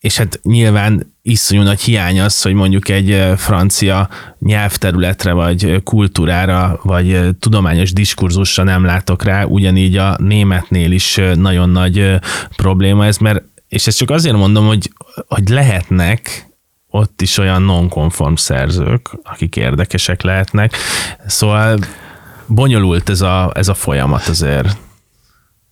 és 0.01 0.17
hát 0.17 0.41
nyilván 0.43 1.15
iszonyú 1.23 1.63
nagy 1.63 1.81
hiány 1.81 2.21
az, 2.21 2.43
hogy 2.43 2.53
mondjuk 2.53 2.89
egy 2.89 3.23
francia 3.37 4.09
nyelvterületre, 4.39 5.33
vagy 5.33 5.83
kultúrára, 5.83 6.81
vagy 6.83 7.29
tudományos 7.39 7.93
diskurzusra 7.93 8.63
nem 8.63 8.85
látok 8.85 9.25
rá, 9.25 9.45
ugyanígy 9.45 9.97
a 9.97 10.17
németnél 10.19 10.93
is 10.93 11.21
nagyon 11.35 11.69
nagy 11.69 12.15
probléma 12.57 13.07
ez, 13.07 13.19
mert 13.19 13.45
és 13.69 13.87
ezt 13.87 13.99
csak 13.99 14.11
azért 14.11 14.37
mondom, 14.37 14.67
hogy, 14.67 14.91
hogy 15.27 15.49
lehetnek 15.49 16.47
ott 16.91 17.23
is 17.23 17.39
olyan 17.39 17.63
non-konform 17.63 18.35
szerzők, 18.35 19.11
akik 19.23 19.57
érdekesek 19.57 20.23
lehetnek, 20.23 20.77
szóval 21.27 21.79
bonyolult 22.47 23.09
ez 23.09 23.21
a, 23.21 23.53
ez 23.55 23.69
a 23.69 23.75
folyamat 23.75 24.29
azért. 24.29 24.77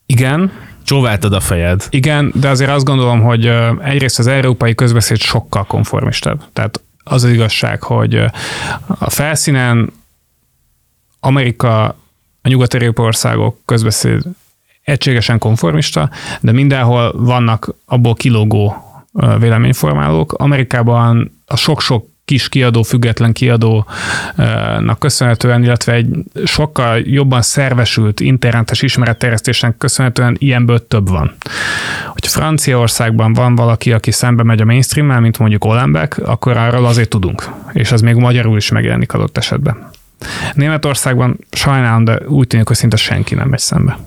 Igen, 0.07 0.53
Csóváltad 0.85 1.33
a 1.33 1.41
fejed. 1.41 1.87
Igen, 1.91 2.33
de 2.35 2.49
azért 2.49 2.71
azt 2.71 2.85
gondolom, 2.85 3.23
hogy 3.23 3.47
egyrészt 3.83 4.19
az 4.19 4.27
európai 4.27 4.75
közbeszéd 4.75 5.19
sokkal 5.19 5.65
konformistabb. 5.65 6.43
Tehát 6.53 6.81
az 7.05 7.25
az 7.25 7.31
igazság, 7.31 7.83
hogy 7.83 8.15
a 8.99 9.11
felszínen 9.11 9.93
Amerika, 11.21 11.85
a 12.43 12.49
nyugati 12.49 12.91
országok 12.95 13.59
közbeszéd 13.65 14.23
egységesen 14.85 15.39
konformista, 15.39 16.11
de 16.41 16.53
mindenhol 16.53 17.13
vannak 17.17 17.75
abból 17.87 18.15
kilógó 18.15 18.77
véleményformálók. 19.39 20.33
Amerikában 20.33 21.41
a 21.47 21.57
sok-sok 21.57 22.13
kis 22.25 22.49
kiadó, 22.49 22.83
független 22.83 23.33
kiadónak 23.33 24.99
köszönhetően, 24.99 25.63
illetve 25.63 25.93
egy 25.93 26.09
sokkal 26.45 26.99
jobban 26.99 27.43
szervesült 27.43 28.21
internetes 28.21 28.83
ismeretterjesztésen 28.83 29.77
köszönhetően 29.79 30.37
ilyenből 30.39 30.87
több 30.87 31.09
van. 31.09 31.35
Hogyha 32.07 32.31
Franciaországban 32.31 33.33
van 33.33 33.55
valaki, 33.55 33.93
aki 33.93 34.11
szembe 34.11 34.43
megy 34.43 34.61
a 34.61 34.65
mainstream 34.65 35.23
mint 35.23 35.39
mondjuk 35.39 35.65
Olenbeck, 35.65 36.19
akkor 36.19 36.57
arról 36.57 36.87
azért 36.87 37.09
tudunk, 37.09 37.51
és 37.73 37.93
az 37.93 38.01
még 38.01 38.15
magyarul 38.15 38.57
is 38.57 38.71
megjelenik 38.71 39.13
adott 39.13 39.39
esetben. 39.39 39.91
Németországban 40.55 41.39
sajnálom, 41.51 42.05
de 42.05 42.19
úgy 42.27 42.47
tűnik, 42.47 42.67
hogy 42.67 42.77
szinte 42.77 42.97
senki 42.97 43.35
nem 43.35 43.49
megy 43.49 43.59
szembe. 43.59 43.99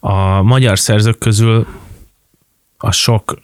A 0.00 0.42
magyar 0.42 0.78
szerzők 0.78 1.18
közül 1.18 1.66
a 2.78 2.90
sok 2.90 3.38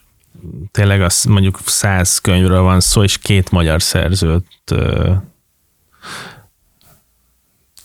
tényleg 0.70 1.02
az 1.02 1.24
mondjuk 1.24 1.58
száz 1.64 2.18
könyvről 2.18 2.62
van 2.62 2.80
szó, 2.80 3.02
és 3.02 3.18
két 3.18 3.50
magyar 3.50 3.82
szerzőt 3.82 4.74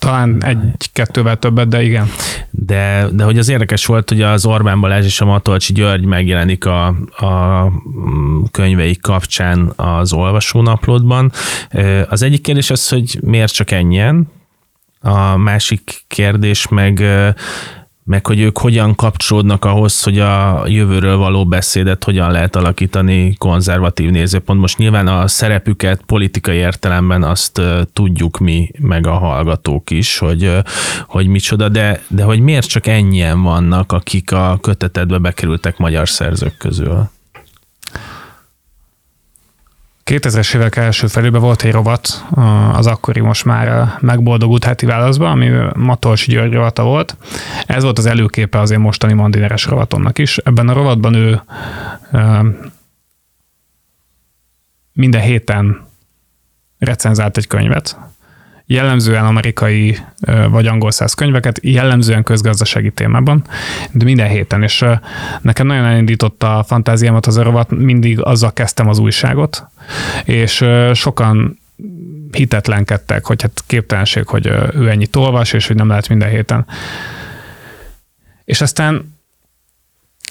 talán 0.05 0.43
egy-kettővel 0.43 1.37
többet, 1.37 1.67
de 1.67 1.83
igen. 1.83 2.07
De, 2.49 3.07
de 3.11 3.23
hogy 3.23 3.37
az 3.37 3.49
érdekes 3.49 3.85
volt, 3.85 4.09
hogy 4.09 4.21
az 4.21 4.45
Orbán 4.45 4.79
Balázs 4.79 5.05
és 5.05 5.21
a 5.21 5.25
Matolcsi 5.25 5.73
György 5.73 6.05
megjelenik 6.05 6.65
a, 6.65 6.87
a 7.17 7.71
könyveik 8.51 9.01
kapcsán 9.01 9.73
az 9.75 10.13
olvasónaplódban. 10.13 11.31
Az 12.09 12.21
egyik 12.21 12.41
kérdés 12.41 12.69
az, 12.69 12.89
hogy 12.89 13.19
miért 13.21 13.53
csak 13.53 13.71
ennyien, 13.71 14.31
a 15.01 15.37
másik 15.37 16.03
kérdés 16.07 16.67
meg 16.67 17.03
meg 18.05 18.25
hogy 18.25 18.39
ők 18.39 18.57
hogyan 18.57 18.95
kapcsolódnak 18.95 19.65
ahhoz, 19.65 20.03
hogy 20.03 20.19
a 20.19 20.63
jövőről 20.67 21.17
való 21.17 21.45
beszédet 21.45 22.03
hogyan 22.03 22.31
lehet 22.31 22.55
alakítani 22.55 23.35
konzervatív 23.37 24.09
nézőpont. 24.09 24.59
Most 24.59 24.77
nyilván 24.77 25.07
a 25.07 25.27
szerepüket 25.27 26.01
politikai 26.05 26.57
értelemben 26.57 27.23
azt 27.23 27.61
tudjuk 27.93 28.37
mi, 28.37 28.71
meg 28.79 29.07
a 29.07 29.17
hallgatók 29.17 29.89
is, 29.89 30.17
hogy, 30.17 30.51
hogy 31.07 31.27
micsoda, 31.27 31.69
de, 31.69 32.01
de 32.07 32.23
hogy 32.23 32.39
miért 32.39 32.67
csak 32.67 32.87
ennyien 32.87 33.41
vannak, 33.41 33.91
akik 33.91 34.31
a 34.31 34.57
kötetedbe 34.61 35.17
bekerültek 35.17 35.77
magyar 35.77 36.09
szerzők 36.09 36.57
közül? 36.57 37.09
2000-es 40.11 40.55
évek 40.55 40.75
első 40.75 41.07
felében 41.07 41.41
volt 41.41 41.63
egy 41.63 41.71
rovat, 41.71 42.25
az 42.71 42.87
akkori 42.87 43.19
most 43.19 43.45
már 43.45 43.97
megboldogult 43.99 44.63
heti 44.63 44.85
válaszban, 44.85 45.31
ami 45.31 45.51
Matolsi 45.75 46.31
György 46.31 46.53
rovata 46.53 46.83
volt. 46.83 47.17
Ez 47.65 47.83
volt 47.83 47.97
az 47.97 48.05
előképe 48.05 48.59
az 48.59 48.71
én 48.71 48.79
mostani 48.79 49.13
mandineres 49.13 49.65
rovatomnak 49.65 50.17
is. 50.17 50.37
Ebben 50.37 50.69
a 50.69 50.73
rovatban 50.73 51.13
ő 51.13 51.41
minden 54.93 55.21
héten 55.21 55.87
recenzált 56.77 57.37
egy 57.37 57.47
könyvet, 57.47 57.97
jellemzően 58.65 59.25
amerikai 59.25 59.97
vagy 60.49 60.67
angol 60.67 60.91
száz 60.91 61.13
könyveket, 61.13 61.59
jellemzően 61.63 62.23
közgazdasági 62.23 62.91
témában, 62.91 63.43
de 63.91 64.03
minden 64.03 64.27
héten, 64.27 64.63
és 64.63 64.85
nekem 65.41 65.67
nagyon 65.67 65.85
elindította 65.85 66.57
a 66.57 66.63
fantáziámat 66.63 67.25
az 67.25 67.37
a 67.37 67.43
rovat, 67.43 67.69
mindig 67.69 68.21
azzal 68.21 68.53
kezdtem 68.53 68.89
az 68.89 68.99
újságot, 68.99 69.67
és 70.23 70.65
sokan 70.93 71.59
hitetlenkedtek, 72.31 73.25
hogy 73.25 73.41
hát 73.41 73.63
képtelenség, 73.67 74.27
hogy 74.27 74.45
ő 74.73 74.89
ennyit 74.89 75.15
olvas, 75.15 75.53
és 75.53 75.67
hogy 75.67 75.75
nem 75.75 75.87
lehet 75.87 76.09
minden 76.09 76.29
héten. 76.29 76.65
És 78.45 78.61
aztán 78.61 79.14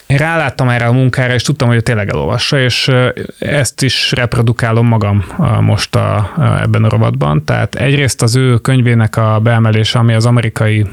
én 0.07 0.17
ráláttam 0.17 0.69
erre 0.69 0.87
a 0.87 0.93
munkára, 0.93 1.35
és 1.35 1.43
tudtam, 1.43 1.69
hogy 1.69 1.83
tényleg 1.83 2.09
elolvassa, 2.09 2.59
és 2.59 2.91
ezt 3.39 3.83
is 3.83 4.13
reprodukálom 4.13 4.87
magam 4.87 5.25
most 5.61 5.95
a, 5.95 6.33
ebben 6.63 6.85
a 6.85 6.89
rovatban. 6.89 7.45
Tehát 7.45 7.75
egyrészt 7.75 8.23
az 8.23 8.37
ő 8.37 8.57
könyvének 8.57 9.17
a 9.17 9.41
beemelése, 9.43 9.99
ami 9.99 10.15
az 10.15 10.27
amerikai 10.27 10.87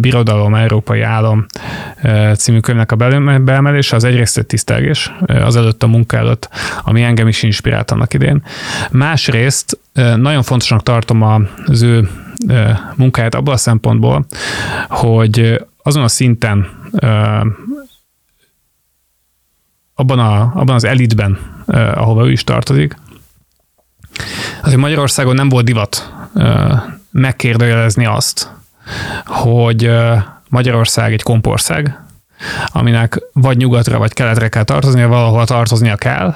Birodalom, 0.00 0.54
Európai 0.54 1.00
Állam 1.00 1.46
című 2.34 2.60
könyvnek 2.60 2.92
a 2.92 2.96
beemelése, 3.40 3.96
az 3.96 4.04
egyrészt 4.04 4.38
egy 4.38 4.46
tisztelgés 4.46 5.12
előtt 5.26 5.82
a 5.82 5.86
munka 5.86 6.16
előtt, 6.16 6.48
ami 6.82 7.02
engem 7.02 7.28
is 7.28 7.42
inspirált 7.42 7.90
annak 7.90 8.14
idén. 8.14 8.42
Másrészt 8.90 9.78
nagyon 10.16 10.42
fontosnak 10.42 10.82
tartom 10.82 11.22
az 11.66 11.82
ő 11.82 12.08
munkáját 12.96 13.34
abban 13.34 13.54
a 13.54 13.56
szempontból, 13.56 14.26
hogy 14.88 15.64
azon 15.82 16.02
a 16.02 16.08
szinten 16.08 16.68
abban, 19.94 20.18
a, 20.18 20.40
abban 20.40 20.74
az 20.74 20.84
elitben, 20.84 21.38
ahova 21.94 22.26
ő 22.26 22.30
is 22.30 22.44
tartozik, 22.44 22.96
azért 24.62 24.80
Magyarországon 24.80 25.34
nem 25.34 25.48
volt 25.48 25.64
divat 25.64 26.12
megkérdőjelezni 27.10 28.06
azt, 28.06 28.52
hogy 29.24 29.90
Magyarország 30.48 31.12
egy 31.12 31.22
kompország, 31.22 32.02
aminek 32.66 33.20
vagy 33.32 33.56
nyugatra, 33.56 33.98
vagy 33.98 34.12
keletre 34.12 34.48
kell 34.48 34.64
tartoznia, 34.64 35.08
valahol 35.08 35.46
tartoznia 35.46 35.96
kell, 35.96 36.34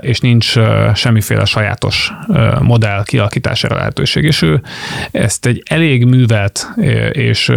és 0.00 0.20
nincs 0.20 0.54
semmiféle 0.94 1.44
sajátos 1.44 2.12
modell 2.60 3.02
kialakítására 3.04 3.76
lehetőség. 3.76 4.24
És 4.24 4.42
ő 4.42 4.62
ezt 5.10 5.46
egy 5.46 5.62
elég 5.64 6.04
művelt 6.04 6.68
és 7.12 7.52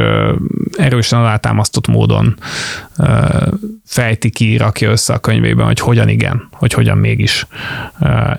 erősen 0.77 1.19
alátámasztott 1.19 1.87
módon 1.87 2.35
fejti 3.85 4.29
ki, 4.29 4.57
rakja 4.57 4.89
össze 4.89 5.13
a 5.13 5.19
könyvében, 5.19 5.65
hogy 5.65 5.79
hogyan 5.79 6.09
igen, 6.09 6.47
hogy 6.51 6.73
hogyan 6.73 6.97
mégis. 6.97 7.47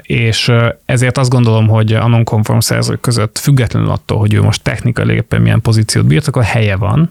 És 0.03 0.53
ezért 0.85 1.19
azt 1.19 1.31
gondolom, 1.31 1.69
hogy 1.69 1.93
a 1.93 2.07
non-conform 2.07 2.59
szerzők 2.59 3.01
között 3.01 3.39
függetlenül 3.39 3.91
attól, 3.91 4.19
hogy 4.19 4.35
ő 4.35 4.43
most 4.43 4.63
technikai 4.63 5.15
éppen 5.15 5.41
milyen 5.43 5.61
pozíciót 5.61 6.07
birtokol, 6.07 6.43
helye 6.43 6.77
van, 6.77 7.11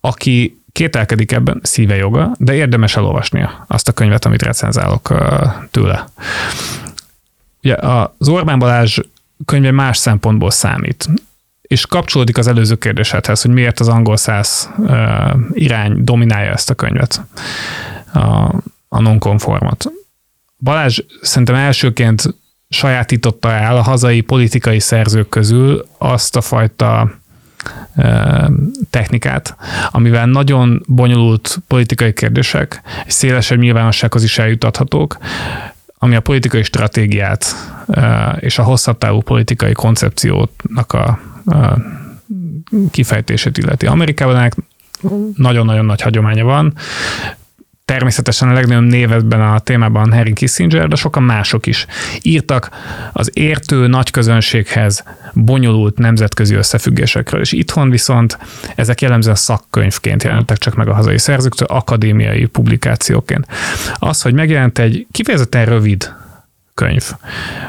aki 0.00 0.59
kételkedik 0.72 1.32
ebben, 1.32 1.60
szíve 1.62 1.96
joga, 1.96 2.34
de 2.38 2.54
érdemes 2.54 2.96
elolvasnia 2.96 3.64
azt 3.68 3.88
a 3.88 3.92
könyvet, 3.92 4.24
amit 4.24 4.42
recenzálok 4.42 5.14
tőle. 5.70 6.08
Ugye 7.62 7.76
az 8.18 8.28
Orbán 8.28 8.58
Balázs 8.58 8.98
könyve 9.44 9.70
más 9.70 9.96
szempontból 9.96 10.50
számít, 10.50 11.08
és 11.62 11.86
kapcsolódik 11.86 12.38
az 12.38 12.46
előző 12.46 12.76
kérdésedhez, 12.76 13.42
hogy 13.42 13.50
miért 13.50 13.80
az 13.80 13.88
angol 13.88 14.16
száz 14.16 14.70
irány 15.52 16.04
dominálja 16.04 16.52
ezt 16.52 16.70
a 16.70 16.74
könyvet, 16.74 17.20
a, 18.12 18.54
a 18.88 19.00
nonkonformot. 19.00 19.92
Balázs 20.58 21.00
szerintem 21.20 21.54
elsőként 21.54 22.34
sajátította 22.68 23.52
el 23.52 23.76
a 23.76 23.82
hazai 23.82 24.20
politikai 24.20 24.80
szerzők 24.80 25.28
közül 25.28 25.86
azt 25.98 26.36
a 26.36 26.40
fajta 26.40 27.10
technikát, 28.90 29.56
amivel 29.90 30.26
nagyon 30.26 30.82
bonyolult 30.86 31.58
politikai 31.66 32.12
kérdések 32.12 32.82
és 33.06 33.12
szélesebb 33.12 33.58
nyilvánossághoz 33.58 34.22
is 34.22 34.38
eljutathatók, 34.38 35.18
ami 35.98 36.14
a 36.14 36.20
politikai 36.20 36.62
stratégiát 36.62 37.44
és 38.38 38.58
a 38.58 38.62
hosszabb 38.62 38.98
távú 38.98 39.20
politikai 39.20 39.72
koncepciónak 39.72 40.92
a, 40.92 41.18
kifejtését 42.90 43.58
illeti. 43.58 43.86
Amerikában 43.86 44.50
nagyon-nagyon 45.34 45.84
nagy 45.84 46.00
hagyománya 46.00 46.44
van, 46.44 46.74
természetesen 47.90 48.48
a 48.48 48.52
legnagyobb 48.52 48.84
név 48.84 49.10
a 49.30 49.58
témában 49.58 50.12
Harry 50.12 50.32
Kissinger, 50.32 50.88
de 50.88 50.96
sokan 50.96 51.22
mások 51.22 51.66
is. 51.66 51.86
Írtak 52.22 52.70
az 53.12 53.30
értő 53.32 53.86
nagy 53.86 54.10
közönséghez 54.10 55.04
bonyolult 55.32 55.98
nemzetközi 55.98 56.54
összefüggésekről, 56.54 57.40
és 57.40 57.52
itthon 57.52 57.90
viszont 57.90 58.38
ezek 58.74 59.00
jellemzően 59.00 59.36
szakkönyvként 59.36 60.22
jelentek 60.22 60.58
csak 60.58 60.74
meg 60.74 60.88
a 60.88 60.94
hazai 60.94 61.18
szerzőktől, 61.18 61.68
akadémiai 61.68 62.46
publikációként. 62.46 63.46
Az, 63.94 64.22
hogy 64.22 64.34
megjelent 64.34 64.78
egy 64.78 65.06
kifejezetten 65.10 65.64
rövid 65.64 66.14
könyv, 66.74 67.10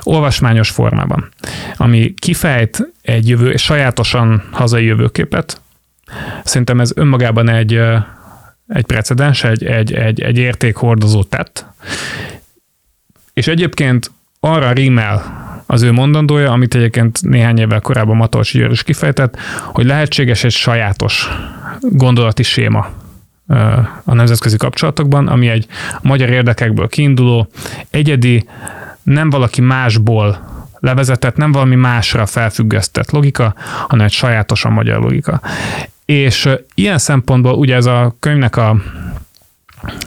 olvasmányos 0.01 0.69
formában, 0.69 1.30
ami 1.76 2.13
kifejt 2.17 2.88
egy 3.01 3.28
jövő, 3.28 3.55
sajátosan 3.55 4.43
hazai 4.51 4.86
jövőképet, 4.86 5.61
szerintem 6.43 6.80
ez 6.80 6.91
önmagában 6.95 7.49
egy 7.49 7.80
egy 8.74 8.86
precedens, 8.86 9.43
egy, 9.43 9.65
egy, 9.65 9.93
egy, 9.93 10.22
egy 10.22 10.38
értékhordozó 10.38 11.24
tett, 11.24 11.65
és 13.34 13.47
egyébként 13.47 14.11
arra 14.39 14.72
rímel 14.72 15.39
az 15.65 15.82
ő 15.82 15.91
mondandója, 15.91 16.51
amit 16.51 16.76
egyébként 16.76 17.22
néhány 17.22 17.57
évvel 17.57 17.80
korábban 17.80 18.15
Matolsi 18.15 18.57
György 18.57 18.72
is 18.72 18.84
kifejtett, 18.84 19.38
hogy 19.65 19.86
lehetséges 19.86 20.43
egy 20.43 20.51
sajátos 20.51 21.30
gondolati 21.82 22.43
séma 22.43 22.89
a 24.03 24.13
nemzetközi 24.13 24.57
kapcsolatokban, 24.57 25.28
ami 25.28 25.47
egy 25.49 25.67
magyar 26.01 26.30
érdekekből 26.30 26.88
kiinduló, 26.88 27.47
egyedi, 27.89 28.47
nem 29.03 29.30
valaki 29.30 29.61
másból 29.61 30.49
levezetett, 30.80 31.36
nem 31.36 31.51
valami 31.51 31.76
másra 31.76 32.26
felfüggesztett 32.26 33.11
logika, 33.11 33.55
hanem 33.88 34.05
egy 34.05 34.11
sajátosan 34.11 34.72
magyar 34.72 34.99
logika. 35.01 35.41
És 36.12 36.49
ilyen 36.74 36.97
szempontból 36.97 37.53
ugye 37.53 37.76
ez 37.76 37.86
a 37.86 38.16
könyvnek 38.20 38.55
a 38.55 38.76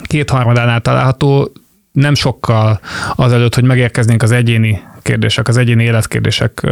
kétharmadánál 0.03 0.81
található, 0.81 1.53
nem 1.93 2.15
sokkal 2.15 2.81
azelőtt, 3.15 3.55
hogy 3.55 3.65
megérkeznénk 3.65 4.23
az 4.23 4.31
egyéni 4.31 4.83
kérdések, 5.03 5.49
az 5.49 5.57
egyéni 5.57 5.83
életkérdések 5.83 6.67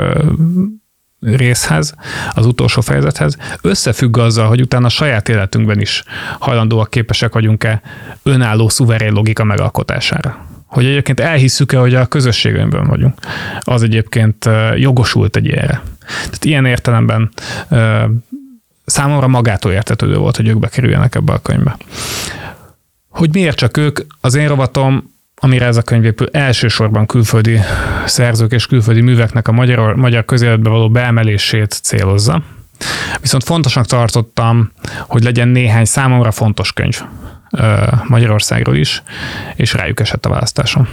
részhez, 1.20 1.94
az 2.34 2.46
utolsó 2.46 2.80
fejezethez, 2.80 3.36
összefügg 3.60 4.18
azzal, 4.18 4.48
hogy 4.48 4.60
utána 4.60 4.86
a 4.86 4.88
saját 4.88 5.28
életünkben 5.28 5.80
is 5.80 6.02
hajlandóak 6.38 6.90
képesek 6.90 7.32
vagyunk-e 7.32 7.82
önálló, 8.22 8.68
szuverén 8.68 9.12
logika 9.12 9.44
megalkotására. 9.44 10.46
Hogy 10.66 10.84
egyébként 10.84 11.20
elhisszük-e, 11.20 11.78
hogy 11.78 11.94
a 11.94 12.06
közösségünkben 12.06 12.86
vagyunk. 12.86 13.18
Az 13.60 13.82
egyébként 13.82 14.48
jogosult 14.76 15.36
egy 15.36 15.44
ilyenre. 15.44 15.82
Tehát 16.06 16.44
ilyen 16.44 16.64
értelemben 16.64 17.30
számomra 18.84 19.26
magától 19.26 19.72
értetődő 19.72 20.16
volt, 20.16 20.36
hogy 20.36 20.48
ők 20.48 20.58
bekerüljenek 20.58 21.14
ebbe 21.14 21.32
a 21.32 21.38
könyvbe. 21.38 21.76
Hogy 23.08 23.30
miért 23.32 23.56
csak 23.56 23.76
ők, 23.76 24.00
az 24.20 24.34
én 24.34 24.48
rovatom, 24.48 25.10
amire 25.34 25.66
ez 25.66 25.76
a 25.76 25.82
könyv 25.82 26.04
épül, 26.04 26.28
elsősorban 26.32 27.06
külföldi 27.06 27.60
szerzők 28.04 28.52
és 28.52 28.66
külföldi 28.66 29.00
műveknek 29.00 29.48
a 29.48 29.52
magyar, 29.52 29.96
magyar 29.96 30.24
közéletbe 30.24 30.68
való 30.68 30.90
beemelését 30.90 31.72
célozza. 31.72 32.42
Viszont 33.20 33.44
fontosnak 33.44 33.86
tartottam, 33.86 34.72
hogy 35.00 35.22
legyen 35.22 35.48
néhány 35.48 35.84
számomra 35.84 36.30
fontos 36.30 36.72
könyv 36.72 37.02
Magyarországról 38.08 38.76
is, 38.76 39.02
és 39.54 39.72
rájuk 39.72 40.00
esett 40.00 40.26
a 40.26 40.28
választásom 40.28 40.88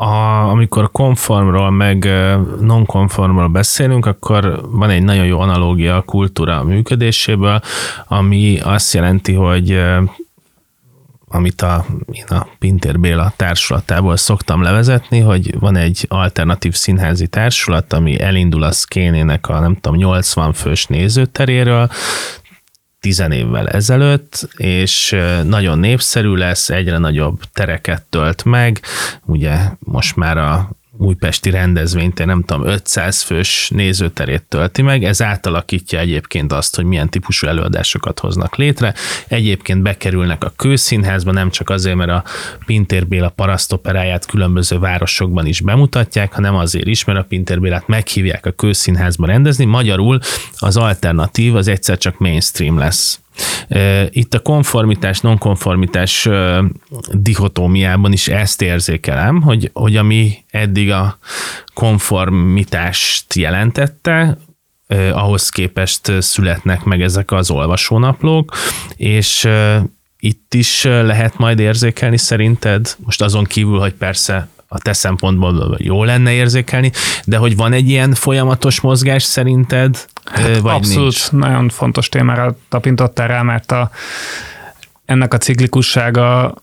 a, 0.00 0.48
amikor 0.48 0.90
konformról 0.92 1.70
meg 1.70 2.08
non-konformról 2.60 3.48
beszélünk, 3.48 4.06
akkor 4.06 4.60
van 4.70 4.90
egy 4.90 5.02
nagyon 5.02 5.26
jó 5.26 5.40
analógia 5.40 5.96
a 5.96 6.02
kultúra 6.02 6.64
működéséből, 6.64 7.60
ami 8.08 8.60
azt 8.60 8.94
jelenti, 8.94 9.32
hogy 9.32 9.80
amit 11.28 11.62
a, 11.62 11.86
én 12.12 12.24
a 12.28 12.46
Pintér 12.58 13.00
Béla 13.00 13.32
társulatából 13.36 14.16
szoktam 14.16 14.62
levezetni, 14.62 15.20
hogy 15.20 15.58
van 15.58 15.76
egy 15.76 16.06
alternatív 16.08 16.74
színházi 16.74 17.26
társulat, 17.26 17.92
ami 17.92 18.20
elindul 18.20 18.62
a 18.62 18.72
szkénének 18.72 19.48
a 19.48 19.60
nem 19.60 19.74
tudom 19.74 19.98
80 19.98 20.52
fős 20.52 20.86
nézőteréről, 20.86 21.90
tizen 23.00 23.32
évvel 23.32 23.68
ezelőtt, 23.68 24.48
és 24.56 25.16
nagyon 25.44 25.78
népszerű 25.78 26.34
lesz, 26.34 26.70
egyre 26.70 26.98
nagyobb 26.98 27.40
tereket 27.52 28.02
tölt 28.02 28.44
meg, 28.44 28.80
ugye 29.24 29.58
most 29.78 30.16
már 30.16 30.38
a 30.38 30.70
újpesti 31.00 31.50
rendezvényt, 31.50 32.20
én 32.20 32.26
nem 32.26 32.42
tudom, 32.42 32.66
500 32.66 33.22
fős 33.22 33.70
nézőterét 33.74 34.42
tölti 34.48 34.82
meg, 34.82 35.04
ez 35.04 35.22
átalakítja 35.22 35.98
egyébként 35.98 36.52
azt, 36.52 36.76
hogy 36.76 36.84
milyen 36.84 37.08
típusú 37.08 37.46
előadásokat 37.46 38.20
hoznak 38.20 38.56
létre. 38.56 38.94
Egyébként 39.28 39.82
bekerülnek 39.82 40.44
a 40.44 40.52
kőszínházba, 40.56 41.32
nem 41.32 41.50
csak 41.50 41.70
azért, 41.70 41.96
mert 41.96 42.10
a 42.10 42.24
Pintér 42.66 43.06
Béla 43.06 43.28
parasztoperáját 43.28 44.26
különböző 44.26 44.78
városokban 44.78 45.46
is 45.46 45.60
bemutatják, 45.60 46.32
hanem 46.32 46.54
azért 46.54 46.86
is, 46.86 47.04
mert 47.04 47.18
a 47.18 47.24
Pintér 47.24 47.60
Bélát 47.60 47.86
meghívják 47.86 48.46
a 48.46 48.50
kőszínházba 48.50 49.26
rendezni, 49.26 49.64
magyarul 49.64 50.18
az 50.58 50.76
alternatív 50.76 51.56
az 51.56 51.68
egyszer 51.68 51.98
csak 51.98 52.18
mainstream 52.18 52.78
lesz. 52.78 53.19
Itt 54.10 54.34
a 54.34 54.40
konformitás, 54.40 55.20
nonkonformitás 55.20 56.28
dihotómiában 57.12 58.12
is 58.12 58.28
ezt 58.28 58.62
érzékelem, 58.62 59.42
hogy, 59.42 59.70
hogy 59.72 59.96
ami 59.96 60.44
eddig 60.50 60.90
a 60.90 61.18
konformitást 61.74 63.34
jelentette, 63.34 64.38
ahhoz 65.12 65.48
képest 65.48 66.12
születnek 66.18 66.84
meg 66.84 67.02
ezek 67.02 67.32
az 67.32 67.50
olvasónaplók, 67.50 68.56
és 68.96 69.48
itt 70.18 70.54
is 70.54 70.84
lehet 70.84 71.38
majd 71.38 71.58
érzékelni 71.58 72.18
szerinted, 72.18 72.96
most 72.98 73.22
azon 73.22 73.44
kívül, 73.44 73.78
hogy 73.78 73.94
persze 73.94 74.48
a 74.72 74.78
te 74.78 74.92
szempontból 74.92 75.76
jó 75.78 76.04
lenne 76.04 76.32
érzékelni, 76.32 76.92
de 77.24 77.36
hogy 77.36 77.56
van 77.56 77.72
egy 77.72 77.88
ilyen 77.88 78.14
folyamatos 78.14 78.80
mozgás 78.80 79.22
szerinted, 79.22 80.04
hát 80.24 80.58
vagy 80.58 80.74
Abszolút, 80.74 81.02
nincs? 81.02 81.30
nagyon 81.30 81.68
fontos 81.68 82.08
témára 82.08 82.56
tapintottál 82.68 83.28
rá, 83.28 83.42
mert 83.42 83.72
a, 83.72 83.90
ennek 85.04 85.34
a 85.34 85.38
ciklikussága 85.38 86.54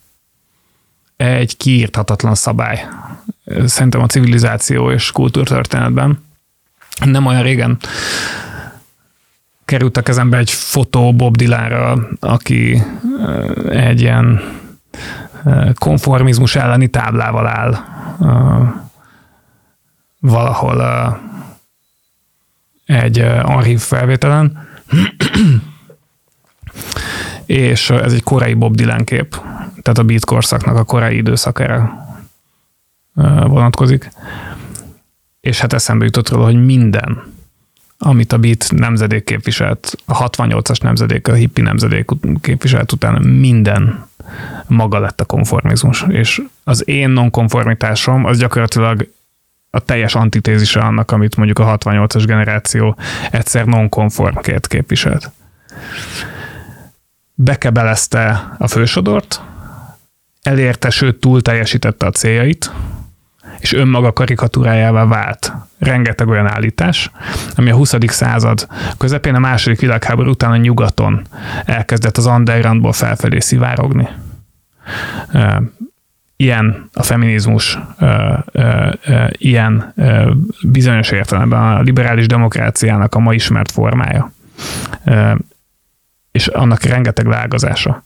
egy 1.17 1.57
kiírthatatlan 1.57 2.35
szabály. 2.35 2.87
Szerintem 3.65 4.01
a 4.01 4.07
civilizáció 4.07 4.91
és 4.91 5.11
kultúrtörténetben. 5.11 6.23
Nem 7.05 7.25
olyan 7.25 7.43
régen 7.43 7.77
került 9.65 9.97
a 9.97 10.01
kezembe 10.01 10.37
egy 10.37 10.51
fotó 10.51 11.13
Bob 11.13 11.37
Dylanra, 11.37 12.07
aki 12.19 12.83
egy 13.69 14.01
ilyen 14.01 14.41
konformizmus 15.73 16.55
elleni 16.55 16.87
táblával 16.87 17.47
áll 17.47 17.77
valahol 20.19 21.19
egy 22.85 23.19
archív 23.43 23.79
felvételen, 23.79 24.67
és 27.45 27.89
ez 27.89 28.13
egy 28.13 28.23
korai 28.23 28.53
Bob 28.53 28.75
Dylan 28.75 29.03
kép, 29.03 29.41
tehát 29.81 29.97
a 29.97 30.03
beat 30.03 30.25
korszaknak 30.25 30.75
a 30.75 30.83
korai 30.83 31.15
időszakára 31.15 32.05
vonatkozik. 33.43 34.09
És 35.39 35.59
hát 35.59 35.73
eszembe 35.73 36.05
jutott 36.05 36.29
róla, 36.29 36.45
hogy 36.45 36.65
minden, 36.65 37.33
amit 37.97 38.33
a 38.33 38.37
beat 38.37 38.71
nemzedék 38.71 39.23
képviselt, 39.23 39.97
a 40.05 40.29
68-as 40.29 40.81
nemzedék, 40.81 41.27
a 41.27 41.33
hippi 41.33 41.61
nemzedék 41.61 42.09
képviselt 42.41 42.91
után 42.91 43.21
minden 43.21 44.07
maga 44.67 44.99
lett 44.99 45.21
a 45.21 45.25
konformizmus. 45.25 46.05
És 46.07 46.41
az 46.63 46.87
én 46.87 47.09
nonkonformitásom 47.09 48.25
az 48.25 48.37
gyakorlatilag 48.37 49.09
a 49.69 49.79
teljes 49.79 50.15
antitézise 50.15 50.79
annak, 50.79 51.11
amit 51.11 51.35
mondjuk 51.35 51.59
a 51.59 51.77
68-as 51.77 52.23
generáció 52.25 52.97
egyszer 53.31 53.65
nonkonformként 53.65 54.67
képviselt. 54.67 55.31
Bekebelezte 57.33 58.55
a 58.57 58.67
fősodort, 58.67 59.41
elérte, 60.41 60.89
sőt 60.89 61.19
túl 61.19 61.41
teljesítette 61.41 62.05
a 62.05 62.11
céljait, 62.11 62.71
és 63.59 63.73
önmaga 63.73 64.13
karikatúrájává 64.13 65.05
vált. 65.05 65.53
Rengeteg 65.79 66.27
olyan 66.27 66.47
állítás, 66.47 67.11
ami 67.55 67.69
a 67.69 67.75
20. 67.75 67.95
század 68.07 68.67
közepén 68.97 69.35
a 69.35 69.39
második 69.39 69.79
világháború 69.79 70.29
után 70.29 70.51
a 70.51 70.57
nyugaton 70.57 71.27
elkezdett 71.65 72.17
az 72.17 72.25
undergroundból 72.25 72.93
felfelé 72.93 73.39
szivárogni. 73.39 74.07
Ilyen 76.35 76.89
a 76.93 77.03
feminizmus, 77.03 77.79
ilyen 79.31 79.93
bizonyos 80.61 81.11
értelemben 81.11 81.59
a 81.61 81.81
liberális 81.81 82.27
demokráciának 82.27 83.15
a 83.15 83.19
ma 83.19 83.33
ismert 83.33 83.71
formája. 83.71 84.31
És 86.31 86.47
annak 86.47 86.83
rengeteg 86.83 87.25
lágazása. 87.25 88.03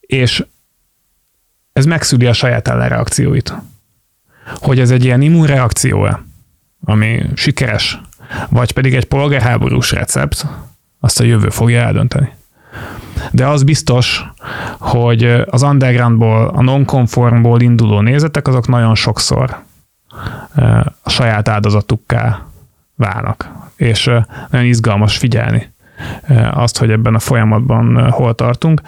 És 0.00 0.44
ez 1.72 1.84
megszüli 1.84 2.26
a 2.26 2.32
saját 2.32 2.68
ellenreakcióit 2.68 3.54
hogy 4.54 4.80
ez 4.80 4.90
egy 4.90 5.04
ilyen 5.04 5.20
immunreakció-e, 5.20 6.24
ami 6.84 7.22
sikeres, 7.34 8.00
vagy 8.48 8.72
pedig 8.72 8.94
egy 8.94 9.04
polgárháborús 9.04 9.92
recept, 9.92 10.46
azt 11.00 11.20
a 11.20 11.24
jövő 11.24 11.48
fogja 11.48 11.80
eldönteni. 11.80 12.32
De 13.32 13.46
az 13.46 13.62
biztos, 13.62 14.24
hogy 14.78 15.24
az 15.46 15.62
undergroundból, 15.62 16.48
a 16.48 16.62
nonkonformból 16.62 17.60
induló 17.60 18.00
nézetek, 18.00 18.48
azok 18.48 18.68
nagyon 18.68 18.94
sokszor 18.94 19.62
a 21.02 21.10
saját 21.10 21.48
áldozatukká 21.48 22.46
válnak. 22.94 23.50
És 23.76 24.10
nagyon 24.50 24.66
izgalmas 24.66 25.16
figyelni 25.16 25.69
azt, 26.50 26.78
hogy 26.78 26.90
ebben 26.90 27.14
a 27.14 27.18
folyamatban 27.18 28.10
hol 28.10 28.34
tartunk. 28.34 28.80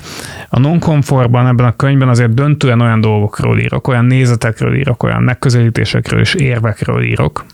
A 0.48 0.58
non-conformban 0.58 1.46
ebben 1.46 1.66
a 1.66 1.76
könyvben 1.76 2.08
azért 2.08 2.34
döntően 2.34 2.80
olyan 2.80 3.00
dolgokról 3.00 3.58
írok, 3.58 3.88
olyan 3.88 4.04
nézetekről 4.04 4.74
írok, 4.74 5.02
olyan 5.02 5.22
megközelítésekről 5.22 6.20
és 6.20 6.34
érvekről 6.34 7.02
írok, 7.02 7.44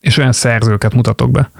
és 0.00 0.16
olyan 0.16 0.32
szerzőket 0.32 0.94
mutatok 0.94 1.30
be, 1.30 1.50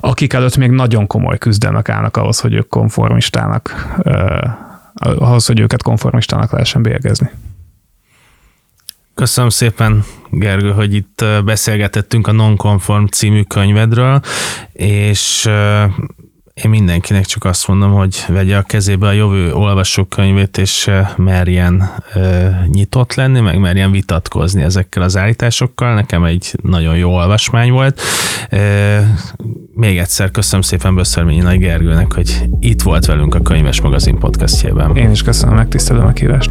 akik 0.00 0.32
előtt 0.32 0.56
még 0.56 0.70
nagyon 0.70 1.06
komoly 1.06 1.38
küzdelmek 1.38 1.88
állnak 1.88 2.16
ahhoz, 2.16 2.40
hogy 2.40 2.54
ők 2.54 2.68
konformistának, 2.68 3.94
ahhoz, 4.94 5.46
hogy 5.46 5.60
őket 5.60 5.82
konformistának 5.82 6.52
lehessen 6.52 6.82
bélyegezni. 6.82 7.30
Köszönöm 9.14 9.50
szépen, 9.50 10.04
Gergő, 10.30 10.70
hogy 10.70 10.94
itt 10.94 11.24
beszélgetettünk 11.44 12.26
a 12.26 12.32
Nonconform 12.32 13.04
című 13.04 13.42
könyvedről, 13.42 14.20
és 14.72 15.48
én 16.54 16.70
mindenkinek 16.70 17.24
csak 17.24 17.44
azt 17.44 17.68
mondom, 17.68 17.92
hogy 17.92 18.24
vegye 18.28 18.56
a 18.56 18.62
kezébe 18.62 19.06
a 19.06 19.12
jövő 19.12 19.52
olvasókönyvét, 19.52 20.58
és 20.58 20.90
merjen 21.16 21.90
nyitott 22.72 23.14
lenni, 23.14 23.40
meg 23.40 23.58
merjen 23.58 23.90
vitatkozni 23.90 24.62
ezekkel 24.62 25.02
az 25.02 25.16
állításokkal. 25.16 25.94
Nekem 25.94 26.24
egy 26.24 26.58
nagyon 26.62 26.96
jó 26.96 27.10
olvasmány 27.10 27.70
volt. 27.70 28.00
Még 29.74 29.98
egyszer 29.98 30.30
köszönöm 30.30 30.62
szépen 30.62 30.94
Böszörményi 30.94 31.40
Nagy 31.40 31.58
Gergőnek, 31.58 32.12
hogy 32.12 32.42
itt 32.60 32.82
volt 32.82 33.06
velünk 33.06 33.34
a 33.34 33.42
Könyves 33.42 33.80
Magazin 33.80 34.18
podcastjében. 34.18 34.96
Én 34.96 35.10
is 35.10 35.22
köszönöm, 35.22 35.54
megtisztelő 35.54 36.00
meghívást. 36.00 36.50